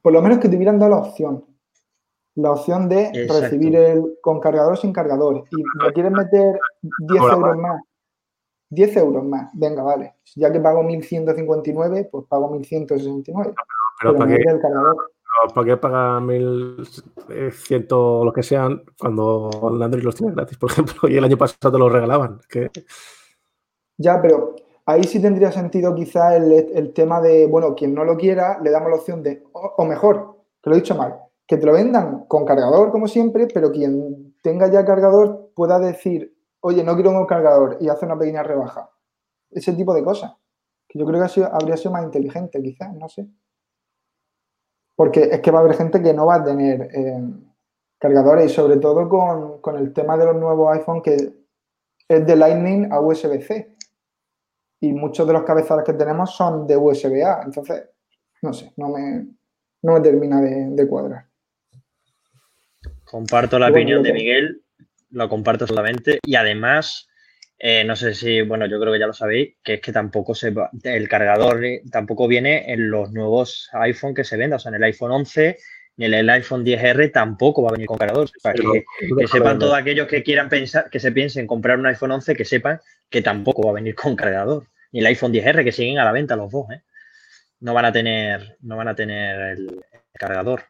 por 0.03 0.13
lo 0.13 0.21
menos 0.21 0.37
que 0.37 0.49
te 0.49 0.55
hubieran 0.55 0.77
dado 0.77 0.91
la 0.91 0.99
opción. 0.99 1.43
La 2.35 2.51
opción 2.51 2.87
de 2.87 3.25
recibir 3.27 3.75
el 3.75 4.19
con 4.21 4.39
cargador 4.39 4.73
o 4.73 4.75
sin 4.75 4.93
cargador. 4.93 5.45
Y 5.49 5.83
me 5.83 5.91
quieres 5.93 6.11
meter 6.11 6.59
10 6.83 7.23
euros 7.23 7.57
más. 7.57 7.81
10 8.69 8.97
euros 8.97 9.25
más. 9.25 9.49
Venga, 9.55 9.81
vale. 9.81 10.13
Ya 10.35 10.51
que 10.51 10.59
pago 10.59 10.83
1.159, 10.83 12.07
pues 12.11 12.25
pago 12.27 12.51
1.169. 12.51 13.55
Pero, 13.99 14.15
¿para 14.15 14.37
qué? 14.37 14.43
El 14.47 14.61
cargador. 14.61 15.11
¿Para 15.53 15.65
qué 15.65 15.77
pagar 15.77 16.21
1.100 16.21 17.87
o 17.91 18.25
lo 18.25 18.33
que 18.33 18.43
sean 18.43 18.83
cuando 18.99 19.49
el 19.75 19.81
Android 19.81 20.03
los 20.03 20.15
tiene 20.15 20.33
gratis, 20.33 20.57
por 20.57 20.71
ejemplo? 20.71 21.07
Y 21.09 21.17
el 21.17 21.23
año 21.23 21.37
pasado 21.37 21.71
te 21.71 21.77
los 21.77 21.91
regalaban. 21.91 22.39
Ya, 23.97 24.21
pero 24.21 24.55
ahí 24.85 25.03
sí 25.03 25.21
tendría 25.21 25.51
sentido 25.51 25.93
quizá 25.93 26.35
el, 26.35 26.93
tema 26.93 27.21
de, 27.21 27.45
bueno, 27.45 27.75
quien 27.75 27.93
no 27.93 28.03
lo 28.03 28.17
quiera, 28.17 28.59
le 28.61 28.71
damos 28.71 28.89
la 28.89 28.95
opción 28.95 29.21
de, 29.21 29.43
o, 29.53 29.85
mejor, 29.85 30.37
que 30.61 30.69
lo 30.69 30.75
he 30.75 30.79
dicho 30.79 30.95
mal, 30.95 31.19
que 31.45 31.57
te 31.57 31.65
lo 31.65 31.73
vendan 31.73 32.25
con 32.27 32.45
cargador 32.45 32.91
como 32.91 33.07
siempre, 33.07 33.47
pero 33.47 33.71
quien 33.71 34.35
tenga 34.41 34.71
ya 34.71 34.85
cargador 34.85 35.51
pueda 35.55 35.79
decir, 35.79 36.35
oye, 36.61 36.83
no 36.83 36.95
quiero 36.95 37.11
un 37.11 37.25
cargador 37.25 37.77
y 37.79 37.89
hace 37.89 38.05
una 38.05 38.17
pequeña 38.17 38.43
rebaja. 38.43 38.89
Ese 39.51 39.73
tipo 39.73 39.93
de 39.93 40.03
cosas. 40.03 40.33
Que 40.87 40.99
yo 40.99 41.05
creo 41.05 41.21
que 41.21 41.43
habría 41.43 41.75
sido 41.75 41.91
más 41.91 42.03
inteligente, 42.03 42.61
quizás, 42.61 42.93
no 42.95 43.09
sé. 43.09 43.27
Porque 44.97 45.29
es 45.31 45.39
que 45.39 45.51
va 45.51 45.59
a 45.59 45.61
haber 45.61 45.77
gente 45.77 46.01
que 46.01 46.13
no 46.13 46.25
va 46.25 46.35
a 46.35 46.43
tener, 46.43 46.89
eh, 46.93 47.21
cargadores 47.99 48.51
y 48.51 48.53
sobre 48.53 48.77
todo 48.77 49.07
con, 49.07 49.61
con 49.61 49.77
el 49.77 49.93
tema 49.93 50.17
de 50.17 50.25
los 50.25 50.35
nuevos 50.35 50.75
iPhone 50.75 51.01
que 51.01 51.15
es 52.09 52.25
de 52.25 52.35
Lightning 52.35 52.91
a 52.91 52.99
USB-C. 52.99 53.75
Y 54.79 54.93
muchos 54.93 55.25
de 55.25 55.33
los 55.33 55.43
cabezales 55.43 55.85
que 55.85 55.93
tenemos 55.93 56.35
son 56.35 56.67
de 56.67 56.77
USB-A. 56.77 57.43
Entonces, 57.45 57.89
no 58.41 58.53
sé, 58.53 58.73
no 58.77 58.89
me, 58.89 59.27
no 59.81 59.93
me 59.93 60.01
termina 60.01 60.39
de, 60.41 60.87
cuadrar. 60.87 61.25
Comparto 63.05 63.57
la 63.57 63.69
opinión 63.69 64.03
de 64.03 64.13
Miguel, 64.13 64.63
lo 65.09 65.29
comparto 65.29 65.65
solamente. 65.65 66.19
Y 66.23 66.35
además, 66.35 67.06
eh, 67.59 67.83
no 67.83 67.95
sé 67.95 68.13
si, 68.13 68.41
bueno, 68.41 68.67
yo 68.67 68.79
creo 68.79 68.93
que 68.93 68.99
ya 68.99 69.07
lo 69.07 69.13
sabéis, 69.13 69.55
que 69.63 69.75
es 69.75 69.81
que 69.81 69.91
tampoco 69.91 70.35
se 70.35 70.53
el 70.83 71.09
cargador 71.09 71.65
eh, 71.65 71.81
tampoco 71.91 72.27
viene 72.27 72.71
en 72.71 72.91
los 72.91 73.11
nuevos 73.11 73.69
iPhone 73.73 74.13
que 74.13 74.23
se 74.23 74.37
venden, 74.37 74.57
o 74.57 74.59
sea, 74.59 74.69
en 74.69 74.75
el 74.75 74.83
iPhone 74.83 75.11
11 75.11 75.57
ni 75.97 76.05
en 76.05 76.13
el 76.13 76.29
iPhone 76.29 76.63
10R 76.63 77.11
tampoco 77.11 77.63
va 77.63 77.69
a 77.69 77.71
venir 77.71 77.87
con 77.87 77.97
cargador. 77.97 78.29
Para 78.41 78.53
que, 78.53 78.85
sepan 79.27 79.57
todos 79.57 79.73
aquellos 79.73 80.07
que 80.07 80.21
quieran 80.21 80.47
pensar, 80.47 80.89
que 80.91 80.99
se 80.99 81.11
piensen 81.11 81.47
comprar 81.47 81.79
un 81.79 81.87
iPhone 81.87 82.11
11, 82.11 82.35
que 82.35 82.45
sepan 82.45 82.79
que 83.09 83.23
tampoco 83.23 83.63
va 83.63 83.71
a 83.71 83.73
venir 83.73 83.95
con 83.95 84.15
cargador. 84.15 84.67
Ni 84.91 84.99
el 84.99 85.07
iPhone 85.07 85.33
10R, 85.33 85.63
que 85.63 85.71
siguen 85.71 85.97
a 85.97 86.05
la 86.05 86.11
venta 86.11 86.35
los 86.35 86.51
dos, 86.51 86.69
¿eh? 86.71 86.83
No 87.61 87.73
van 87.73 87.85
a 87.85 87.91
tener, 87.91 88.57
no 88.61 88.77
van 88.77 88.89
a 88.89 88.95
tener 88.95 89.57
el, 89.57 89.83
cargador. 90.13 90.65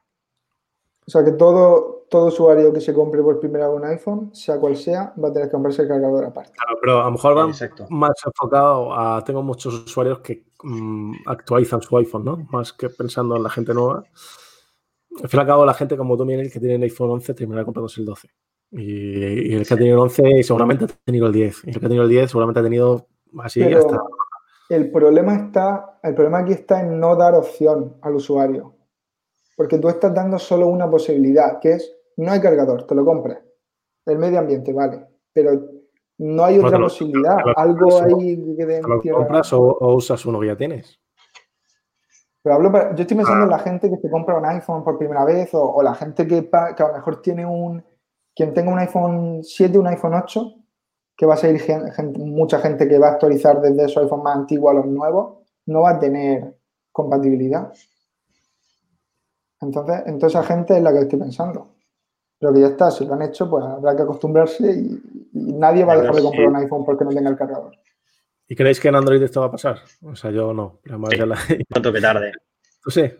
O 1.07 1.11
sea 1.11 1.23
que 1.23 1.31
todo, 1.31 2.05
todo 2.09 2.27
usuario 2.27 2.73
que 2.73 2.81
se 2.81 2.93
compre 2.93 3.21
por 3.21 3.39
primera 3.39 3.69
vez 3.69 3.77
un 3.77 3.85
iPhone, 3.85 4.35
sea 4.35 4.59
cual 4.59 4.75
sea, 4.75 5.13
va 5.23 5.29
a 5.29 5.33
tener 5.33 5.47
que 5.47 5.53
comprarse 5.53 5.83
el 5.83 5.87
cargador 5.87 6.25
aparte. 6.25 6.51
Claro, 6.51 6.77
pero 6.81 7.01
a 7.01 7.05
lo 7.05 7.11
mejor 7.11 7.37
va 7.37 7.47
más 7.89 8.13
enfocado 8.25 8.93
a. 8.93 9.23
Tengo 9.23 9.41
muchos 9.41 9.85
usuarios 9.85 10.19
que 10.19 10.43
mm, 10.63 11.13
actualizan 11.27 11.81
su 11.81 11.95
iPhone, 11.97 12.25
¿no? 12.25 12.37
Más 12.51 12.73
que 12.73 12.89
pensando 12.89 13.37
en 13.37 13.43
la 13.43 13.49
gente 13.49 13.73
nueva. 13.73 14.03
Al 15.23 15.29
fin 15.29 15.37
y 15.37 15.41
al 15.41 15.47
cabo, 15.47 15.65
la 15.65 15.73
gente 15.73 15.95
como 15.95 16.17
tú, 16.17 16.25
Miguel, 16.25 16.51
que 16.51 16.59
tiene 16.59 16.75
el 16.75 16.83
iPhone 16.83 17.11
11, 17.11 17.33
terminará 17.33 17.63
comprándose 17.63 18.01
el 18.01 18.05
12. 18.05 18.27
Y, 18.71 19.55
el 19.55 19.65
que 19.65 19.73
ha 19.73 19.77
tenido 19.77 19.95
el 19.95 20.01
11 20.01 20.43
seguramente 20.43 20.85
ha 20.85 20.87
tenido 21.05 21.27
el 21.27 21.33
10. 21.33 21.63
Y 21.63 21.69
el 21.69 21.79
que 21.79 21.85
ha 21.85 21.89
tenido 21.89 22.03
el 22.03 22.09
10 22.09 22.29
seguramente 22.29 22.59
ha 22.59 22.63
tenido 22.63 23.07
así 23.39 23.63
hasta. 23.63 23.97
El 24.67 24.91
problema 24.91 25.35
está, 25.35 25.99
el 26.03 26.13
problema 26.13 26.39
aquí 26.39 26.51
está 26.51 26.81
en 26.81 26.99
no 26.99 27.15
dar 27.15 27.33
opción 27.33 27.95
al 28.01 28.15
usuario. 28.15 28.76
Porque 29.57 29.77
tú 29.77 29.89
estás 29.89 30.13
dando 30.13 30.39
solo 30.39 30.67
una 30.67 30.89
posibilidad, 30.89 31.59
que 31.59 31.73
es 31.73 31.93
no 32.15 32.31
hay 32.31 32.39
cargador, 32.39 32.87
te 32.87 32.95
lo 32.95 33.03
compras. 33.03 33.39
El 34.05 34.17
medio 34.17 34.39
ambiente, 34.39 34.71
vale. 34.71 35.05
Pero 35.33 35.59
no 36.19 36.45
hay 36.45 36.59
otra 36.59 36.79
posibilidad. 36.79 37.37
Algo 37.57 38.01
ahí 38.01 38.55
que 38.55 38.65
¿Te 38.65 38.81
lo 38.81 39.17
compras 39.17 39.51
o 39.51 39.95
usas 39.95 40.25
uno 40.25 40.39
que 40.39 40.47
ya 40.47 40.55
tienes? 40.55 40.97
hablo 42.51 42.71
yo 42.95 43.01
estoy 43.01 43.17
pensando 43.17 43.45
en 43.45 43.53
ah. 43.53 43.57
la 43.57 43.59
gente 43.59 43.89
que 43.89 43.97
se 43.97 44.09
compra 44.09 44.37
un 44.37 44.45
iPhone 44.45 44.83
por 44.83 44.97
primera 44.97 45.25
vez 45.25 45.49
o, 45.53 45.81
la 45.81 45.93
gente 45.95 46.27
que, 46.27 46.49
que, 46.49 46.83
a 46.83 46.87
lo 46.87 46.93
mejor 46.93 47.21
tiene 47.21 47.45
un, 47.45 47.83
quien 48.35 48.53
tenga 48.53 48.71
un 48.71 48.79
iPhone 48.79 49.43
7, 49.43 49.77
un 49.77 49.87
iPhone 49.87 50.13
8, 50.13 50.53
que 51.15 51.25
va 51.25 51.33
a 51.33 51.37
ser 51.37 51.59
mucha 52.17 52.59
gente 52.59 52.87
que 52.87 52.99
va 52.99 53.07
a 53.07 53.11
actualizar 53.13 53.59
desde 53.61 53.85
esos 53.85 54.03
iPhone 54.03 54.23
más 54.23 54.37
antiguos 54.37 54.71
a 54.71 54.75
los 54.75 54.85
nuevos, 54.85 55.39
no 55.65 55.81
va 55.81 55.91
a 55.91 55.99
tener 55.99 56.55
compatibilidad. 56.91 57.71
Entonces, 59.61 60.03
entonces 60.05 60.39
esa 60.39 60.43
gente 60.43 60.77
es 60.77 60.83
la 60.83 60.93
que 60.93 60.99
estoy 60.99 61.19
pensando. 61.19 61.75
Pero 62.39 62.53
que 62.53 62.61
ya 62.61 62.67
está, 62.67 62.91
si 62.91 63.05
lo 63.05 63.13
han 63.13 63.23
hecho, 63.23 63.49
pues 63.49 63.65
habrá 63.65 63.95
que 63.95 64.03
acostumbrarse 64.03 64.71
y, 64.71 65.01
nadie 65.33 65.83
va 65.83 65.93
a 65.93 65.97
dejar 65.97 66.15
de 66.15 66.21
comprar 66.21 66.47
un 66.47 66.55
iPhone 66.57 66.85
porque 66.85 67.03
no 67.03 67.11
tenga 67.11 67.29
el 67.29 67.37
cargador. 67.37 67.75
¿Y 68.47 68.55
creéis 68.55 68.79
que 68.79 68.87
en 68.87 68.95
Android 68.95 69.21
esto 69.21 69.41
va 69.41 69.47
a 69.47 69.51
pasar? 69.51 69.79
O 70.03 70.15
sea, 70.15 70.31
yo 70.31 70.53
no. 70.53 70.79
Sí, 70.83 71.17
la... 71.17 71.35
que 71.93 72.01
tarde. 72.01 72.31
¿Tú 72.81 72.91
sí? 72.91 73.11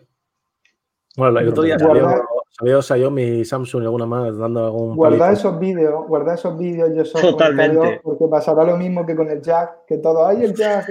Bueno, 1.16 1.40
el 1.40 1.48
otro 1.48 1.64
día 1.64 1.76
salió, 1.78 2.80
Xiaomi, 2.80 3.44
Samsung 3.44 3.82
y 3.82 3.86
alguna 3.86 4.06
más 4.06 4.38
dando 4.38 4.66
algún. 4.66 4.96
Guarda 4.96 5.32
esos 5.32 5.58
vídeos, 5.58 6.06
guarda 6.06 6.34
esos 6.34 6.56
vídeos 6.56 6.90
y 6.94 7.00
esos 7.00 7.20
Totalmente. 7.20 8.00
Porque 8.02 8.26
pasará 8.28 8.64
lo 8.64 8.76
mismo 8.76 9.04
que 9.04 9.16
con 9.16 9.28
el 9.28 9.42
jack, 9.42 9.84
que 9.86 9.98
todo, 9.98 10.26
hay 10.26 10.44
el 10.44 10.54
jack, 10.54 10.88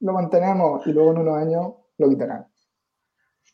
lo 0.00 0.12
mantenemos 0.12 0.86
y 0.86 0.92
luego 0.92 1.12
en 1.12 1.18
unos 1.18 1.36
años 1.36 1.72
lo 1.96 2.08
quitarán. 2.10 2.49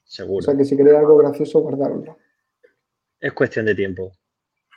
Seguro. 0.06 0.38
O 0.38 0.42
sea 0.42 0.56
que 0.56 0.64
si 0.64 0.76
queréis 0.76 0.96
algo 0.96 1.16
gracioso, 1.18 1.60
guardarlo. 1.60 2.16
Es 3.20 3.32
cuestión 3.32 3.66
de 3.66 3.74
tiempo. 3.74 4.12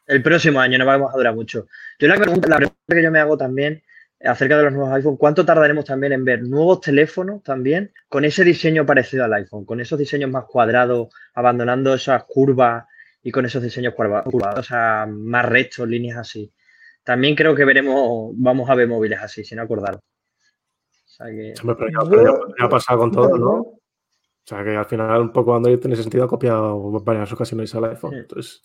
El 0.07 0.23
próximo 0.23 0.59
año 0.59 0.77
no 0.79 0.85
vamos 0.85 1.13
a 1.13 1.17
durar 1.17 1.35
mucho. 1.35 1.67
Yo 1.99 2.07
la 2.07 2.17
pregunta, 2.17 2.49
la 2.49 2.57
pregunta 2.57 2.95
que 2.95 3.03
yo 3.03 3.11
me 3.11 3.19
hago 3.19 3.37
también 3.37 3.83
acerca 4.21 4.57
de 4.57 4.63
los 4.63 4.73
nuevos 4.73 4.91
iPhone, 4.93 5.17
¿cuánto 5.17 5.45
tardaremos 5.45 5.85
también 5.85 6.13
en 6.13 6.25
ver 6.25 6.41
nuevos 6.41 6.81
teléfonos 6.81 7.41
también 7.43 7.93
con 8.09 8.25
ese 8.25 8.43
diseño 8.43 8.85
parecido 8.85 9.23
al 9.23 9.33
iPhone, 9.33 9.65
con 9.65 9.79
esos 9.79 9.97
diseños 9.97 10.29
más 10.29 10.45
cuadrados, 10.45 11.09
abandonando 11.35 11.93
esas 11.93 12.23
curvas 12.25 12.85
y 13.21 13.31
con 13.31 13.45
esos 13.45 13.63
diseños 13.63 13.93
curvados, 13.93 14.57
o 14.57 14.63
sea, 14.63 15.07
más 15.07 15.45
rectos, 15.45 15.87
líneas 15.87 16.17
así? 16.17 16.51
También 17.03 17.35
creo 17.35 17.55
que 17.55 17.63
veremos, 17.63 18.33
vamos 18.35 18.69
a 18.69 18.75
ver 18.75 18.87
móviles 18.87 19.19
así, 19.21 19.43
sin 19.43 19.59
acordar. 19.59 19.95
O 19.95 20.01
sea 21.05 21.27
que... 21.27 21.53
ya, 21.53 22.65
ha 22.65 22.69
pasado 22.69 22.99
con 22.99 23.11
todo, 23.11 23.37
¿no? 23.37 23.78
O 24.49 24.55
sea, 24.55 24.63
que 24.63 24.75
al 24.75 24.85
final 24.85 25.21
un 25.21 25.31
poco 25.31 25.55
Android 25.55 25.77
tiene 25.77 25.95
sentido 25.95 26.23
ha 26.23 26.27
copiado 26.27 26.89
varias 27.01 27.31
ocasiones 27.31 27.75
al 27.75 27.85
iPhone. 27.85 28.15
Entonces, 28.15 28.63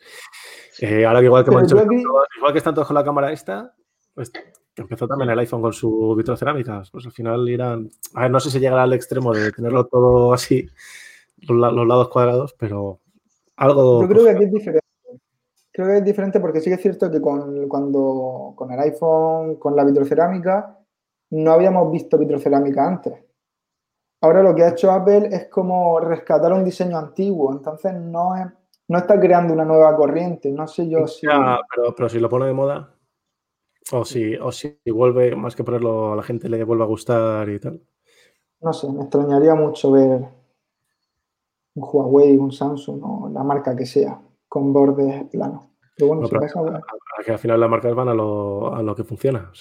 eh, 0.81 1.05
ahora 1.05 1.21
que 1.21 1.27
igual 1.27 1.45
que, 1.45 1.51
dicho, 1.51 1.77
igual 1.77 2.53
que 2.53 2.59
están 2.59 2.73
todos 2.75 2.87
con 2.87 2.95
la 2.95 3.05
cámara 3.05 3.31
esta, 3.31 3.75
pues 4.15 4.31
que 4.31 4.41
empezó 4.77 5.07
también 5.07 5.29
el 5.29 5.39
iPhone 5.41 5.61
con 5.61 5.75
su 5.75 6.15
vitrocerámicas, 6.17 6.91
pues 6.91 7.05
al 7.05 7.13
final 7.13 7.47
irán, 7.51 7.91
a 8.15 8.23
ver, 8.23 8.31
no 8.31 8.41
sé 8.41 8.51
si 8.51 8.61
llegará 8.61 8.85
al 8.85 8.95
extremo 8.95 9.35
de 9.35 9.53
tenerlo 9.53 9.85
todo 9.85 10.33
así, 10.33 10.67
los, 11.43 11.87
lados 11.87 12.09
cuadrados, 12.09 12.55
pero 12.59 13.01
algo... 13.57 14.01
Yo 14.01 14.09
creo 14.09 14.25
que 14.25 14.31
aquí 14.31 14.45
es 14.45 14.53
diferente. 14.53 14.87
Creo 15.71 15.89
que 15.89 15.97
es 15.99 16.05
diferente 16.05 16.41
porque 16.41 16.63
sí 16.63 16.71
que 16.71 16.77
es 16.77 16.81
cierto 16.81 17.11
que 17.11 17.21
con, 17.21 17.69
cuando, 17.69 18.55
con 18.57 18.73
el 18.73 18.81
iPhone, 18.81 19.57
con 19.57 19.77
la 19.77 19.85
vitrocerámica, 19.85 20.79
no 21.29 21.53
habíamos 21.53 21.93
visto 21.93 22.17
vitrocerámica 22.17 22.89
antes. 22.89 23.13
Ahora 24.25 24.43
lo 24.43 24.55
que 24.55 24.63
ha 24.63 24.71
hecho 24.71 24.91
Apple 24.91 25.29
es 25.31 25.49
como 25.49 26.01
rescatar 26.01 26.51
un 26.51 26.65
diseño 26.65 26.97
antiguo, 26.97 27.53
entonces 27.53 27.93
no, 27.93 28.35
es, 28.35 28.47
no 28.89 28.97
está 28.97 29.21
creando 29.21 29.53
una 29.53 29.67
nueva 29.67 29.95
corriente, 29.95 30.51
no 30.51 30.67
sé 30.67 30.89
yo 30.89 31.07
si... 31.07 31.27
pero, 31.27 31.95
pero 31.95 32.09
si 32.09 32.19
lo 32.19 32.31
pone 32.31 32.47
de 32.47 32.55
moda... 32.55 32.91
O 33.93 34.03
si, 34.03 34.35
o 34.37 34.51
si 34.51 34.79
vuelve, 34.87 35.37
más 35.37 35.55
que 35.55 35.63
ponerlo 35.63 36.15
a 36.15 36.17
la 36.17 36.23
gente 36.23 36.49
le 36.49 36.65
vuelve 36.65 36.85
a 36.85 36.87
gustar 36.87 37.47
y 37.51 37.61
tal. 37.61 37.83
No 38.63 38.73
sé, 38.73 38.91
me 38.91 39.03
extrañaría 39.03 39.55
mucho 39.55 39.93
ver 39.93 40.25
un 41.75 41.85
Huawei, 41.93 42.39
un 42.39 42.51
Samsung 42.51 43.01
o 43.03 43.29
la 43.29 43.43
marca 43.43 43.77
que 43.77 43.85
sea 43.85 44.19
con 44.49 44.73
bordes 44.73 45.25
planos. 45.25 45.67
Pero 45.99 46.15
bueno, 46.15 46.27
que 47.27 47.33
al 47.33 47.39
final 47.39 47.61
las 47.61 47.69
marcas 47.69 47.95
van 47.95 48.09
a 48.09 48.15
lo, 48.15 48.75
a 48.75 48.83
lo 48.83 48.95
que 48.95 49.05
funciona. 49.05 49.53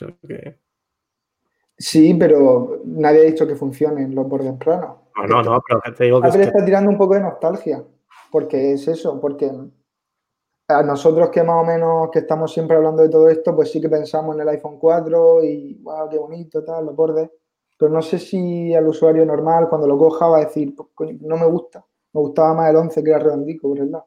Sí, 1.83 2.13
pero 2.13 2.79
nadie 2.85 3.19
ha 3.19 3.25
dicho 3.25 3.45
que 3.45 3.55
funcionen 3.55 4.15
los 4.15 4.25
bordes 4.25 4.53
planos. 4.53 4.99
No, 5.17 5.27
no, 5.27 5.43
no, 5.43 5.61
pero 5.67 5.81
te 5.93 6.05
digo 6.05 6.21
que. 6.21 6.29
está 6.29 6.63
tirando 6.63 6.89
un 6.89 6.97
poco 6.97 7.15
de 7.15 7.19
nostalgia. 7.19 7.83
Porque 8.31 8.71
es 8.71 8.87
eso, 8.87 9.19
porque 9.19 9.51
a 10.69 10.81
nosotros 10.81 11.29
que 11.29 11.43
más 11.43 11.61
o 11.61 11.65
menos 11.65 12.09
que 12.09 12.19
estamos 12.19 12.53
siempre 12.53 12.77
hablando 12.77 13.03
de 13.03 13.09
todo 13.09 13.27
esto, 13.27 13.53
pues 13.53 13.69
sí 13.69 13.81
que 13.81 13.89
pensamos 13.89 14.33
en 14.33 14.43
el 14.43 14.47
iPhone 14.47 14.79
4 14.79 15.43
y 15.43 15.73
wow, 15.83 16.09
qué 16.09 16.17
bonito, 16.17 16.63
tal, 16.63 16.85
los 16.85 16.95
bordes. 16.95 17.29
Pero 17.77 17.91
no 17.91 18.01
sé 18.01 18.17
si 18.17 18.73
al 18.73 18.87
usuario 18.87 19.25
normal 19.25 19.67
cuando 19.67 19.85
lo 19.85 19.97
coja 19.97 20.27
va 20.27 20.37
a 20.37 20.45
decir, 20.45 20.73
pues, 20.75 21.21
no 21.21 21.35
me 21.35 21.47
gusta. 21.47 21.85
Me 22.13 22.21
gustaba 22.21 22.53
más 22.53 22.69
el 22.69 22.77
11 22.77 23.03
que 23.03 23.09
era 23.09 23.19
redondico, 23.19 23.73
¿verdad? 23.73 24.05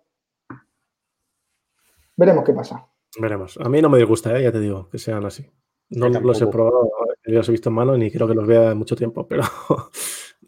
Veremos 2.17 2.43
qué 2.43 2.55
pasa. 2.55 2.89
Veremos. 3.21 3.59
A 3.63 3.69
mí 3.69 3.83
no 3.83 3.91
me 3.91 4.03
gusta, 4.05 4.35
¿eh? 4.39 4.45
ya 4.45 4.51
te 4.51 4.61
digo, 4.61 4.89
que 4.89 4.97
sean 4.97 5.27
así. 5.27 5.47
No 5.91 6.09
los 6.09 6.41
he 6.41 6.47
probado, 6.47 6.91
los 7.33 7.49
he 7.49 7.53
visto 7.53 7.69
en 7.69 7.75
mano 7.75 7.97
ni 7.97 8.11
creo 8.11 8.29
que 8.29 8.35
los 8.35 8.47
vea 8.47 8.71
en 8.73 8.79
mucho 8.79 8.97
tiempo, 8.97 9.27
pero 9.27 9.43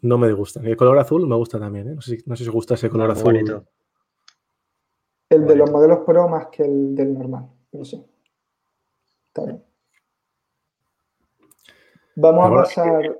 no 0.01 0.17
me 0.17 0.27
disgusta. 0.27 0.61
El 0.61 0.77
color 0.77 0.97
azul 0.99 1.27
me 1.27 1.35
gusta 1.35 1.59
también, 1.59 1.89
¿eh? 1.89 1.95
No 1.95 2.01
sé, 2.01 2.17
si, 2.17 2.23
no 2.25 2.35
sé 2.35 2.43
si 2.43 2.49
os 2.49 2.55
gusta 2.55 2.75
ese 2.75 2.89
color 2.89 3.11
azul. 3.11 3.33
Bonito. 3.33 3.65
El 5.29 5.45
de 5.45 5.55
los 5.55 5.69
modelos 5.69 5.99
Pro 6.05 6.27
más 6.27 6.47
que 6.47 6.63
el 6.63 6.95
del 6.95 7.13
normal, 7.13 7.47
pero 7.69 7.85
sí. 7.85 8.03
Está 9.27 9.45
bien. 9.45 9.63
Vamos 12.15 12.47
a 12.47 12.55
pasar. 12.55 13.15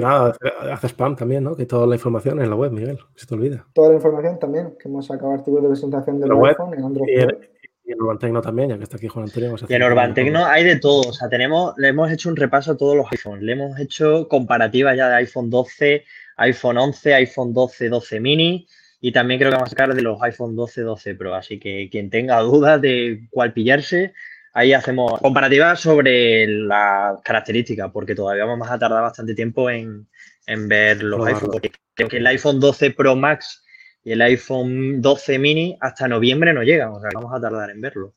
Nada, 0.00 0.34
hace 0.72 0.86
spam 0.88 1.16
también, 1.16 1.44
¿no? 1.44 1.54
Que 1.54 1.66
toda 1.66 1.86
la 1.86 1.96
información 1.96 2.40
en 2.40 2.48
la 2.48 2.56
web, 2.56 2.72
Miguel, 2.72 2.98
se 3.14 3.26
te 3.26 3.34
olvida. 3.34 3.66
Toda 3.74 3.90
la 3.90 3.96
información 3.96 4.38
también, 4.38 4.76
que 4.78 4.88
hemos 4.88 5.06
sacado 5.06 5.32
artículos 5.32 5.64
de 5.64 5.68
presentación 5.68 6.20
de 6.20 6.28
la 6.28 6.34
web 6.34 6.56
en 6.72 6.84
Android. 6.84 7.08
Y 7.08 7.63
en, 7.94 8.02
Urban 8.02 8.18
Tecno 8.18 8.42
también, 8.42 8.70
ya 8.70 8.76
que 8.76 8.84
está 8.84 8.96
aquí 8.96 9.08
Juan 9.08 9.24
Antonio. 9.24 9.56
Y 9.68 9.74
en 9.74 9.82
Urban 9.82 10.14
Tecno 10.14 10.44
hay 10.44 10.64
de 10.64 10.76
todo. 10.76 11.08
O 11.08 11.12
sea, 11.12 11.28
tenemos, 11.28 11.74
le 11.78 11.88
hemos 11.88 12.10
hecho 12.10 12.28
un 12.28 12.36
repaso 12.36 12.72
a 12.72 12.76
todos 12.76 12.96
los 12.96 13.10
iPhones. 13.12 13.42
Le 13.42 13.52
hemos 13.52 13.78
hecho 13.78 14.28
comparativa 14.28 14.94
ya 14.94 15.08
de 15.08 15.16
iPhone 15.16 15.50
12, 15.50 16.04
iPhone 16.36 16.78
11, 16.78 17.14
iPhone 17.14 17.54
12, 17.54 17.88
12 17.88 18.20
mini. 18.20 18.66
Y 19.00 19.12
también 19.12 19.38
creo 19.38 19.50
que 19.50 19.56
vamos 19.56 19.68
a 19.68 19.70
sacar 19.70 19.94
de 19.94 20.02
los 20.02 20.22
iPhone 20.22 20.56
12, 20.56 20.82
12 20.82 21.14
Pro. 21.14 21.34
Así 21.34 21.58
que 21.58 21.88
quien 21.90 22.10
tenga 22.10 22.40
dudas 22.40 22.80
de 22.80 23.26
cuál 23.30 23.52
pillarse, 23.52 24.14
ahí 24.52 24.72
hacemos 24.72 25.20
comparativas 25.20 25.80
sobre 25.80 26.46
las 26.46 27.20
características, 27.22 27.90
porque 27.92 28.14
todavía 28.14 28.44
vamos 28.44 28.70
a 28.70 28.78
tardar 28.78 29.02
bastante 29.02 29.34
tiempo 29.34 29.68
en, 29.68 30.06
ver 30.46 31.02
los 31.02 31.26
iPhones. 31.26 31.50
Porque 31.50 31.72
creo 31.94 32.08
que 32.08 32.16
el 32.18 32.26
iPhone 32.26 32.60
12 32.60 32.92
Pro 32.92 33.16
Max 33.16 33.63
Y 34.04 34.12
el 34.12 34.20
iPhone 34.20 35.00
12 35.00 35.38
mini 35.38 35.76
hasta 35.80 36.06
noviembre 36.06 36.52
no 36.52 36.62
llega, 36.62 36.92
o 36.92 37.00
sea, 37.00 37.10
vamos 37.14 37.32
a 37.34 37.40
tardar 37.40 37.70
en 37.70 37.80
verlo. 37.80 38.14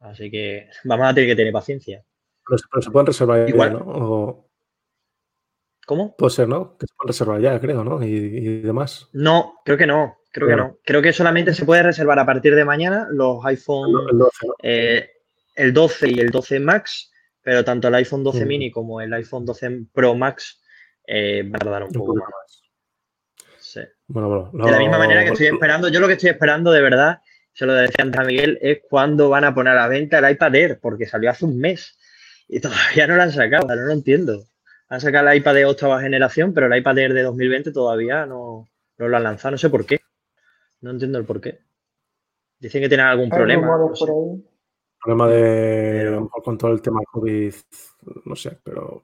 Así 0.00 0.30
que 0.30 0.68
vamos 0.84 1.06
a 1.08 1.14
tener 1.14 1.30
que 1.30 1.36
tener 1.36 1.52
paciencia. 1.52 2.04
Pero, 2.46 2.82
se 2.82 2.90
pueden 2.90 3.06
reservar 3.06 3.48
Igual, 3.48 3.72
ya, 3.72 3.78
¿no? 3.78 4.48
¿Cómo? 5.86 6.16
Puede 6.16 6.30
ser, 6.30 6.48
¿no? 6.48 6.76
Que 6.76 6.86
se 6.86 6.94
pueden 6.96 7.08
reservar 7.08 7.40
ya, 7.40 7.60
creo, 7.60 7.84
¿no? 7.84 8.02
Y, 8.02 8.60
demás. 8.60 9.08
No, 9.12 9.60
creo 9.64 9.76
que 9.76 9.86
no. 9.86 10.18
Creo 10.30 10.48
que 10.48 10.56
no. 10.56 10.78
Creo 10.84 11.02
que 11.02 11.12
solamente 11.12 11.54
se 11.54 11.64
puede 11.64 11.82
reservar 11.82 12.18
a 12.18 12.26
partir 12.26 12.54
de 12.54 12.64
mañana 12.64 13.06
los 13.10 13.44
iPhone 13.44 13.90
el 14.10 14.18
12, 14.18 14.46
eh, 14.62 15.10
el 15.54 15.72
12 15.72 16.08
y 16.10 16.20
el 16.20 16.30
12 16.30 16.60
Max, 16.60 17.12
pero 17.40 17.64
tanto 17.64 17.88
el 17.88 17.94
iPhone 17.94 18.24
12 18.24 18.44
mm. 18.44 18.48
mini 18.48 18.70
como 18.70 19.00
el 19.00 19.12
iPhone 19.14 19.44
12 19.44 19.86
Pro 19.92 20.14
Max 20.14 20.60
eh, 21.06 21.42
van 21.44 21.56
a 21.56 21.58
tardar 21.58 21.84
un, 21.84 21.92
poco 21.92 22.16
más. 22.16 22.63
Sí. 23.74 23.80
Bueno, 24.06 24.28
bueno, 24.28 24.66
de 24.66 24.70
la 24.70 24.78
misma 24.78 24.98
manera 24.98 25.24
que 25.24 25.30
estoy 25.30 25.48
esperando, 25.48 25.88
yo 25.88 25.98
lo 25.98 26.06
que 26.06 26.12
estoy 26.12 26.30
esperando 26.30 26.70
de 26.70 26.80
verdad, 26.80 27.18
se 27.52 27.66
lo 27.66 27.72
decía 27.72 28.04
antes 28.04 28.20
a 28.20 28.24
Miguel, 28.24 28.56
es 28.62 28.82
cuándo 28.88 29.28
van 29.28 29.42
a 29.42 29.52
poner 29.52 29.76
a 29.76 29.88
venta 29.88 30.20
el 30.20 30.30
iPad 30.30 30.54
Air, 30.54 30.78
porque 30.80 31.06
salió 31.06 31.28
hace 31.28 31.44
un 31.44 31.58
mes 31.58 31.98
y 32.46 32.60
todavía 32.60 33.08
no 33.08 33.16
lo 33.16 33.22
han 33.22 33.32
sacado, 33.32 33.66
no 33.66 33.74
lo 33.74 33.92
entiendo. 33.92 34.44
Han 34.90 35.00
sacado 35.00 35.28
el 35.28 35.38
iPad 35.38 35.54
de 35.54 35.64
octava 35.64 36.00
generación, 36.00 36.54
pero 36.54 36.68
el 36.68 36.78
iPad 36.78 36.98
Air 36.98 37.14
de 37.14 37.22
2020 37.24 37.72
todavía 37.72 38.26
no, 38.26 38.68
no 38.96 39.08
lo 39.08 39.16
han 39.16 39.24
lanzado, 39.24 39.50
no 39.50 39.58
sé 39.58 39.68
por 39.70 39.84
qué. 39.84 39.98
No 40.80 40.92
entiendo 40.92 41.18
el 41.18 41.24
por 41.24 41.40
qué. 41.40 41.58
Dicen 42.60 42.80
que 42.80 42.88
tienen 42.88 43.06
algún 43.06 43.28
problema. 43.28 43.66
Problema 45.02 45.28
de, 45.30 46.00
a 46.06 46.10
lo 46.12 46.20
mejor 46.20 46.42
con 46.44 46.56
todo 46.56 46.70
el 46.70 46.80
tema 46.80 47.00
COVID, 47.10 47.54
no 48.24 48.36
sé, 48.36 48.56
pero 48.62 49.02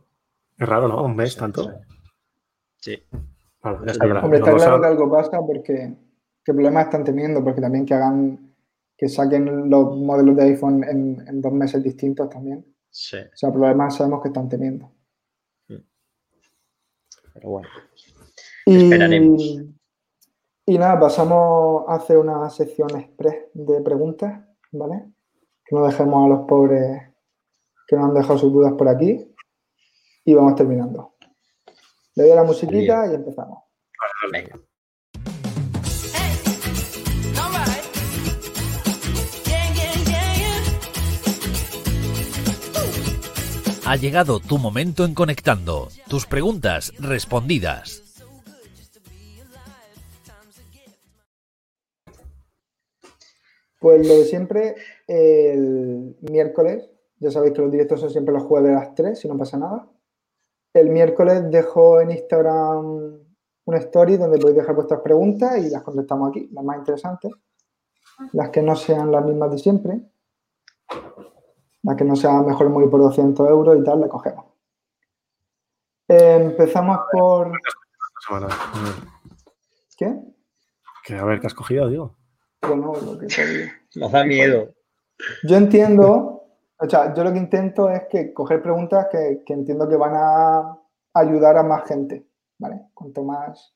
es 0.56 0.68
raro, 0.68 0.86
¿no? 0.86 1.02
Un 1.02 1.16
mes 1.16 1.36
tanto. 1.36 1.72
Sí. 2.76 3.02
Hombre, 3.62 3.92
está 3.92 4.54
claro 4.54 4.80
que 4.80 4.86
algo 4.86 5.10
pasa 5.10 5.40
porque 5.46 5.94
qué 6.44 6.52
problemas 6.52 6.86
están 6.86 7.04
teniendo, 7.04 7.44
porque 7.44 7.60
también 7.60 7.84
que 7.84 7.94
hagan, 7.94 8.54
que 8.96 9.08
saquen 9.08 9.68
los 9.68 9.96
modelos 9.96 10.36
de 10.36 10.44
iPhone 10.44 10.82
en, 10.84 11.40
dos 11.40 11.52
meses 11.52 11.82
distintos 11.82 12.28
también. 12.30 12.64
Sí. 12.90 13.18
O 13.18 13.36
sea, 13.36 13.52
problemas 13.52 13.96
sabemos 13.96 14.22
que 14.22 14.28
están 14.28 14.48
teniendo. 14.48 14.90
Pero 17.34 17.50
bueno. 17.50 17.68
esperaremos. 18.66 19.42
Y 20.66 20.78
nada, 20.78 21.00
pasamos 21.00 21.84
a 21.88 21.94
hacer 21.94 22.16
una 22.16 22.48
sección 22.50 22.90
express 22.96 23.46
de 23.54 23.80
preguntas, 23.80 24.40
¿vale? 24.72 25.04
Que 25.64 25.76
no 25.76 25.84
dejemos 25.84 26.24
a 26.24 26.28
los 26.28 26.46
pobres 26.46 27.02
que 27.86 27.96
nos 27.96 28.06
han 28.06 28.14
dejado 28.14 28.38
sus 28.38 28.52
dudas 28.52 28.72
por 28.74 28.88
aquí. 28.88 29.34
Y 30.24 30.34
vamos 30.34 30.54
terminando. 30.54 31.09
Le 32.16 32.24
doy 32.24 32.32
a 32.32 32.36
la 32.36 32.44
musiquita 32.44 33.06
y 33.10 33.14
empezamos. 33.14 33.62
Venga. 34.32 34.58
Ha 43.86 43.96
llegado 43.96 44.38
tu 44.38 44.58
momento 44.58 45.04
en 45.04 45.14
Conectando. 45.14 45.88
Tus 46.08 46.26
preguntas 46.26 46.92
respondidas. 47.00 48.02
Pues 53.80 54.06
lo 54.06 54.18
de 54.18 54.24
siempre, 54.26 54.74
el 55.08 56.16
miércoles, 56.20 56.88
ya 57.18 57.30
sabéis 57.30 57.54
que 57.54 57.62
los 57.62 57.72
directos 57.72 58.00
son 58.00 58.10
siempre 58.10 58.34
los 58.34 58.44
jueves 58.44 58.76
a 58.76 58.80
las 58.80 58.94
3, 58.94 59.18
si 59.18 59.26
no 59.26 59.38
pasa 59.38 59.58
nada. 59.58 59.88
El 60.72 60.90
miércoles 60.90 61.50
dejo 61.50 62.00
en 62.00 62.12
Instagram 62.12 63.18
una 63.64 63.78
story 63.78 64.16
donde 64.16 64.38
podéis 64.38 64.58
dejar 64.58 64.74
vuestras 64.74 65.00
preguntas 65.00 65.58
y 65.58 65.70
las 65.70 65.82
contestamos 65.82 66.30
aquí, 66.30 66.48
las 66.52 66.64
más 66.64 66.78
interesantes. 66.78 67.32
Las 68.32 68.50
que 68.50 68.62
no 68.62 68.76
sean 68.76 69.10
las 69.10 69.24
mismas 69.24 69.50
de 69.50 69.58
siempre. 69.58 70.00
Las 71.82 71.96
que 71.96 72.04
no 72.04 72.14
sean 72.14 72.46
mejor 72.46 72.68
muy 72.68 72.88
por 72.88 73.00
200 73.00 73.48
euros 73.48 73.78
y 73.78 73.84
tal, 73.84 74.00
la 74.00 74.08
cogemos. 74.08 74.44
empezamos 76.08 76.98
por... 77.12 77.52
¿Qué? 79.96 80.14
Que 81.04 81.14
a 81.16 81.24
ver, 81.24 81.40
¿qué 81.40 81.46
has 81.46 81.54
cogido, 81.54 81.88
digo? 81.88 82.16
Bueno, 82.62 82.92
lo 83.04 83.18
que 83.18 83.26
Nos 83.96 84.12
da 84.12 84.24
miedo. 84.24 84.74
Yo 85.42 85.56
entiendo, 85.56 86.39
o 86.82 86.88
sea, 86.88 87.12
yo 87.12 87.24
lo 87.24 87.32
que 87.32 87.38
intento 87.38 87.90
es 87.90 88.04
que 88.08 88.32
coger 88.32 88.62
preguntas 88.62 89.08
que, 89.10 89.42
entiendo 89.52 89.86
que 89.86 89.96
van 89.96 90.14
a 90.14 90.78
ayudar 91.12 91.58
a 91.58 91.62
más 91.62 91.86
gente, 91.86 92.26
¿vale? 92.58 92.86
Cuanto 92.94 93.22
más... 93.22 93.74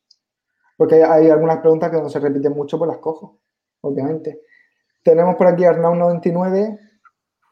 Porque 0.77 1.05
hay, 1.05 1.29
algunas 1.29 1.59
preguntas 1.59 1.91
que 1.91 2.01
no 2.01 2.09
se 2.09 2.19
repiten 2.19 2.53
mucho, 2.53 2.79
pues 2.79 2.89
las 2.89 2.99
cojo, 2.99 3.41
obviamente. 3.83 4.41
Tenemos 5.05 5.37
por 5.37 5.47
aquí 5.47 5.65
Arnau99, 5.65 6.81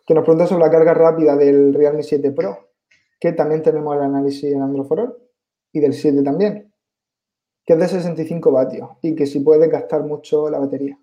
que 0.07 0.15
nos 0.15 0.25
pregunta 0.25 0.47
sobre 0.47 0.65
la 0.65 0.71
carga 0.71 0.95
rápida 0.95 1.37
del 1.37 1.75
Realme 1.75 2.03
7 2.03 2.33
Pro, 2.33 2.71
que 3.21 3.33
también 3.33 3.63
tenemos 3.63 3.95
el 3.95 4.03
análisis 4.03 4.53
en 4.53 4.63
Android 4.63 5.11
y 5.71 5.81
del 5.81 5.93
7 5.93 6.23
también, 6.23 6.73
que 7.65 7.75
es 7.75 7.79
de 7.79 7.89
65 7.89 8.51
vatios 8.51 8.91
y 9.03 9.15
que 9.15 9.27
si 9.27 9.41
puede 9.41 9.69
gastar 9.69 10.03
mucho 10.03 10.49
la 10.51 10.59
batería. 10.59 10.99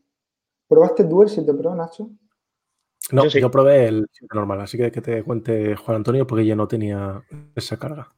¿Probaste 0.67 1.03
el 1.03 1.09
Duel 1.09 1.29
7 1.29 1.53
Pro, 1.53 1.75
Nacho? 1.75 2.09
No, 3.11 3.27
yo, 3.27 3.51
probé 3.51 3.87
el 3.87 4.07
7 4.11 4.35
normal, 4.35 4.61
así 4.61 4.77
que 4.77 4.91
que 4.91 5.01
te 5.01 5.23
cuente 5.23 5.75
Juan 5.75 5.97
Antonio 5.97 6.27
porque 6.27 6.45
ya 6.45 6.55
no 6.55 6.67
tenía 6.67 7.21
esa 7.55 7.77
carga. 7.77 8.13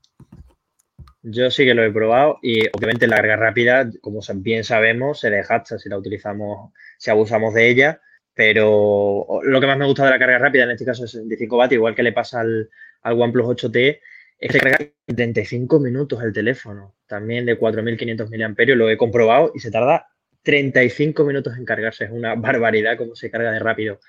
Yo 1.24 1.52
sí 1.52 1.66
que 1.66 1.74
lo 1.74 1.84
he 1.84 1.92
probado 1.92 2.40
y 2.42 2.68
obviamente 2.76 3.08
la 3.08 3.18
carga 3.18 3.36
rápida, 3.36 3.90
como 4.02 4.22
bien 4.36 4.64
sabemos, 4.64 5.20
se 5.20 5.30
desgasta 5.30 5.78
si 5.78 5.88
la 5.88 5.98
utilizamos, 5.98 6.72
si 6.98 7.12
abusamos 7.12 7.54
de 7.54 7.70
ella, 7.70 8.02
pero 8.34 9.28
lo 9.44 9.62
que 9.62 9.68
más 9.68 9.78
me 9.78 9.86
gusta 9.86 10.06
de 10.06 10.12
la 10.12 10.20
carga 10.20 10.40
rápida, 10.40 10.64
en 10.64 10.72
este 10.72 10.86
caso 10.86 11.06
es 11.06 11.12
65 11.12 11.58
vatios, 11.58 11.78
igual 11.78 11.96
que 11.96 12.04
le 12.04 12.12
pasa 12.12 12.40
al, 12.40 12.70
al 13.04 13.22
OnePlus 13.22 13.46
8T, 13.46 14.00
es 14.40 14.52
que 14.52 14.60
carga 14.60 14.80
35 15.06 15.80
minutos 15.80 16.24
el 16.24 16.34
teléfono, 16.34 16.96
también 17.06 17.46
de 17.46 17.60
4.500 17.60 18.30
mAh, 18.30 18.76
lo 18.76 18.90
he 18.90 18.98
comprobado 18.98 19.52
y 19.54 19.60
se 19.60 19.70
tarda 19.70 20.08
35 20.42 21.24
minutos 21.24 21.56
en 21.56 21.66
cargarse. 21.66 22.06
Es 22.06 22.12
una 22.12 22.36
barbaridad 22.36 22.98
cómo 22.98 23.16
se 23.16 23.30
carga 23.30 23.52
de 23.52 23.60
rápido. 23.60 24.00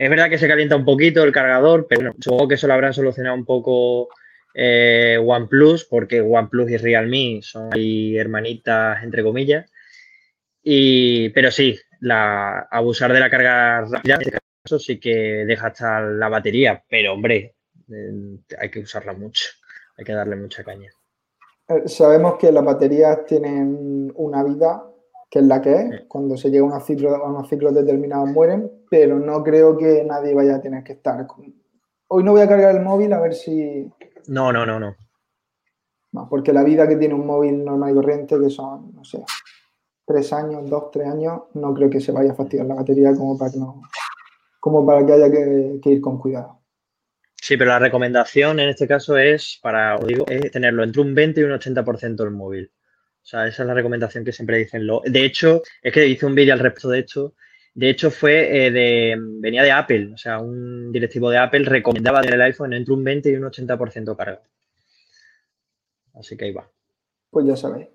Es 0.00 0.08
verdad 0.08 0.30
que 0.30 0.38
se 0.38 0.48
calienta 0.48 0.76
un 0.76 0.86
poquito 0.86 1.22
el 1.22 1.30
cargador, 1.30 1.86
pero 1.86 2.00
bueno, 2.00 2.16
supongo 2.18 2.48
que 2.48 2.54
eso 2.54 2.66
lo 2.66 2.72
habrán 2.72 2.94
solucionado 2.94 3.36
un 3.36 3.44
poco 3.44 4.08
eh, 4.54 5.18
OnePlus, 5.22 5.84
porque 5.84 6.22
OnePlus 6.22 6.70
y 6.70 6.76
Realme 6.78 7.40
son 7.42 7.68
ahí 7.70 8.16
hermanitas, 8.16 9.02
entre 9.02 9.22
comillas. 9.22 9.70
Y, 10.62 11.28
pero 11.28 11.50
sí, 11.50 11.78
la, 12.00 12.60
abusar 12.70 13.12
de 13.12 13.20
la 13.20 13.28
carga 13.28 13.82
rápida, 13.82 14.14
en 14.14 14.20
este 14.22 14.38
caso 14.64 14.78
sí 14.78 14.98
que 14.98 15.44
deja 15.44 15.66
hasta 15.66 16.00
la 16.00 16.30
batería, 16.30 16.82
pero 16.88 17.12
hombre, 17.12 17.56
eh, 17.90 18.38
hay 18.58 18.70
que 18.70 18.80
usarla 18.80 19.12
mucho, 19.12 19.50
hay 19.98 20.04
que 20.06 20.12
darle 20.12 20.36
mucha 20.36 20.64
caña. 20.64 20.90
Eh, 21.68 21.82
sabemos 21.88 22.38
que 22.38 22.50
las 22.50 22.64
baterías 22.64 23.26
tienen 23.26 24.10
una 24.14 24.44
vida 24.44 24.82
que 25.30 25.40
es 25.40 25.44
la 25.44 25.60
que 25.60 25.74
es, 25.74 26.00
cuando 26.08 26.38
se 26.38 26.50
llega 26.50 26.64
a 26.64 26.68
unos 26.68 26.86
ciclos, 26.86 27.12
a 27.12 27.22
unos 27.22 27.50
ciclos 27.50 27.74
determinados 27.74 28.30
mueren, 28.30 28.79
pero 28.90 29.20
no 29.20 29.42
creo 29.42 29.78
que 29.78 30.04
nadie 30.04 30.34
vaya 30.34 30.56
a 30.56 30.60
tener 30.60 30.82
que 30.82 30.94
estar. 30.94 31.26
Hoy 32.08 32.24
no 32.24 32.32
voy 32.32 32.40
a 32.42 32.48
cargar 32.48 32.74
el 32.74 32.82
móvil 32.82 33.12
a 33.12 33.20
ver 33.20 33.34
si... 33.34 33.88
No, 34.26 34.52
no, 34.52 34.66
no, 34.66 34.80
no. 34.80 34.96
No, 36.12 36.28
porque 36.28 36.52
la 36.52 36.64
vida 36.64 36.88
que 36.88 36.96
tiene 36.96 37.14
un 37.14 37.24
móvil 37.24 37.64
normal 37.64 37.92
y 37.92 37.94
corriente, 37.94 38.36
que 38.38 38.50
son, 38.50 38.92
no 38.92 39.04
sé, 39.04 39.22
tres 40.04 40.32
años, 40.32 40.68
dos, 40.68 40.90
tres 40.90 41.06
años, 41.06 41.42
no 41.54 41.72
creo 41.72 41.88
que 41.88 42.00
se 42.00 42.10
vaya 42.10 42.32
a 42.32 42.34
fastidiar 42.34 42.66
la 42.66 42.74
batería 42.74 43.14
como 43.14 43.38
para 43.38 43.52
que, 43.52 43.58
no, 43.58 43.80
como 44.58 44.84
para 44.84 45.06
que 45.06 45.12
haya 45.12 45.30
que, 45.30 45.80
ir 45.84 46.00
con 46.00 46.18
cuidado. 46.18 46.58
Sí, 47.36 47.56
pero 47.56 47.70
la 47.70 47.78
recomendación 47.78 48.58
en 48.58 48.70
este 48.70 48.88
caso 48.88 49.16
es 49.16 49.60
para, 49.62 49.94
os 49.96 50.06
digo, 50.06 50.26
es 50.28 50.50
tenerlo 50.50 50.82
entre 50.82 51.00
un 51.00 51.14
20 51.14 51.40
y 51.40 51.44
un 51.44 51.52
80% 51.52 52.24
el 52.24 52.32
móvil. 52.32 52.72
O 53.22 53.26
sea, 53.30 53.46
esa 53.46 53.62
es 53.62 53.68
la 53.68 53.74
recomendación 53.74 54.24
que 54.24 54.32
siempre 54.32 54.58
dicen. 54.58 54.84
Lo, 54.84 55.00
de 55.04 55.24
hecho, 55.24 55.62
es 55.80 55.92
que 55.92 56.06
hice 56.08 56.26
un 56.26 56.34
vídeo 56.34 56.54
al 56.54 56.58
respecto 56.58 56.88
de 56.88 57.00
esto. 57.00 57.34
De 57.74 57.88
hecho, 57.88 58.10
fue 58.10 58.66
eh, 58.66 58.70
de, 58.70 59.16
venía 59.18 59.62
de 59.62 59.70
Apple. 59.70 60.12
O 60.14 60.16
sea, 60.16 60.38
un 60.38 60.90
directivo 60.92 61.30
de 61.30 61.38
Apple 61.38 61.64
recomendaba 61.64 62.20
tener 62.20 62.34
el 62.34 62.42
iPhone 62.42 62.72
entre 62.72 62.94
un 62.94 63.04
20 63.04 63.30
y 63.30 63.36
un 63.36 63.44
80% 63.44 64.16
carga. 64.16 64.42
Así 66.14 66.36
que 66.36 66.46
ahí 66.46 66.52
va. 66.52 66.68
Pues 67.30 67.46
ya 67.46 67.56
sabéis. 67.56 67.88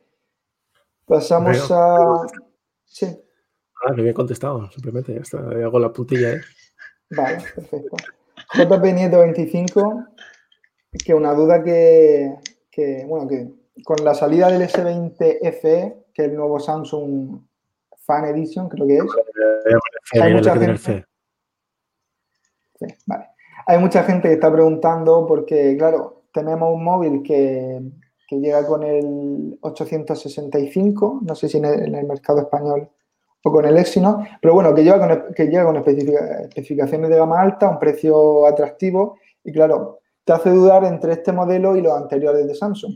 Pasamos 1.05 1.69
a. 1.71 2.25
Sí. 2.85 3.05
Ah, 3.85 3.93
que 3.93 4.01
bien 4.01 4.13
contestado, 4.13 4.69
simplemente 4.71 5.13
ya 5.13 5.21
está. 5.21 5.37
Hago 5.37 5.79
la 5.79 5.91
putilla, 5.91 6.33
¿eh? 6.33 6.41
Vale, 7.11 7.43
perfecto. 7.53 7.97
JP 8.53 8.83
Nieto 8.93 9.19
25, 9.19 10.05
que 11.03 11.13
una 11.13 11.33
duda 11.33 11.63
que, 11.63 12.33
que 12.71 13.03
bueno, 13.05 13.27
que 13.27 13.51
con 13.83 14.03
la 14.03 14.13
salida 14.13 14.49
del 14.49 14.61
S20 14.61 15.39
FE, 15.61 16.05
que 16.13 16.23
es 16.23 16.29
el 16.29 16.35
nuevo 16.35 16.59
Samsung 16.59 17.41
Fan 18.05 18.25
Edition, 18.25 18.69
creo 18.69 18.87
que 18.87 18.97
es, 18.97 20.21
hay 20.21 20.33
mucha 20.33 20.55
gente... 20.55 21.05
Hay 23.67 23.79
mucha 23.79 24.03
gente 24.03 24.27
que 24.27 24.35
está 24.35 24.51
preguntando 24.51 25.25
porque, 25.25 25.75
claro, 25.77 26.23
tenemos 26.31 26.71
un 26.73 26.83
móvil 26.83 27.23
que 27.23 27.81
que 28.27 28.39
llega 28.39 28.65
con 28.65 28.83
el 28.83 29.57
865, 29.61 31.21
no 31.23 31.35
sé 31.35 31.47
si 31.47 31.57
en 31.57 31.65
el, 31.65 32.05
mercado 32.05 32.39
español 32.39 32.89
o 33.43 33.51
con 33.51 33.65
el 33.65 33.77
Exynos, 33.77 34.27
pero 34.41 34.55
bueno, 34.55 34.73
que, 34.73 34.83
lleva 34.83 34.99
con, 34.99 35.33
que 35.33 35.45
llega 35.45 35.65
con 35.65 35.75
especificaciones 35.77 37.09
de 37.09 37.17
gama 37.17 37.41
alta, 37.41 37.69
un 37.69 37.77
precio 37.77 38.47
atractivo 38.47 39.17
y 39.43 39.51
claro, 39.51 39.99
te 40.23 40.33
hace 40.33 40.49
dudar 40.49 40.83
entre 40.85 41.13
este 41.13 41.31
modelo 41.31 41.75
y 41.75 41.81
los 41.81 41.93
anteriores 41.93 42.47
de 42.47 42.55
Samsung. 42.55 42.95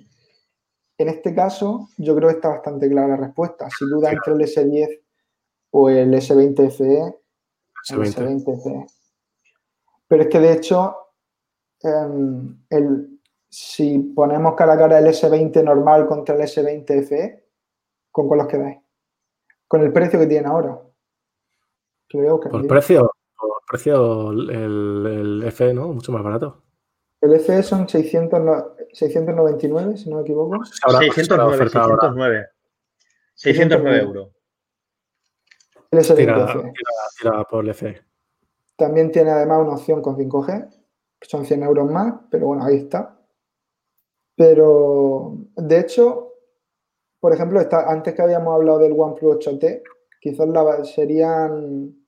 En 1.00 1.08
este 1.08 1.34
caso, 1.34 1.88
yo 1.98 2.14
creo 2.14 2.28
que 2.28 2.36
está 2.36 2.50
bastante 2.50 2.90
clara 2.90 3.16
la 3.16 3.16
respuesta. 3.16 3.70
Si 3.70 3.86
duda 3.86 4.12
entre 4.12 4.34
el 4.34 4.42
S10 4.42 5.00
o 5.72 5.90
el 5.90 6.14
S20 6.14 6.70
FE, 6.72 7.16
el 7.92 8.00
S20 8.00 8.62
FE. 8.62 8.86
Pero 10.10 10.24
es 10.24 10.28
que 10.28 10.40
de 10.42 10.52
hecho, 10.52 10.98
em, 11.82 12.66
el, 12.70 13.18
si 13.48 13.98
ponemos 14.14 14.56
cara 14.56 14.74
a 14.74 14.78
cara 14.78 15.00
el 15.00 15.08
S20 15.08 15.64
normal 15.64 16.06
contra 16.06 16.36
el 16.36 16.42
S20 16.42 17.08
FE, 17.08 17.48
¿con 18.12 18.28
cuál 18.28 18.42
os 18.42 18.48
quedáis? 18.48 18.80
Con 19.70 19.82
el 19.82 19.94
precio 19.94 20.20
que 20.20 20.28
tiene 20.28 20.50
ahora. 20.50 20.82
por 22.12 22.68
precio, 22.68 23.10
por 23.38 23.62
precio 23.66 24.32
el, 24.32 25.42
el 25.44 25.52
FE, 25.54 25.74
¿no? 25.74 25.94
Mucho 25.94 26.12
más 26.12 26.24
barato. 26.24 26.62
El 27.22 27.40
FE 27.40 27.64
son 27.64 27.88
699, 28.94 29.98
si 29.98 30.10
no 30.10 30.18
me 30.18 30.22
equivoco. 30.24 30.64
609, 30.66 31.58
609. 31.58 32.48
609 33.36 34.00
euros. 34.00 34.30
El 35.92 36.00
S20 36.00 36.74
tira, 37.20 37.44
por 37.46 37.66
el 37.66 37.74
FE. 37.74 38.02
También 38.76 39.12
tiene 39.12 39.32
además 39.32 39.60
una 39.62 39.74
opción 39.74 40.02
con 40.02 40.16
5G, 40.16 40.70
son 41.22 41.46
100 41.46 41.64
euros 41.64 41.92
más, 41.92 42.14
pero 42.30 42.48
bueno, 42.48 42.64
ahí 42.64 42.78
está. 42.78 43.18
Pero, 44.36 45.38
de 45.56 45.80
hecho, 45.80 46.34
por 47.20 47.34
ejemplo, 47.34 47.60
antes 47.88 48.14
que 48.14 48.22
habíamos 48.22 48.54
hablado 48.56 48.80
del 48.80 48.94
OnePlus 48.98 49.46
8T, 49.46 49.82
quizás 50.22 50.48
la, 50.48 50.86
serían, 50.86 52.06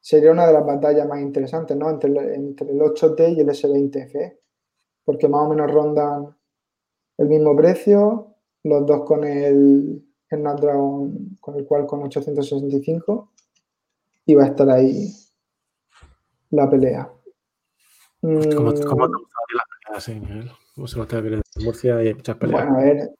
sería 0.00 0.30
una 0.30 0.46
de 0.46 0.52
las 0.54 0.64
batallas 0.64 1.06
más 1.06 1.20
interesantes, 1.20 1.76
¿no? 1.76 1.90
Entre, 1.90 2.34
entre 2.34 2.70
el 2.70 2.80
8T 2.80 3.36
y 3.36 3.40
el 3.40 3.48
S20 3.48 4.10
FE 4.10 4.40
porque 5.06 5.28
más 5.28 5.42
o 5.42 5.48
menos 5.48 5.70
rondan 5.70 6.36
el 7.16 7.28
mismo 7.28 7.56
precio, 7.56 8.34
los 8.64 8.84
dos 8.84 9.04
con 9.04 9.24
el, 9.24 10.04
el 10.28 10.38
Snapdragon, 10.38 11.38
con 11.40 11.56
el 11.56 11.64
cual 11.64 11.86
con 11.86 12.02
865, 12.02 13.32
y 14.26 14.34
va 14.34 14.44
a 14.44 14.48
estar 14.48 14.68
ahí 14.68 15.10
la 16.50 16.68
pelea. 16.68 17.08
¿Cómo, 18.20 18.40
cómo 18.42 18.72
te 18.74 18.84
mm. 18.84 18.90
la 19.54 19.64
pelea 19.70 19.96
así, 19.96 20.14
Miguel? 20.14 20.50
¿Cómo 20.74 20.88
se 20.88 20.98
nota 20.98 21.22
que 21.22 21.28
en 21.28 21.42
Murcia 21.64 22.02
y 22.02 22.08
hay 22.08 22.14
muchas 22.14 22.36
peleas? 22.36 22.66
Bueno, 22.66 22.76
a 22.76 22.82
ver, 22.82 23.10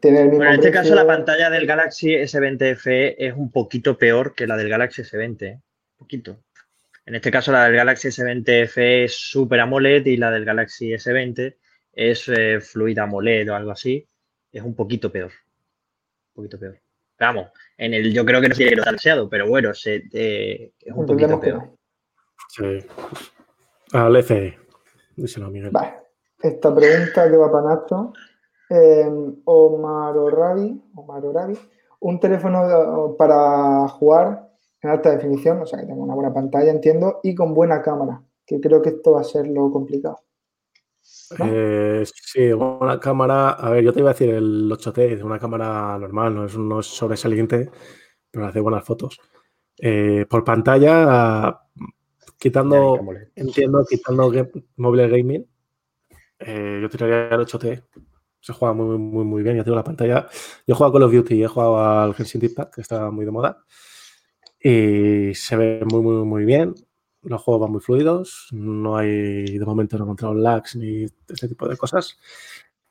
tiene 0.00 0.20
el 0.20 0.24
mismo 0.26 0.38
bueno, 0.38 0.52
en 0.52 0.58
este 0.60 0.70
caso 0.70 0.94
la 0.94 1.06
pantalla 1.06 1.50
del 1.50 1.66
Galaxy 1.66 2.10
S20 2.10 2.76
FE 2.76 3.26
es 3.26 3.34
un 3.34 3.50
poquito 3.50 3.98
peor 3.98 4.34
que 4.34 4.46
la 4.46 4.56
del 4.56 4.68
Galaxy 4.68 5.02
S20, 5.02 5.42
¿eh? 5.42 5.54
un 5.54 5.98
poquito. 5.98 6.38
En 7.08 7.14
este 7.14 7.30
caso, 7.30 7.52
la 7.52 7.64
del 7.64 7.74
Galaxy 7.74 8.08
S20 8.08 8.68
FE 8.68 9.04
es 9.04 9.16
Super 9.16 9.60
AMOLED 9.60 10.04
y 10.04 10.18
la 10.18 10.30
del 10.30 10.44
Galaxy 10.44 10.90
S20 10.90 11.56
es 11.90 12.28
eh, 12.28 12.60
Fluid 12.60 12.98
AMOLED 12.98 13.50
o 13.50 13.54
algo 13.54 13.70
así. 13.70 14.06
Es 14.52 14.62
un 14.62 14.74
poquito 14.74 15.10
peor. 15.10 15.30
Un 15.30 16.34
poquito 16.34 16.58
peor. 16.58 16.78
vamos, 17.18 17.48
en 17.78 17.94
el 17.94 18.12
yo 18.12 18.26
creo 18.26 18.42
que 18.42 18.50
no 18.50 18.54
tiene 18.54 18.74
que 18.74 18.80
demasiado, 18.82 19.26
pero 19.26 19.48
bueno, 19.48 19.72
se, 19.72 20.02
eh, 20.12 20.74
es 20.78 20.92
un 20.94 21.06
poquito 21.06 21.40
peor. 21.40 21.70
Sí. 22.50 22.86
Al 23.92 24.22
FE. 24.22 24.58
Díselo, 25.16 25.48
Miguel. 25.48 25.70
Vale. 25.70 25.94
Esta 26.42 26.74
pregunta 26.74 27.30
que 27.30 27.36
va 27.38 27.50
para 27.50 27.74
Nacho. 27.74 28.12
Eh, 28.68 29.10
Omar 29.46 30.14
Orabi, 30.14 30.78
Omar 30.94 31.24
Orabi, 31.24 31.58
un 32.00 32.20
teléfono 32.20 33.16
para 33.16 33.88
jugar 33.88 34.47
en 34.80 34.90
alta 34.90 35.10
definición, 35.10 35.60
o 35.60 35.66
sea 35.66 35.80
que 35.80 35.86
tengo 35.86 36.02
una 36.02 36.14
buena 36.14 36.32
pantalla, 36.32 36.70
entiendo, 36.70 37.20
y 37.22 37.34
con 37.34 37.54
buena 37.54 37.82
cámara, 37.82 38.22
que 38.46 38.60
creo 38.60 38.80
que 38.80 38.90
esto 38.90 39.12
va 39.12 39.20
a 39.20 39.24
ser 39.24 39.46
lo 39.48 39.70
complicado. 39.70 40.18
Eh, 41.40 42.04
sí, 42.04 42.52
buena 42.52 42.98
cámara. 43.00 43.50
A 43.50 43.70
ver, 43.70 43.84
yo 43.84 43.92
te 43.92 44.00
iba 44.00 44.10
a 44.10 44.12
decir 44.12 44.30
el 44.30 44.70
8T, 44.70 45.14
es 45.14 45.22
una 45.22 45.38
cámara 45.38 45.98
normal, 45.98 46.34
no 46.34 46.46
es, 46.46 46.56
no 46.56 46.80
es 46.80 46.86
sobresaliente, 46.86 47.70
pero 48.30 48.46
hace 48.46 48.60
buenas 48.60 48.84
fotos. 48.84 49.18
Eh, 49.80 50.26
por 50.28 50.44
pantalla, 50.44 51.60
quitando, 52.38 52.98
entiendo, 53.34 53.84
quitando 53.88 54.32
mobile 54.76 55.08
gaming, 55.08 55.46
eh, 56.38 56.78
yo 56.82 56.88
tiraría 56.88 57.28
el 57.28 57.40
8T. 57.40 57.84
Se 58.40 58.52
juega 58.52 58.72
muy, 58.72 58.98
muy, 58.98 59.24
muy 59.24 59.42
bien. 59.42 59.56
Yo 59.56 59.64
tengo 59.64 59.76
la 59.76 59.84
pantalla. 59.84 60.28
Yo 60.66 60.74
he 60.74 60.76
jugado 60.76 60.92
Call 60.92 61.02
of 61.02 61.12
Duty, 61.12 61.42
he 61.42 61.48
jugado 61.48 61.78
al 61.78 62.14
Genshin 62.14 62.44
Impact, 62.44 62.74
que 62.76 62.80
está 62.80 63.10
muy 63.10 63.24
de 63.24 63.30
moda. 63.30 63.64
Y 64.60 65.34
se 65.34 65.56
ve 65.56 65.84
muy, 65.90 66.02
muy, 66.02 66.24
muy 66.24 66.44
bien. 66.44 66.74
Los 67.22 67.42
juegos 67.42 67.62
van 67.62 67.72
muy 67.72 67.80
fluidos. 67.80 68.48
No 68.52 68.96
hay, 68.96 69.58
de 69.58 69.64
momento, 69.64 69.96
no 69.96 70.04
he 70.04 70.06
encontrado 70.06 70.34
lags 70.34 70.76
ni 70.76 71.04
este 71.28 71.48
tipo 71.48 71.68
de 71.68 71.76
cosas. 71.76 72.18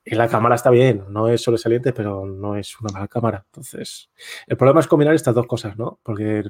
Y 0.09 0.15
la 0.15 0.29
cámara 0.29 0.55
está 0.55 0.69
bien, 0.69 1.03
no 1.09 1.27
es 1.27 1.41
sobresaliente, 1.41 1.91
pero 1.91 2.25
no 2.25 2.55
es 2.55 2.79
una 2.79 2.93
mala 2.93 3.09
cámara. 3.09 3.43
Entonces, 3.47 4.09
el 4.47 4.55
problema 4.55 4.79
es 4.79 4.87
combinar 4.87 5.13
estas 5.13 5.35
dos 5.35 5.45
cosas, 5.47 5.77
¿no? 5.77 5.99
Porque 6.01 6.45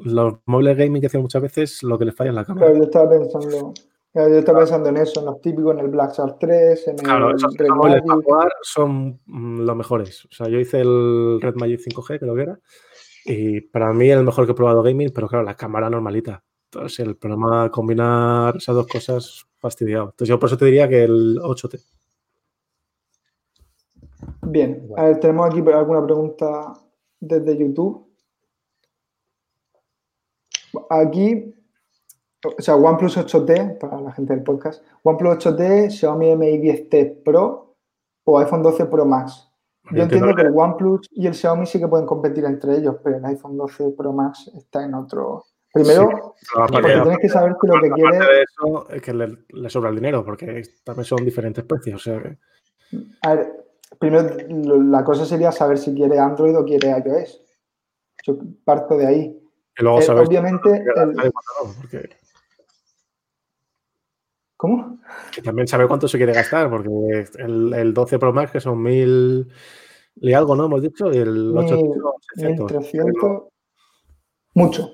los 0.00 0.34
móviles 0.44 0.76
gaming 0.76 1.00
que 1.00 1.06
hacen 1.06 1.22
muchas 1.22 1.40
veces, 1.40 1.82
lo 1.82 1.98
que 1.98 2.04
les 2.04 2.14
falla 2.14 2.30
es 2.30 2.36
la 2.36 2.44
cámara. 2.44 2.74
yo 2.74 2.82
estaba 2.82 3.08
pensando, 3.08 3.72
yo 4.14 4.22
estaba 4.22 4.58
pensando 4.58 4.90
en 4.90 4.98
eso, 4.98 5.20
en 5.20 5.26
los 5.26 5.40
típicos, 5.40 5.72
en 5.72 5.86
el 5.86 5.88
Black 5.88 6.12
Shark 6.12 6.36
3, 6.38 6.88
en 6.88 6.96
claro, 6.96 7.30
el 7.30 7.38
Red 7.56 7.68
Magic. 7.68 8.04
son 8.60 9.20
mm, 9.24 9.60
los 9.60 9.76
mejores. 9.76 10.26
O 10.26 10.32
sea, 10.32 10.48
yo 10.48 10.58
hice 10.58 10.80
el 10.80 11.40
Red 11.40 11.54
Magic 11.54 11.80
5G, 11.80 12.18
creo 12.18 12.34
que 12.34 12.42
era, 12.42 12.60
y 13.26 13.60
para 13.60 13.92
mí 13.92 14.08
el 14.08 14.24
mejor 14.24 14.46
que 14.46 14.52
he 14.52 14.54
probado 14.54 14.82
gaming, 14.82 15.10
pero 15.12 15.28
claro, 15.28 15.44
la 15.44 15.56
cámara 15.56 15.90
normalita. 15.90 16.42
Entonces 16.70 17.00
el 17.00 17.16
problema 17.16 17.64
de 17.64 17.70
combinar 17.70 18.56
esas 18.56 18.74
dos 18.74 18.86
cosas 18.86 19.46
fastidiado. 19.56 20.06
Entonces 20.06 20.28
yo 20.28 20.38
por 20.38 20.48
eso 20.48 20.56
te 20.56 20.66
diría 20.66 20.88
que 20.88 21.04
el 21.04 21.38
8T. 21.38 21.82
Bien, 24.42 24.88
a 24.96 25.04
ver, 25.04 25.20
tenemos 25.20 25.46
aquí 25.46 25.58
alguna 25.58 26.04
pregunta 26.04 26.72
desde 27.18 27.56
YouTube. 27.56 28.06
Aquí, 30.90 31.54
o 32.44 32.62
sea, 32.62 32.76
OnePlus 32.76 33.16
8T, 33.16 33.78
para 33.78 34.00
la 34.00 34.12
gente 34.12 34.34
del 34.34 34.44
podcast, 34.44 34.84
OnePlus 35.02 35.38
8T, 35.38 35.90
Xiaomi 35.90 36.36
Mi 36.36 36.58
10T 36.58 37.22
Pro 37.24 37.74
o 38.24 38.38
iPhone 38.38 38.62
12 38.62 38.86
Pro 38.86 39.04
Max. 39.04 39.45
Yo 39.92 40.02
entiendo 40.02 40.34
que 40.34 40.42
el 40.42 40.52
OnePlus 40.54 41.08
y 41.12 41.26
el 41.26 41.34
Xiaomi 41.34 41.66
sí 41.66 41.78
que 41.78 41.88
pueden 41.88 42.06
competir 42.06 42.44
entre 42.44 42.76
ellos, 42.76 42.96
pero 43.02 43.18
el 43.18 43.24
iPhone 43.24 43.56
12 43.56 43.90
Pro 43.96 44.12
Max 44.12 44.50
está 44.56 44.84
en 44.84 44.94
otro. 44.94 45.44
Primero, 45.72 46.34
porque 46.54 46.82
tienes 46.82 47.18
que 47.18 47.28
saber 47.28 47.54
que 47.60 47.68
lo 47.68 47.80
que 47.80 47.90
quieres. 47.90 48.20
eso 48.48 48.88
es 48.88 49.02
que 49.02 49.12
le, 49.12 49.68
sobra 49.68 49.90
el 49.90 49.96
dinero, 49.96 50.24
porque 50.24 50.62
también 50.82 51.04
son 51.04 51.24
diferentes 51.24 51.64
precios. 51.64 52.08
A 53.22 53.34
ver, 53.34 53.66
primero 53.98 54.36
la 54.48 55.04
cosa 55.04 55.26
sería 55.26 55.52
saber 55.52 55.76
si 55.78 55.94
quiere 55.94 56.18
Android 56.18 56.56
o 56.56 56.64
quiere 56.64 56.90
iOS. 56.90 57.42
Yo 58.24 58.38
parto 58.64 58.96
de 58.96 59.06
ahí. 59.06 59.42
Y 59.78 59.82
luego 59.82 60.00
eh, 60.00 60.10
obviamente. 60.10 60.84
¿Cómo? 64.56 64.98
Que 65.34 65.42
también 65.42 65.68
sabe 65.68 65.86
cuánto 65.86 66.08
se 66.08 66.16
quiere 66.16 66.32
gastar, 66.32 66.70
porque 66.70 67.26
el, 67.38 67.92
12 67.92 68.18
Pro 68.18 68.32
Max, 68.32 68.52
que 68.52 68.60
son 68.60 68.82
mil 68.82 69.48
y 70.16 70.32
algo, 70.32 70.56
¿no? 70.56 70.64
Hemos 70.64 70.80
dicho, 70.82 71.12
y 71.12 71.18
el 71.18 71.56
800, 71.56 73.42
mucho. 74.54 74.90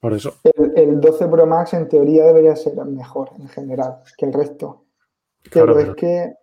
Por 0.00 0.12
eso. 0.12 0.34
El, 0.76 1.00
12 1.00 1.28
Pro 1.28 1.46
Max 1.46 1.72
en 1.74 1.88
teoría 1.88 2.26
debería 2.26 2.54
ser 2.54 2.74
mejor 2.84 3.30
en 3.38 3.48
general 3.48 4.02
que 4.16 4.26
el 4.26 4.32
resto. 4.32 4.84
Pero 5.50 5.78
es 5.78 5.94
que 5.94 6.34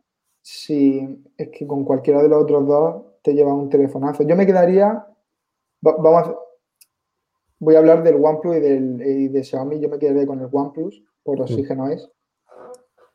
si 0.42 1.24
es 1.38 1.50
que 1.50 1.68
con 1.68 1.86
cualquiera 1.86 2.22
de 2.22 2.30
los 2.30 2.44
otros 2.44 2.68
dos 2.68 3.04
te 3.22 3.34
lleva 3.34 3.54
un 3.54 3.70
telefonazo. 3.70 4.24
Yo 4.24 4.36
me 4.36 4.46
quedaría. 4.46 5.06
Vamos 5.82 6.28
a, 6.28 6.36
voy 7.60 7.76
a 7.76 7.80
hablar 7.80 8.04
del 8.04 8.24
OnePlus 8.24 8.58
y, 8.58 8.60
del, 8.60 9.02
y 9.02 9.28
de 9.28 9.44
Xiaomi. 9.44 9.80
Yo 9.80 9.90
me 9.90 10.00
quedaría 10.00 10.26
con 10.26 10.40
el 10.40 10.50
OnePlus, 10.52 11.04
por 11.24 11.40
mm. 11.40 11.42
oxígeno 11.42 11.90
es. 11.90 12.10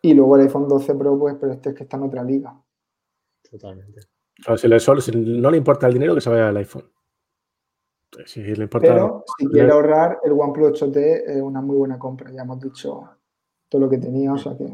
Y 0.02 0.14
luego 0.14 0.36
el 0.36 0.42
iPhone 0.42 0.68
12 0.68 0.94
Pro, 0.94 1.18
pues, 1.18 1.36
pero 1.40 1.52
este 1.52 1.70
es 1.70 1.74
que 1.74 1.82
está 1.84 1.96
en 1.96 2.02
otra 2.04 2.22
liga. 2.24 2.54
Totalmente. 3.50 4.00
si, 4.56 5.12
no 5.12 5.50
le 5.50 5.56
importa 5.56 5.86
el 5.86 5.94
dinero, 5.94 6.14
que 6.14 6.20
se 6.20 6.30
vaya 6.30 6.48
al 6.48 6.56
iPhone. 6.56 6.90
Si 8.26 8.42
le 8.42 8.62
importa, 8.62 8.88
pero 8.88 9.24
si 9.38 9.46
quiere 9.46 9.70
ahorrar, 9.70 10.18
el 10.24 10.32
OnePlus 10.32 10.82
8T 10.82 11.22
es 11.26 11.42
una 11.42 11.60
muy 11.60 11.76
buena 11.76 11.98
compra. 11.98 12.30
Ya 12.32 12.42
hemos 12.42 12.60
dicho 12.60 13.08
todo 13.68 13.82
lo 13.82 13.88
que 13.88 13.98
tenía, 13.98 14.32
o 14.32 14.38
sea 14.38 14.56
que, 14.56 14.66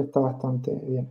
está 0.00 0.20
bastante 0.20 0.70
bien. 0.86 1.10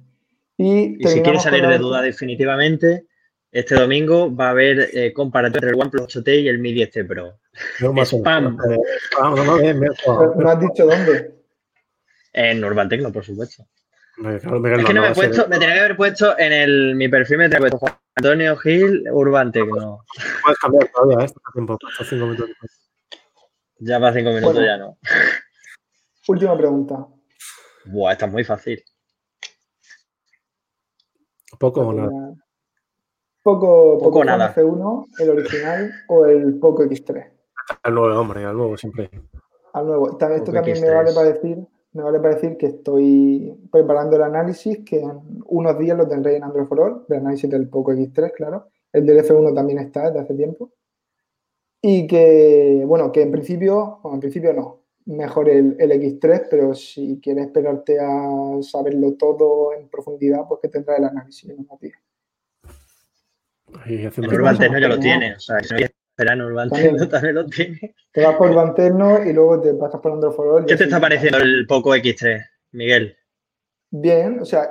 Y, 0.57 0.97
si 1.05 1.21
quiere 1.21 1.39
salir 1.39 1.67
de 1.67 1.77
duda 1.77 2.01
definitivamente, 2.01 3.07
este 3.51 3.75
domingo 3.75 4.33
va 4.33 4.47
a 4.47 4.51
haber 4.51 4.89
eh, 4.93 5.13
entre 5.15 5.69
el 5.69 5.75
OnePlus 5.75 6.15
8T 6.15 6.43
y 6.43 6.47
el 6.47 6.59
Mi 6.59 6.73
10T 6.73 7.07
Pro. 7.07 7.39
No, 7.81 8.05
Spam. 8.05 8.57
no, 8.57 10.49
has 10.49 10.59
dicho 10.59 10.85
dónde? 10.85 11.34
En 12.37 12.61
Urban 12.65 12.89
Tecno, 12.89 13.13
por 13.13 13.23
supuesto. 13.23 13.65
es 14.17 14.41
que 14.41 14.93
no 14.93 15.01
me, 15.01 15.11
he 15.11 15.15
puesto, 15.15 15.47
me 15.47 15.57
tenía 15.57 15.75
que 15.75 15.79
haber 15.79 15.95
puesto 15.95 16.37
en 16.37 16.51
el, 16.51 16.95
mi 16.95 17.07
perfil, 17.07 17.37
me 17.37 17.43
tenía 17.45 17.57
que 17.57 17.61
puesto 17.61 17.77
Juan 17.77 17.97
Antonio 18.15 18.57
Gil, 18.57 19.05
Urban 19.09 19.53
Tecno. 19.53 20.03
Puedes 20.43 20.59
cambiar 20.59 20.89
todavía, 20.89 21.25
¿eh? 21.25 21.29
tiempo, 21.53 21.77
cinco 22.03 22.25
minutos. 22.25 22.49
Ya 23.79 24.01
para 24.01 24.13
cinco 24.13 24.31
minutos 24.31 24.65
ya 24.65 24.77
no. 24.77 24.97
Última 26.27 26.57
pregunta. 26.57 27.07
Buah, 27.85 28.11
esta 28.11 28.25
es 28.25 28.31
muy 28.33 28.43
fácil. 28.43 28.83
Poco 31.57 31.87
o 31.87 31.93
nada. 31.93 32.33
Poco, 33.41 33.97
poco, 33.97 34.25
nada. 34.25 34.53
F1, 34.53 35.07
el 35.19 35.29
original 35.29 35.93
o 36.09 36.25
el 36.25 36.59
Poco 36.59 36.83
X3. 36.83 37.31
Al 37.83 37.93
nuevo, 37.93 38.19
hombre, 38.19 38.43
al 38.43 38.57
nuevo 38.57 38.75
siempre. 38.75 39.09
Al 39.71 39.85
nuevo. 39.85 40.19
esto 40.19 40.51
también 40.51 40.81
me 40.81 40.89
vale 40.89 41.13
para 41.13 41.31
decir, 41.31 41.65
me 41.95 42.03
vale 42.03 42.19
para 42.19 42.35
decir 42.35 42.57
que 42.57 42.67
estoy 42.67 43.57
preparando 43.71 44.17
el 44.17 44.23
análisis, 44.23 44.79
que 44.85 44.99
en 44.99 45.41
unos 45.45 45.79
días 45.79 45.97
lo 45.97 46.05
tendré 46.05 46.35
en 46.35 46.43
Android 46.43 46.65
for 46.65 46.79
All, 46.81 47.05
el 47.07 47.15
análisis 47.15 47.49
del 47.49 47.69
Poco 47.69 47.93
X3, 47.93 48.33
claro. 48.33 48.67
El 48.91 49.05
del 49.05 49.23
F1 49.23 49.55
también 49.55 49.79
está 49.79 50.07
desde 50.07 50.19
hace 50.19 50.33
tiempo. 50.33 50.73
Y 51.81 52.05
que, 52.05 52.83
bueno, 52.85 53.13
que 53.13 53.21
en 53.21 53.31
principio, 53.31 53.99
bueno, 54.03 54.15
en 54.15 54.19
principio 54.19 54.53
no, 54.53 54.83
mejor 55.05 55.47
el, 55.47 55.77
el, 55.79 55.91
X3, 55.91 56.47
pero 56.49 56.73
si 56.73 57.21
quieres 57.21 57.45
esperarte 57.45 57.97
a 57.97 58.61
saberlo 58.61 59.13
todo 59.13 59.71
en 59.71 59.87
profundidad, 59.87 60.45
pues 60.49 60.59
que 60.61 60.67
tendrá 60.67 60.97
el 60.97 61.05
análisis 61.05 61.49
en 61.49 61.59
unos 61.59 61.79
días. 61.79 61.99
El 63.85 64.33
Urban 64.33 64.57
Tecno 64.57 64.79
ya 64.79 64.89
lo 64.89 64.99
tiene, 64.99 65.35
o 65.35 65.39
sea, 65.39 65.63
si 65.63 65.73
no 65.73 65.79
esperar 66.15 66.41
Urban 66.41 66.69
Tecno 66.69 67.09
también 67.09 67.35
lo 67.35 67.45
tiene. 67.45 67.95
Te 68.11 68.25
vas 68.25 68.35
por 68.35 68.49
Urban 68.49 68.73
Tecno 68.73 69.23
y 69.23 69.33
luego 69.33 69.59
te 69.59 69.73
pasas 69.73 69.99
por 69.99 70.13
Android 70.13 70.33
for 70.33 70.65
¿Qué 70.65 70.77
te 70.77 70.85
está 70.85 70.99
pareciendo 70.99 71.39
el 71.39 71.67
Poco 71.67 71.93
X3, 71.93 72.41
Miguel? 72.71 73.17
Bien, 73.91 74.39
o 74.39 74.45
sea, 74.45 74.69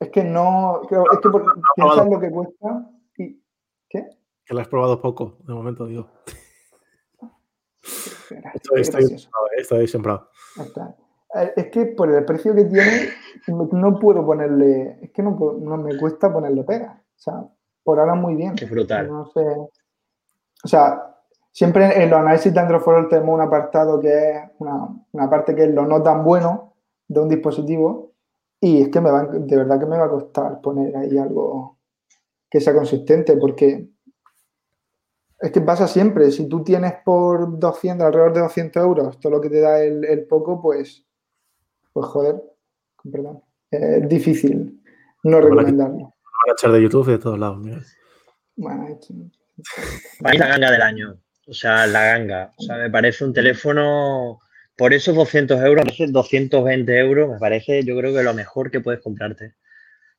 es 0.00 0.08
que 0.10 0.24
no, 0.24 0.82
creo, 0.88 1.04
es 1.12 1.18
que 1.18 1.28
por, 1.28 1.44
piensas 1.74 2.08
lo 2.08 2.20
que 2.20 2.30
cuesta 2.30 2.90
y... 3.16 3.40
¿Qué? 3.88 4.08
Que 4.44 4.54
lo 4.54 4.60
has 4.60 4.68
probado 4.68 5.00
poco, 5.00 5.38
de 5.46 5.54
momento 5.54 5.86
digo. 5.86 6.10
Estoy, 9.52 9.86
sembrado. 9.86 10.30
Eh, 11.34 11.52
es 11.56 11.66
que 11.66 11.86
por 11.86 12.10
el 12.10 12.24
precio 12.24 12.54
que 12.54 12.64
tiene, 12.64 13.10
no 13.48 13.98
puedo 13.98 14.24
ponerle. 14.24 14.98
Es 15.02 15.10
que 15.10 15.22
no, 15.22 15.58
no 15.60 15.76
me 15.76 15.96
cuesta 15.98 16.32
ponerle 16.32 16.64
pega. 16.64 17.02
O 17.16 17.18
sea, 17.18 17.44
por 17.82 18.00
ahora 18.00 18.14
muy 18.14 18.34
bien. 18.34 18.54
Qué 18.54 18.66
brutal. 18.66 19.08
No 19.08 19.26
sé. 19.26 19.44
O 20.64 20.68
sea, 20.68 21.16
siempre 21.52 22.02
en 22.02 22.10
los 22.10 22.18
análisis 22.18 22.52
de 22.52 22.60
Android 22.60 23.06
tenemos 23.08 23.34
un 23.34 23.40
apartado 23.42 24.00
que 24.00 24.08
es 24.08 24.36
una, 24.58 24.88
una, 25.12 25.30
parte 25.30 25.54
que 25.54 25.64
es 25.64 25.70
lo 25.70 25.86
no 25.86 26.02
tan 26.02 26.24
bueno 26.24 26.74
de 27.06 27.20
un 27.20 27.28
dispositivo. 27.28 28.12
Y 28.60 28.82
es 28.82 28.88
que 28.88 29.00
me 29.00 29.10
va, 29.10 29.24
de 29.24 29.56
verdad 29.56 29.78
que 29.78 29.86
me 29.86 29.98
va 29.98 30.06
a 30.06 30.10
costar 30.10 30.60
poner 30.60 30.96
ahí 30.96 31.18
algo 31.18 31.78
que 32.48 32.60
sea 32.60 32.74
consistente, 32.74 33.36
porque 33.36 33.90
es 35.40 35.52
que 35.52 35.60
pasa 35.60 35.86
siempre, 35.86 36.30
si 36.30 36.48
tú 36.48 36.64
tienes 36.64 36.94
por 37.04 37.58
200, 37.58 38.06
alrededor 38.06 38.32
de 38.32 38.40
200 38.40 38.82
euros, 38.82 39.20
todo 39.20 39.32
lo 39.32 39.40
que 39.40 39.50
te 39.50 39.60
da 39.60 39.82
el, 39.82 40.24
poco, 40.26 40.62
pues, 40.62 41.04
pues 41.92 42.06
joder, 42.06 42.42
perdón, 43.10 43.42
es 43.70 44.08
difícil 44.08 44.82
no 45.24 45.40
recomendarlo. 45.40 45.98
Van 45.98 46.50
a 46.50 46.52
echar 46.52 46.72
de 46.72 46.82
YouTube 46.82 47.08
de 47.08 47.18
todos 47.18 47.38
lados, 47.38 47.58
mira. 47.58 47.80
Bueno, 48.56 48.86
Va 50.24 50.34
la 50.34 50.46
ganga 50.48 50.70
del 50.70 50.82
año, 50.82 51.18
o 51.46 51.54
sea, 51.54 51.86
la 51.86 52.06
ganga. 52.06 52.52
O 52.56 52.62
sea, 52.62 52.76
me 52.76 52.90
parece 52.90 53.24
un 53.24 53.32
teléfono, 53.32 54.40
por 54.76 54.92
esos 54.92 55.14
200 55.14 55.62
euros, 55.62 55.84
220 56.08 56.98
euros, 56.98 57.30
me 57.30 57.38
parece, 57.38 57.84
yo 57.84 57.96
creo 57.96 58.14
que 58.14 58.22
lo 58.22 58.34
mejor 58.34 58.70
que 58.70 58.80
puedes 58.80 59.00
comprarte. 59.00 59.54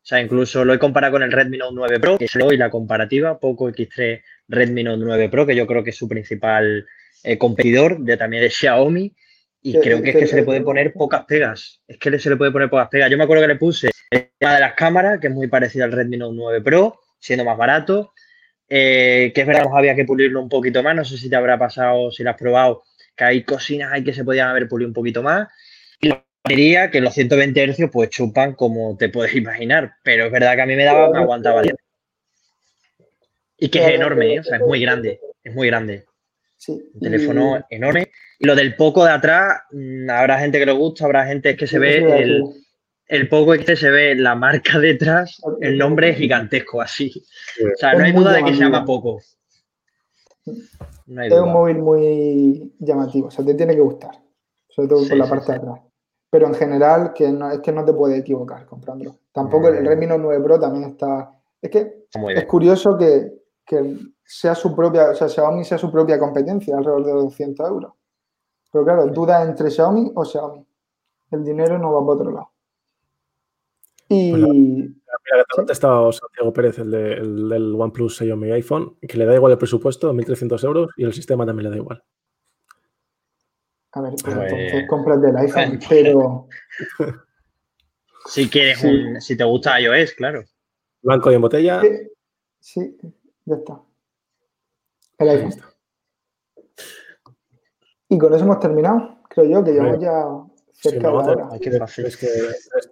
O 0.06 0.08
sea, 0.08 0.22
incluso 0.22 0.64
lo 0.64 0.74
he 0.74 0.78
comparado 0.78 1.14
con 1.14 1.24
el 1.24 1.32
Redmi 1.32 1.58
Note 1.58 1.74
9 1.74 2.00
Pro, 2.00 2.18
que 2.20 2.26
es 2.26 2.36
hoy 2.36 2.58
la 2.58 2.70
comparativa, 2.70 3.40
Poco 3.40 3.70
X3 3.70 4.22
Redmi 4.48 4.84
Note 4.84 5.04
9 5.04 5.30
Pro, 5.30 5.48
que 5.48 5.56
yo 5.56 5.66
creo 5.66 5.84
que 5.84 5.90
es 5.90 5.96
su 5.96 6.08
principal 6.08 6.86
eh, 7.24 7.40
competidor 7.40 8.00
de 8.00 8.16
también 8.16 8.44
de 8.44 8.52
Xiaomi. 8.52 9.16
Y 9.64 9.80
creo 9.80 10.04
que 10.04 10.12
es 10.12 10.16
que 10.16 10.28
se 10.28 10.36
le 10.36 10.44
puede 10.44 10.62
poner 10.62 10.94
pocas 10.94 11.26
pegas. 11.26 11.82
Es 11.88 11.98
que 11.98 12.20
se 12.20 12.30
le 12.30 12.36
puede 12.36 12.52
poner 12.52 12.70
pocas 12.70 12.88
pegas. 12.88 13.10
Yo 13.10 13.18
me 13.18 13.24
acuerdo 13.24 13.42
que 13.42 13.48
le 13.48 13.56
puse 13.56 13.90
el 14.12 14.30
tema 14.38 14.54
de 14.54 14.60
las 14.60 14.74
cámaras, 14.76 15.20
que 15.20 15.26
es 15.26 15.34
muy 15.34 15.48
parecido 15.48 15.86
al 15.86 15.92
Redmi 15.92 16.18
Note 16.18 16.36
9 16.36 16.62
Pro, 16.62 17.00
siendo 17.18 17.44
más 17.44 17.58
barato. 17.58 18.14
Eh, 18.68 19.32
que 19.34 19.42
es 19.42 19.48
verdad 19.48 19.64
que 19.64 19.78
había 19.78 19.96
que 19.96 20.06
pulirlo 20.06 20.42
un 20.42 20.50
poquito 20.50 20.82
más. 20.84 20.96
No 20.96 21.06
sé 21.06 21.18
si 21.18 21.30
te 21.30 21.36
habrá 21.36 21.58
pasado, 21.58 22.12
si 22.12 22.24
lo 22.24 22.32
has 22.32 22.38
probado, 22.38 22.84
que 23.16 23.24
hay 23.24 23.44
cocinas 23.44 23.94
ahí 23.94 24.04
que 24.04 24.14
se 24.14 24.24
podían 24.24 24.50
haber 24.50 24.68
pulido 24.68 24.88
un 24.88 24.94
poquito 24.94 25.22
más. 25.22 25.48
Y 26.02 26.10
la 26.10 26.26
batería, 26.44 26.92
que 26.92 27.02
los 27.02 27.14
120 27.14 27.74
Hz 27.74 27.90
pues 27.92 28.10
chupan 28.10 28.54
como 28.54 28.98
te 28.98 29.10
puedes 29.10 29.36
imaginar. 29.36 29.94
Pero 30.04 30.26
es 30.26 30.32
verdad 30.32 30.56
que 30.56 30.62
a 30.62 30.66
mí 30.66 30.76
me 30.76 30.86
daba, 30.86 31.12
me 31.12 31.20
aguantaba 31.20 31.62
bien. 31.62 31.76
Y 33.58 33.70
que 33.70 33.80
es 33.80 33.92
enorme, 33.92 34.36
¿eh? 34.36 34.40
o 34.40 34.44
sea, 34.44 34.58
es 34.58 34.64
muy 34.64 34.82
grande, 34.82 35.20
es 35.44 35.54
muy 35.54 35.68
grande. 35.68 36.06
Sí. 36.58 36.74
Un 36.94 37.00
teléfono 37.00 37.66
enorme. 37.70 38.12
Y 38.38 38.46
lo 38.46 38.56
del 38.56 38.76
poco 38.76 39.06
de 39.06 39.12
atrás, 39.12 39.62
mm, 39.72 40.10
habrá 40.10 40.40
gente 40.40 40.60
que 40.60 40.66
le 40.66 40.74
gusta, 40.74 41.06
habrá 41.06 41.26
gente 41.26 41.56
que 41.56 41.68
se 41.68 41.80
ve 41.80 41.98
el, 41.98 42.44
el 43.08 43.30
poco 43.30 43.54
este 43.54 43.76
se 43.76 43.90
ve 43.90 44.16
la 44.16 44.36
marca 44.36 44.80
detrás, 44.80 45.42
el 45.62 45.78
nombre 45.78 46.10
es 46.10 46.18
gigantesco, 46.18 46.82
así. 46.82 47.12
O 47.62 47.78
sea, 47.78 47.94
no 47.94 48.04
hay 48.04 48.12
duda 48.12 48.34
de 48.34 48.44
que 48.44 48.54
se 48.54 48.60
llama 48.60 48.86
poco. 48.86 49.20
No 51.08 51.22
hay 51.22 51.28
es 51.28 51.40
un 51.40 51.52
móvil 51.52 51.80
muy 51.80 52.74
llamativo, 52.80 53.28
o 53.28 53.32
sea, 53.32 53.46
te 53.46 53.54
tiene 53.54 53.76
que 53.76 53.82
gustar, 53.82 54.16
sobre 54.68 54.90
todo 54.90 55.08
por 55.08 55.18
la 55.18 55.28
parte 55.28 55.52
de 55.52 55.58
atrás. 55.58 55.80
Pero 56.30 56.48
en 56.48 56.56
general, 56.56 57.14
que 57.14 57.32
no, 57.32 57.50
es 57.52 57.60
que 57.60 57.72
no 57.72 57.86
te 57.86 57.94
puedes 57.94 58.20
equivocar 58.20 58.66
comprándolo. 58.66 59.20
Tampoco 59.32 59.70
el 59.70 59.86
Redmi 59.86 60.08
Note 60.08 60.22
9 60.22 60.44
Pro 60.44 60.60
también 60.60 60.92
está. 60.92 61.32
Es 61.62 61.70
que 61.70 62.06
es 62.36 62.46
curioso 62.46 62.98
que, 62.98 63.32
que 63.66 63.98
sea 64.24 64.54
su 64.54 64.76
propia, 64.76 65.12
o 65.12 65.16
sea, 65.16 65.30
Xiaomi 65.30 65.64
sea 65.64 65.78
su 65.78 65.92
propia 65.92 66.20
competencia 66.20 66.76
alrededor 66.76 67.06
de 67.06 67.12
200 67.14 67.70
euros. 67.70 67.94
Pero 68.72 68.84
claro, 68.84 69.06
duda 69.08 69.44
entre 69.44 69.72
Xiaomi 69.72 70.12
o 70.14 70.26
Xiaomi. 70.26 70.68
El 71.32 71.44
dinero 71.44 71.78
no 71.78 71.94
va 71.94 72.02
para 72.02 72.20
otro 72.20 72.32
lado. 72.32 72.55
Y. 74.10 74.32
Pues 74.32 74.44
mira, 74.44 74.94
que 75.26 75.34
te 75.34 75.42
ha 75.42 75.56
contestado 75.56 76.12
Santiago 76.12 76.54
Pérez, 76.54 76.80
el, 76.80 76.92
de, 76.92 77.14
el, 77.14 77.50
del 77.50 77.76
OnePlus 77.76 78.18
Xiaomi 78.18 78.52
iPhone, 78.52 78.98
que 79.02 79.18
le 79.18 79.26
da 79.26 79.36
igual 79.36 79.54
el 79.54 79.58
presupuesto, 79.58 80.14
1.300 80.14 80.64
euros, 80.64 80.90
y 80.98 81.04
el 81.04 81.14
sistema 81.14 81.46
también 81.46 81.66
le 81.66 81.70
da 81.72 81.82
igual. 81.82 82.04
A 83.94 84.02
ver, 84.02 84.14
pues, 84.22 84.36
entonces 84.36 84.88
compras 84.90 85.22
del 85.22 85.38
iPhone, 85.38 85.80
pero. 85.90 86.48
Si 88.28 88.50
quieres 88.50 88.84
un. 88.84 89.22
Si 89.22 89.38
te 89.38 89.44
gusta 89.44 89.80
iOS, 89.80 90.14
claro. 90.14 90.44
Blanco 91.04 91.32
y 91.32 91.36
en 91.36 91.42
botella. 91.42 91.82
sí. 92.60 92.98
Ya 93.46 93.54
está. 93.54 93.80
El 95.20 95.30
iPhone. 95.30 95.54
Y 98.10 98.18
con 98.18 98.34
eso 98.34 98.44
hemos 98.44 98.60
terminado. 98.60 99.20
Creo 99.30 99.46
yo 99.46 99.64
que 99.64 99.74
llevamos 99.74 100.00
ya 100.00 100.26
cerca 100.76 101.08
de 101.08 101.14
la 101.14 101.20
hora. 101.20 101.50
Tienes 101.60 102.18
que, 102.18 102.28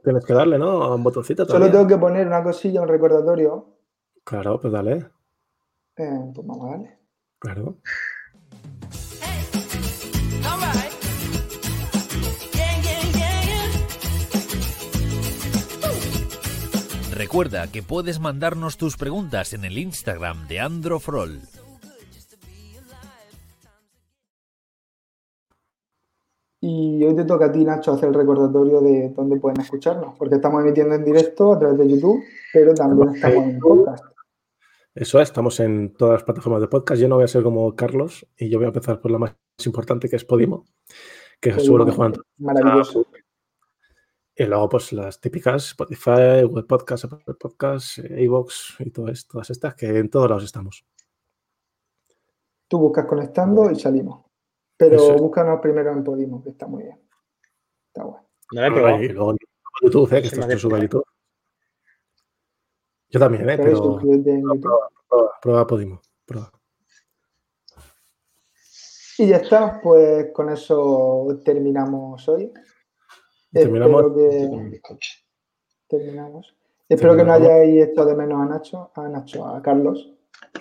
tienes 0.03 0.25
que 0.25 0.33
darle, 0.33 0.57
¿no? 0.57 0.83
A 0.83 0.95
un 0.95 1.03
botoncito. 1.03 1.45
Solo 1.45 1.69
tengo 1.71 1.87
que 1.87 1.97
poner 1.97 2.27
una 2.27 2.43
cosilla, 2.43 2.81
un 2.81 2.87
recordatorio. 2.87 3.77
Claro, 4.23 4.59
pues 4.59 4.73
dale. 4.73 5.05
Eh, 5.97 6.31
pues 6.33 6.47
vamos 6.47 6.67
a 6.67 6.71
darle. 6.71 6.99
Claro. 7.39 7.77
Recuerda 17.15 17.67
que 17.67 17.83
puedes 17.83 18.19
mandarnos 18.19 18.77
tus 18.77 18.97
preguntas 18.97 19.53
en 19.53 19.65
el 19.65 19.77
Instagram 19.77 20.47
de 20.47 20.59
Androfrol. 20.59 21.41
Y 26.65 27.03
hoy 27.03 27.13
te 27.13 27.25
toca 27.25 27.47
a 27.47 27.51
ti, 27.51 27.65
Nacho, 27.65 27.91
hacer 27.91 28.07
el 28.07 28.15
recordatorio 28.15 28.79
de 28.79 29.09
dónde 29.09 29.37
pueden 29.37 29.59
escucharnos, 29.59 30.15
porque 30.17 30.35
estamos 30.35 30.63
emitiendo 30.63 30.95
en 30.95 31.03
directo 31.03 31.51
a 31.51 31.59
través 31.59 31.77
de 31.77 31.89
YouTube, 31.89 32.23
pero 32.53 32.73
también 32.73 33.09
estamos 33.09 33.43
en 33.43 33.59
podcast. 33.59 34.05
Eso 34.95 35.19
es, 35.19 35.27
estamos 35.27 35.59
en 35.59 35.93
todas 35.93 36.13
las 36.13 36.23
plataformas 36.23 36.61
de 36.61 36.69
podcast. 36.69 37.01
Yo 37.01 37.09
no 37.09 37.15
voy 37.15 37.25
a 37.25 37.27
ser 37.27 37.43
como 37.43 37.75
Carlos 37.75 38.25
y 38.37 38.47
yo 38.47 38.59
voy 38.59 38.63
a 38.63 38.67
empezar 38.69 39.01
por 39.01 39.11
la 39.11 39.17
más 39.17 39.35
importante, 39.65 40.07
que 40.07 40.15
es 40.15 40.23
Podimo, 40.23 40.63
que 41.41 41.51
seguro 41.59 41.85
que 41.85 41.91
Juan. 41.91 42.13
Maravilloso. 42.37 43.07
Y 44.33 44.45
luego, 44.45 44.69
pues 44.69 44.93
las 44.93 45.19
típicas, 45.19 45.65
Spotify, 45.65 46.43
Google 46.43 46.63
Podcast, 46.63 47.03
Apple 47.03 47.35
Podcast, 47.37 47.97
Evox 47.97 48.77
y 48.79 48.89
todas, 48.89 49.27
todas 49.27 49.49
estas, 49.49 49.75
que 49.75 49.97
en 49.97 50.09
todos 50.09 50.29
lados 50.29 50.45
estamos. 50.45 50.85
Tú 52.69 52.79
buscas 52.79 53.05
conectando 53.05 53.69
y 53.69 53.75
salimos. 53.75 54.32
Pero 54.77 55.15
búscanos 55.17 55.59
primero 55.61 55.91
en 55.91 56.03
Podimo, 56.03 56.43
que 56.43 56.49
está 56.49 56.67
muy 56.67 56.83
bien. 56.83 56.99
Está 57.87 58.03
bueno. 58.03 58.27
No 58.51 59.01
Y 59.01 59.09
luego 59.09 59.31
en 59.31 59.37
YouTube, 59.81 60.13
¿eh? 60.13 60.21
que 60.21 60.27
esto 60.27 60.41
es 60.41 60.61
sube 60.61 60.81
YouTube. 60.81 61.05
Yo 63.09 63.19
también, 63.19 63.49
¿eh? 63.49 63.57
Pero, 63.57 63.99
prueba, 63.99 64.89
prueba, 65.07 65.39
prueba, 65.41 65.67
Podimo. 65.67 66.01
Prueba. 66.25 66.51
Y 69.19 69.27
ya 69.27 69.37
está, 69.37 69.79
pues 69.81 70.31
con 70.33 70.49
eso 70.49 71.27
terminamos 71.45 72.27
hoy. 72.27 72.51
Terminamos. 73.51 74.05
Que... 74.15 74.79
terminamos. 75.87 76.55
Espero 76.89 77.15
que 77.15 77.23
no 77.23 77.33
hayáis 77.33 77.89
hecho 77.89 78.05
de 78.05 78.15
menos 78.15 78.41
a 78.41 78.45
Nacho, 78.45 78.91
a 78.95 79.07
Nacho, 79.07 79.45
a 79.45 79.61
Carlos, 79.61 80.11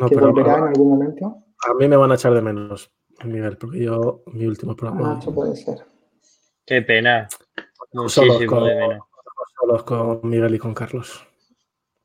que 0.08 0.16
volverá 0.16 0.58
en 0.58 0.64
algún 0.64 0.90
momento. 0.90 1.44
A 1.68 1.74
mí 1.74 1.88
me 1.88 1.96
van 1.96 2.12
a 2.12 2.14
echar 2.14 2.34
de 2.34 2.42
menos, 2.42 2.90
Miguel, 3.24 3.56
porque 3.56 3.84
yo, 3.84 4.22
mi 4.26 4.46
último 4.46 4.74
programa. 4.76 5.14
Nacho 5.14 5.34
puede 5.34 5.56
ser. 5.56 5.78
Qué 6.64 6.82
pena. 6.82 7.28
Solos 8.06 8.44
con, 8.46 8.70
solos 9.60 9.82
con 9.84 10.20
Miguel 10.22 10.54
y 10.54 10.58
con 10.58 10.74
Carlos. 10.74 11.26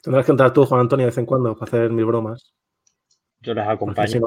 Tendrás 0.01 0.25
que 0.25 0.31
entrar 0.31 0.53
tú, 0.53 0.65
Juan 0.65 0.81
Antonio, 0.81 1.05
de 1.05 1.11
vez 1.11 1.17
en 1.17 1.25
cuando 1.25 1.55
para 1.55 1.69
hacer 1.69 1.91
mil 1.91 2.05
bromas. 2.05 2.53
Yo 3.41 3.53
las 3.53 3.67
acompaño. 3.67 4.21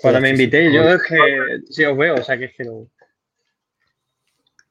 Cuando 0.00 0.20
me 0.20 0.30
invité, 0.30 0.72
yo 0.72 0.82
es 0.82 1.02
que 1.02 1.16
sí 1.68 1.84
os 1.84 1.96
veo, 1.96 2.14
o 2.14 2.22
sea 2.22 2.38
que 2.38 2.46
es 2.46 2.56
que 2.56 2.64
no. 2.64 2.88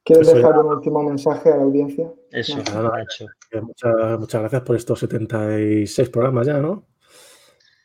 ¿Quieres 0.02 0.32
dejar 0.32 0.58
un 0.58 0.66
último 0.66 1.02
mensaje 1.04 1.50
a 1.50 1.56
la 1.56 1.62
audiencia? 1.62 2.10
Eso, 2.32 2.56
muchas, 2.56 4.18
muchas 4.18 4.40
gracias 4.40 4.62
por 4.62 4.76
estos 4.76 4.98
76 4.98 6.08
programas 6.08 6.46
ya, 6.46 6.58
¿no? 6.58 6.88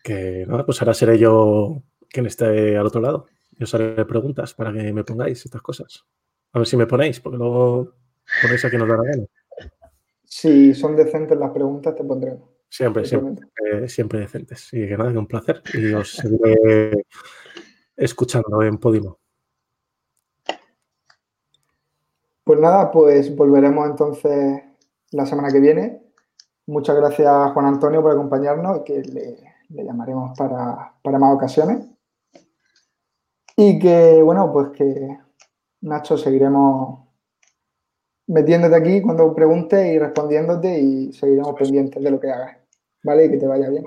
Que 0.03 0.45
nada, 0.47 0.65
pues 0.65 0.81
ahora 0.81 0.93
seré 0.93 1.19
yo 1.19 1.83
quien 2.15 2.25
esté 2.25 2.77
al 2.77 2.85
otro 2.87 3.01
lado. 3.01 3.25
Yo 3.51 3.65
os 3.65 3.75
haré 3.75 4.05
preguntas 4.05 4.53
para 4.53 4.71
que 4.73 4.91
me 4.91 5.03
pongáis 5.03 5.45
estas 5.45 5.61
cosas. 5.61 6.05
A 6.53 6.59
ver 6.59 6.67
si 6.67 6.77
me 6.77 6.87
ponéis, 6.87 7.19
porque 7.19 7.37
luego 7.37 7.93
ponéis 8.41 8.63
a 8.65 8.69
quien 8.69 8.81
os 8.81 8.87
da 8.87 8.97
la 8.97 9.03
gana. 9.03 9.25
Si 10.23 10.73
son 10.73 10.95
decentes 10.95 11.37
las 11.37 11.51
preguntas, 11.51 11.93
te 11.95 12.03
pondremos. 12.03 12.49
Siempre, 12.69 13.05
siempre, 13.05 13.47
eh, 13.71 13.87
siempre 13.87 14.19
decentes. 14.19 14.73
Y 14.73 14.87
que 14.87 14.97
nada, 14.97 15.11
que 15.11 15.17
un 15.17 15.27
placer. 15.27 15.61
Y 15.73 15.93
os 15.93 16.13
seguiré 16.13 17.05
escuchando 17.95 18.61
en 18.63 18.77
Podimo. 18.77 19.19
Pues 22.43 22.59
nada, 22.59 22.91
pues 22.91 23.35
volveremos 23.35 23.89
entonces 23.89 24.61
la 25.11 25.25
semana 25.25 25.49
que 25.51 25.59
viene. 25.59 26.01
Muchas 26.67 26.95
gracias 26.95 27.51
Juan 27.53 27.65
Antonio 27.65 28.01
por 28.01 28.11
acompañarnos 28.11 28.79
y 28.79 28.83
que 28.83 29.01
le, 29.01 29.83
llamaremos 29.83 30.37
para, 30.37 30.93
más 31.03 31.35
ocasiones. 31.35 31.85
Y 33.55 33.79
que, 33.79 34.21
bueno, 34.21 34.51
pues 34.51 34.69
que 34.69 35.17
Nacho 35.81 36.17
seguiremos 36.17 36.99
metiéndote 38.27 38.75
aquí 38.75 39.01
cuando 39.01 39.33
preguntes 39.33 39.85
y 39.85 39.99
respondiéndote 39.99 40.79
y 40.79 41.13
seguiremos 41.13 41.53
pendientes 41.53 42.03
de 42.03 42.11
lo 42.11 42.19
que 42.19 42.31
hagas. 42.31 42.57
¿Vale? 43.03 43.25
Y 43.25 43.31
que 43.31 43.37
te 43.37 43.47
vaya 43.47 43.69
bien. 43.69 43.83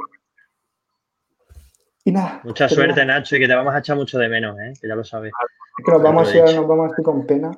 Y 2.04 2.12
nada. 2.12 2.40
Mucha 2.44 2.68
suerte, 2.68 3.04
Nacho, 3.04 3.36
y 3.36 3.40
que 3.40 3.48
te 3.48 3.54
vamos 3.54 3.74
a 3.74 3.78
echar 3.80 3.96
mucho 3.96 4.18
de 4.18 4.28
menos, 4.28 4.58
¿eh? 4.60 4.72
que 4.80 4.88
ya 4.88 4.94
lo 4.94 5.04
sabes. 5.04 5.32
que 5.84 5.92
nos 5.92 6.02
vamos, 6.02 6.32
a 6.32 6.36
ir, 6.36 6.56
nos 6.56 6.66
vamos 6.66 6.92
a 6.92 6.94
ir 6.96 7.04
con 7.04 7.26
pena. 7.26 7.50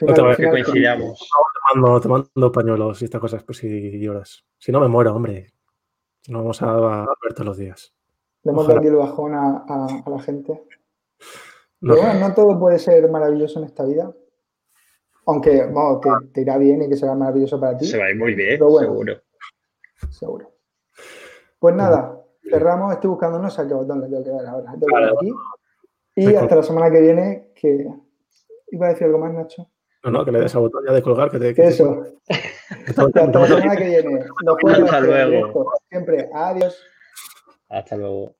No 0.00 0.14
te 0.14 0.42
que 0.42 0.50
coincidamos. 0.50 1.18
Te 1.18 1.80
mando, 1.80 2.00
te 2.00 2.08
mando 2.08 2.52
pañuelos 2.52 3.02
y 3.02 3.06
estas 3.06 3.20
cosas 3.20 3.42
por 3.42 3.56
si 3.56 3.98
lloras. 3.98 4.44
Si 4.58 4.70
no 4.70 4.80
me 4.80 4.88
muero, 4.88 5.14
hombre. 5.14 5.52
No 6.28 6.38
vamos 6.38 6.60
a, 6.62 7.06
ver 7.22 7.32
todos 7.32 7.46
los 7.46 7.58
días. 7.58 7.94
Hemos 8.50 8.66
dado 8.66 8.78
aquí 8.78 8.88
el 8.88 8.96
bajón 8.96 9.34
a, 9.34 10.02
la 10.06 10.18
gente. 10.20 10.62
No. 11.80 11.94
Pero 11.94 12.06
bueno, 12.06 12.28
no 12.28 12.34
todo 12.34 12.58
puede 12.58 12.78
ser 12.78 13.08
maravilloso 13.10 13.58
en 13.58 13.66
esta 13.66 13.84
vida. 13.84 14.12
Aunque, 15.26 15.64
vamos, 15.66 16.00
que 16.00 16.10
te 16.32 16.40
irá 16.42 16.56
bien 16.56 16.82
y 16.82 16.88
que 16.88 16.96
será 16.96 17.14
maravilloso 17.14 17.60
para 17.60 17.76
ti. 17.76 17.86
Se 17.86 17.98
va 17.98 18.04
a 18.04 18.10
ir 18.10 18.16
muy 18.16 18.34
bien, 18.34 18.58
seguro. 18.58 19.22
Seguro. 20.10 20.52
Pues 21.58 21.74
nada, 21.74 22.22
cerramos. 22.48 22.92
Estoy 22.92 23.10
buscando, 23.10 23.38
no 23.38 23.50
sé 23.50 23.66
qué 23.66 23.74
botón 23.74 24.00
le 24.00 24.08
tengo 24.08 24.22
que 24.22 24.30
dar 24.30 24.46
ahora. 24.46 24.70
aquí. 24.70 25.32
Y 26.14 26.34
hasta 26.34 26.56
la 26.56 26.62
semana 26.62 26.90
que 26.90 27.00
viene, 27.00 27.52
que 27.54 27.88
iba 28.68 28.86
a 28.86 28.90
decir 28.90 29.06
algo 29.06 29.18
más, 29.18 29.34
Nacho. 29.34 29.68
No, 30.04 30.10
no, 30.12 30.24
que 30.24 30.30
le 30.30 30.40
des 30.40 30.54
a 30.54 30.60
botón 30.60 30.84
ya 30.86 30.92
de 30.92 31.02
colgar. 31.02 31.30
Que 31.30 31.38
te, 31.38 31.66
Eso. 31.66 32.04
Hasta 32.86 33.26
la 33.26 33.46
semana 33.46 33.76
que 33.76 33.84
viene. 33.84 34.20
Hasta 34.20 35.00
luego. 35.00 35.72
Siempre. 35.90 36.30
Adiós. 36.32 36.80
Hasta 37.68 37.96
luego. 37.96 38.36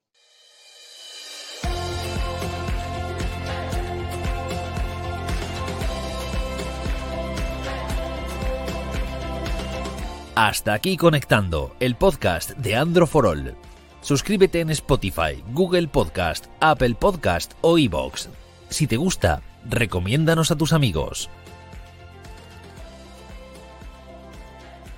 Hasta 10.35 10.73
aquí 10.73 10.97
conectando 10.97 11.75
el 11.79 11.95
podcast 11.95 12.51
de 12.51 12.75
Andro 12.75 13.07
for 13.07 13.25
All. 13.25 13.55
Suscríbete 14.01 14.59
en 14.59 14.69
Spotify, 14.69 15.43
Google 15.51 15.87
Podcast, 15.87 16.45
Apple 16.59 16.93
Podcast 16.93 17.53
o 17.61 17.79
iBox. 17.79 18.29
Si 18.69 18.85
te 18.85 18.97
gusta, 18.97 19.41
recomiéndanos 19.67 20.51
a 20.51 20.55
tus 20.55 20.73
amigos. 20.73 21.29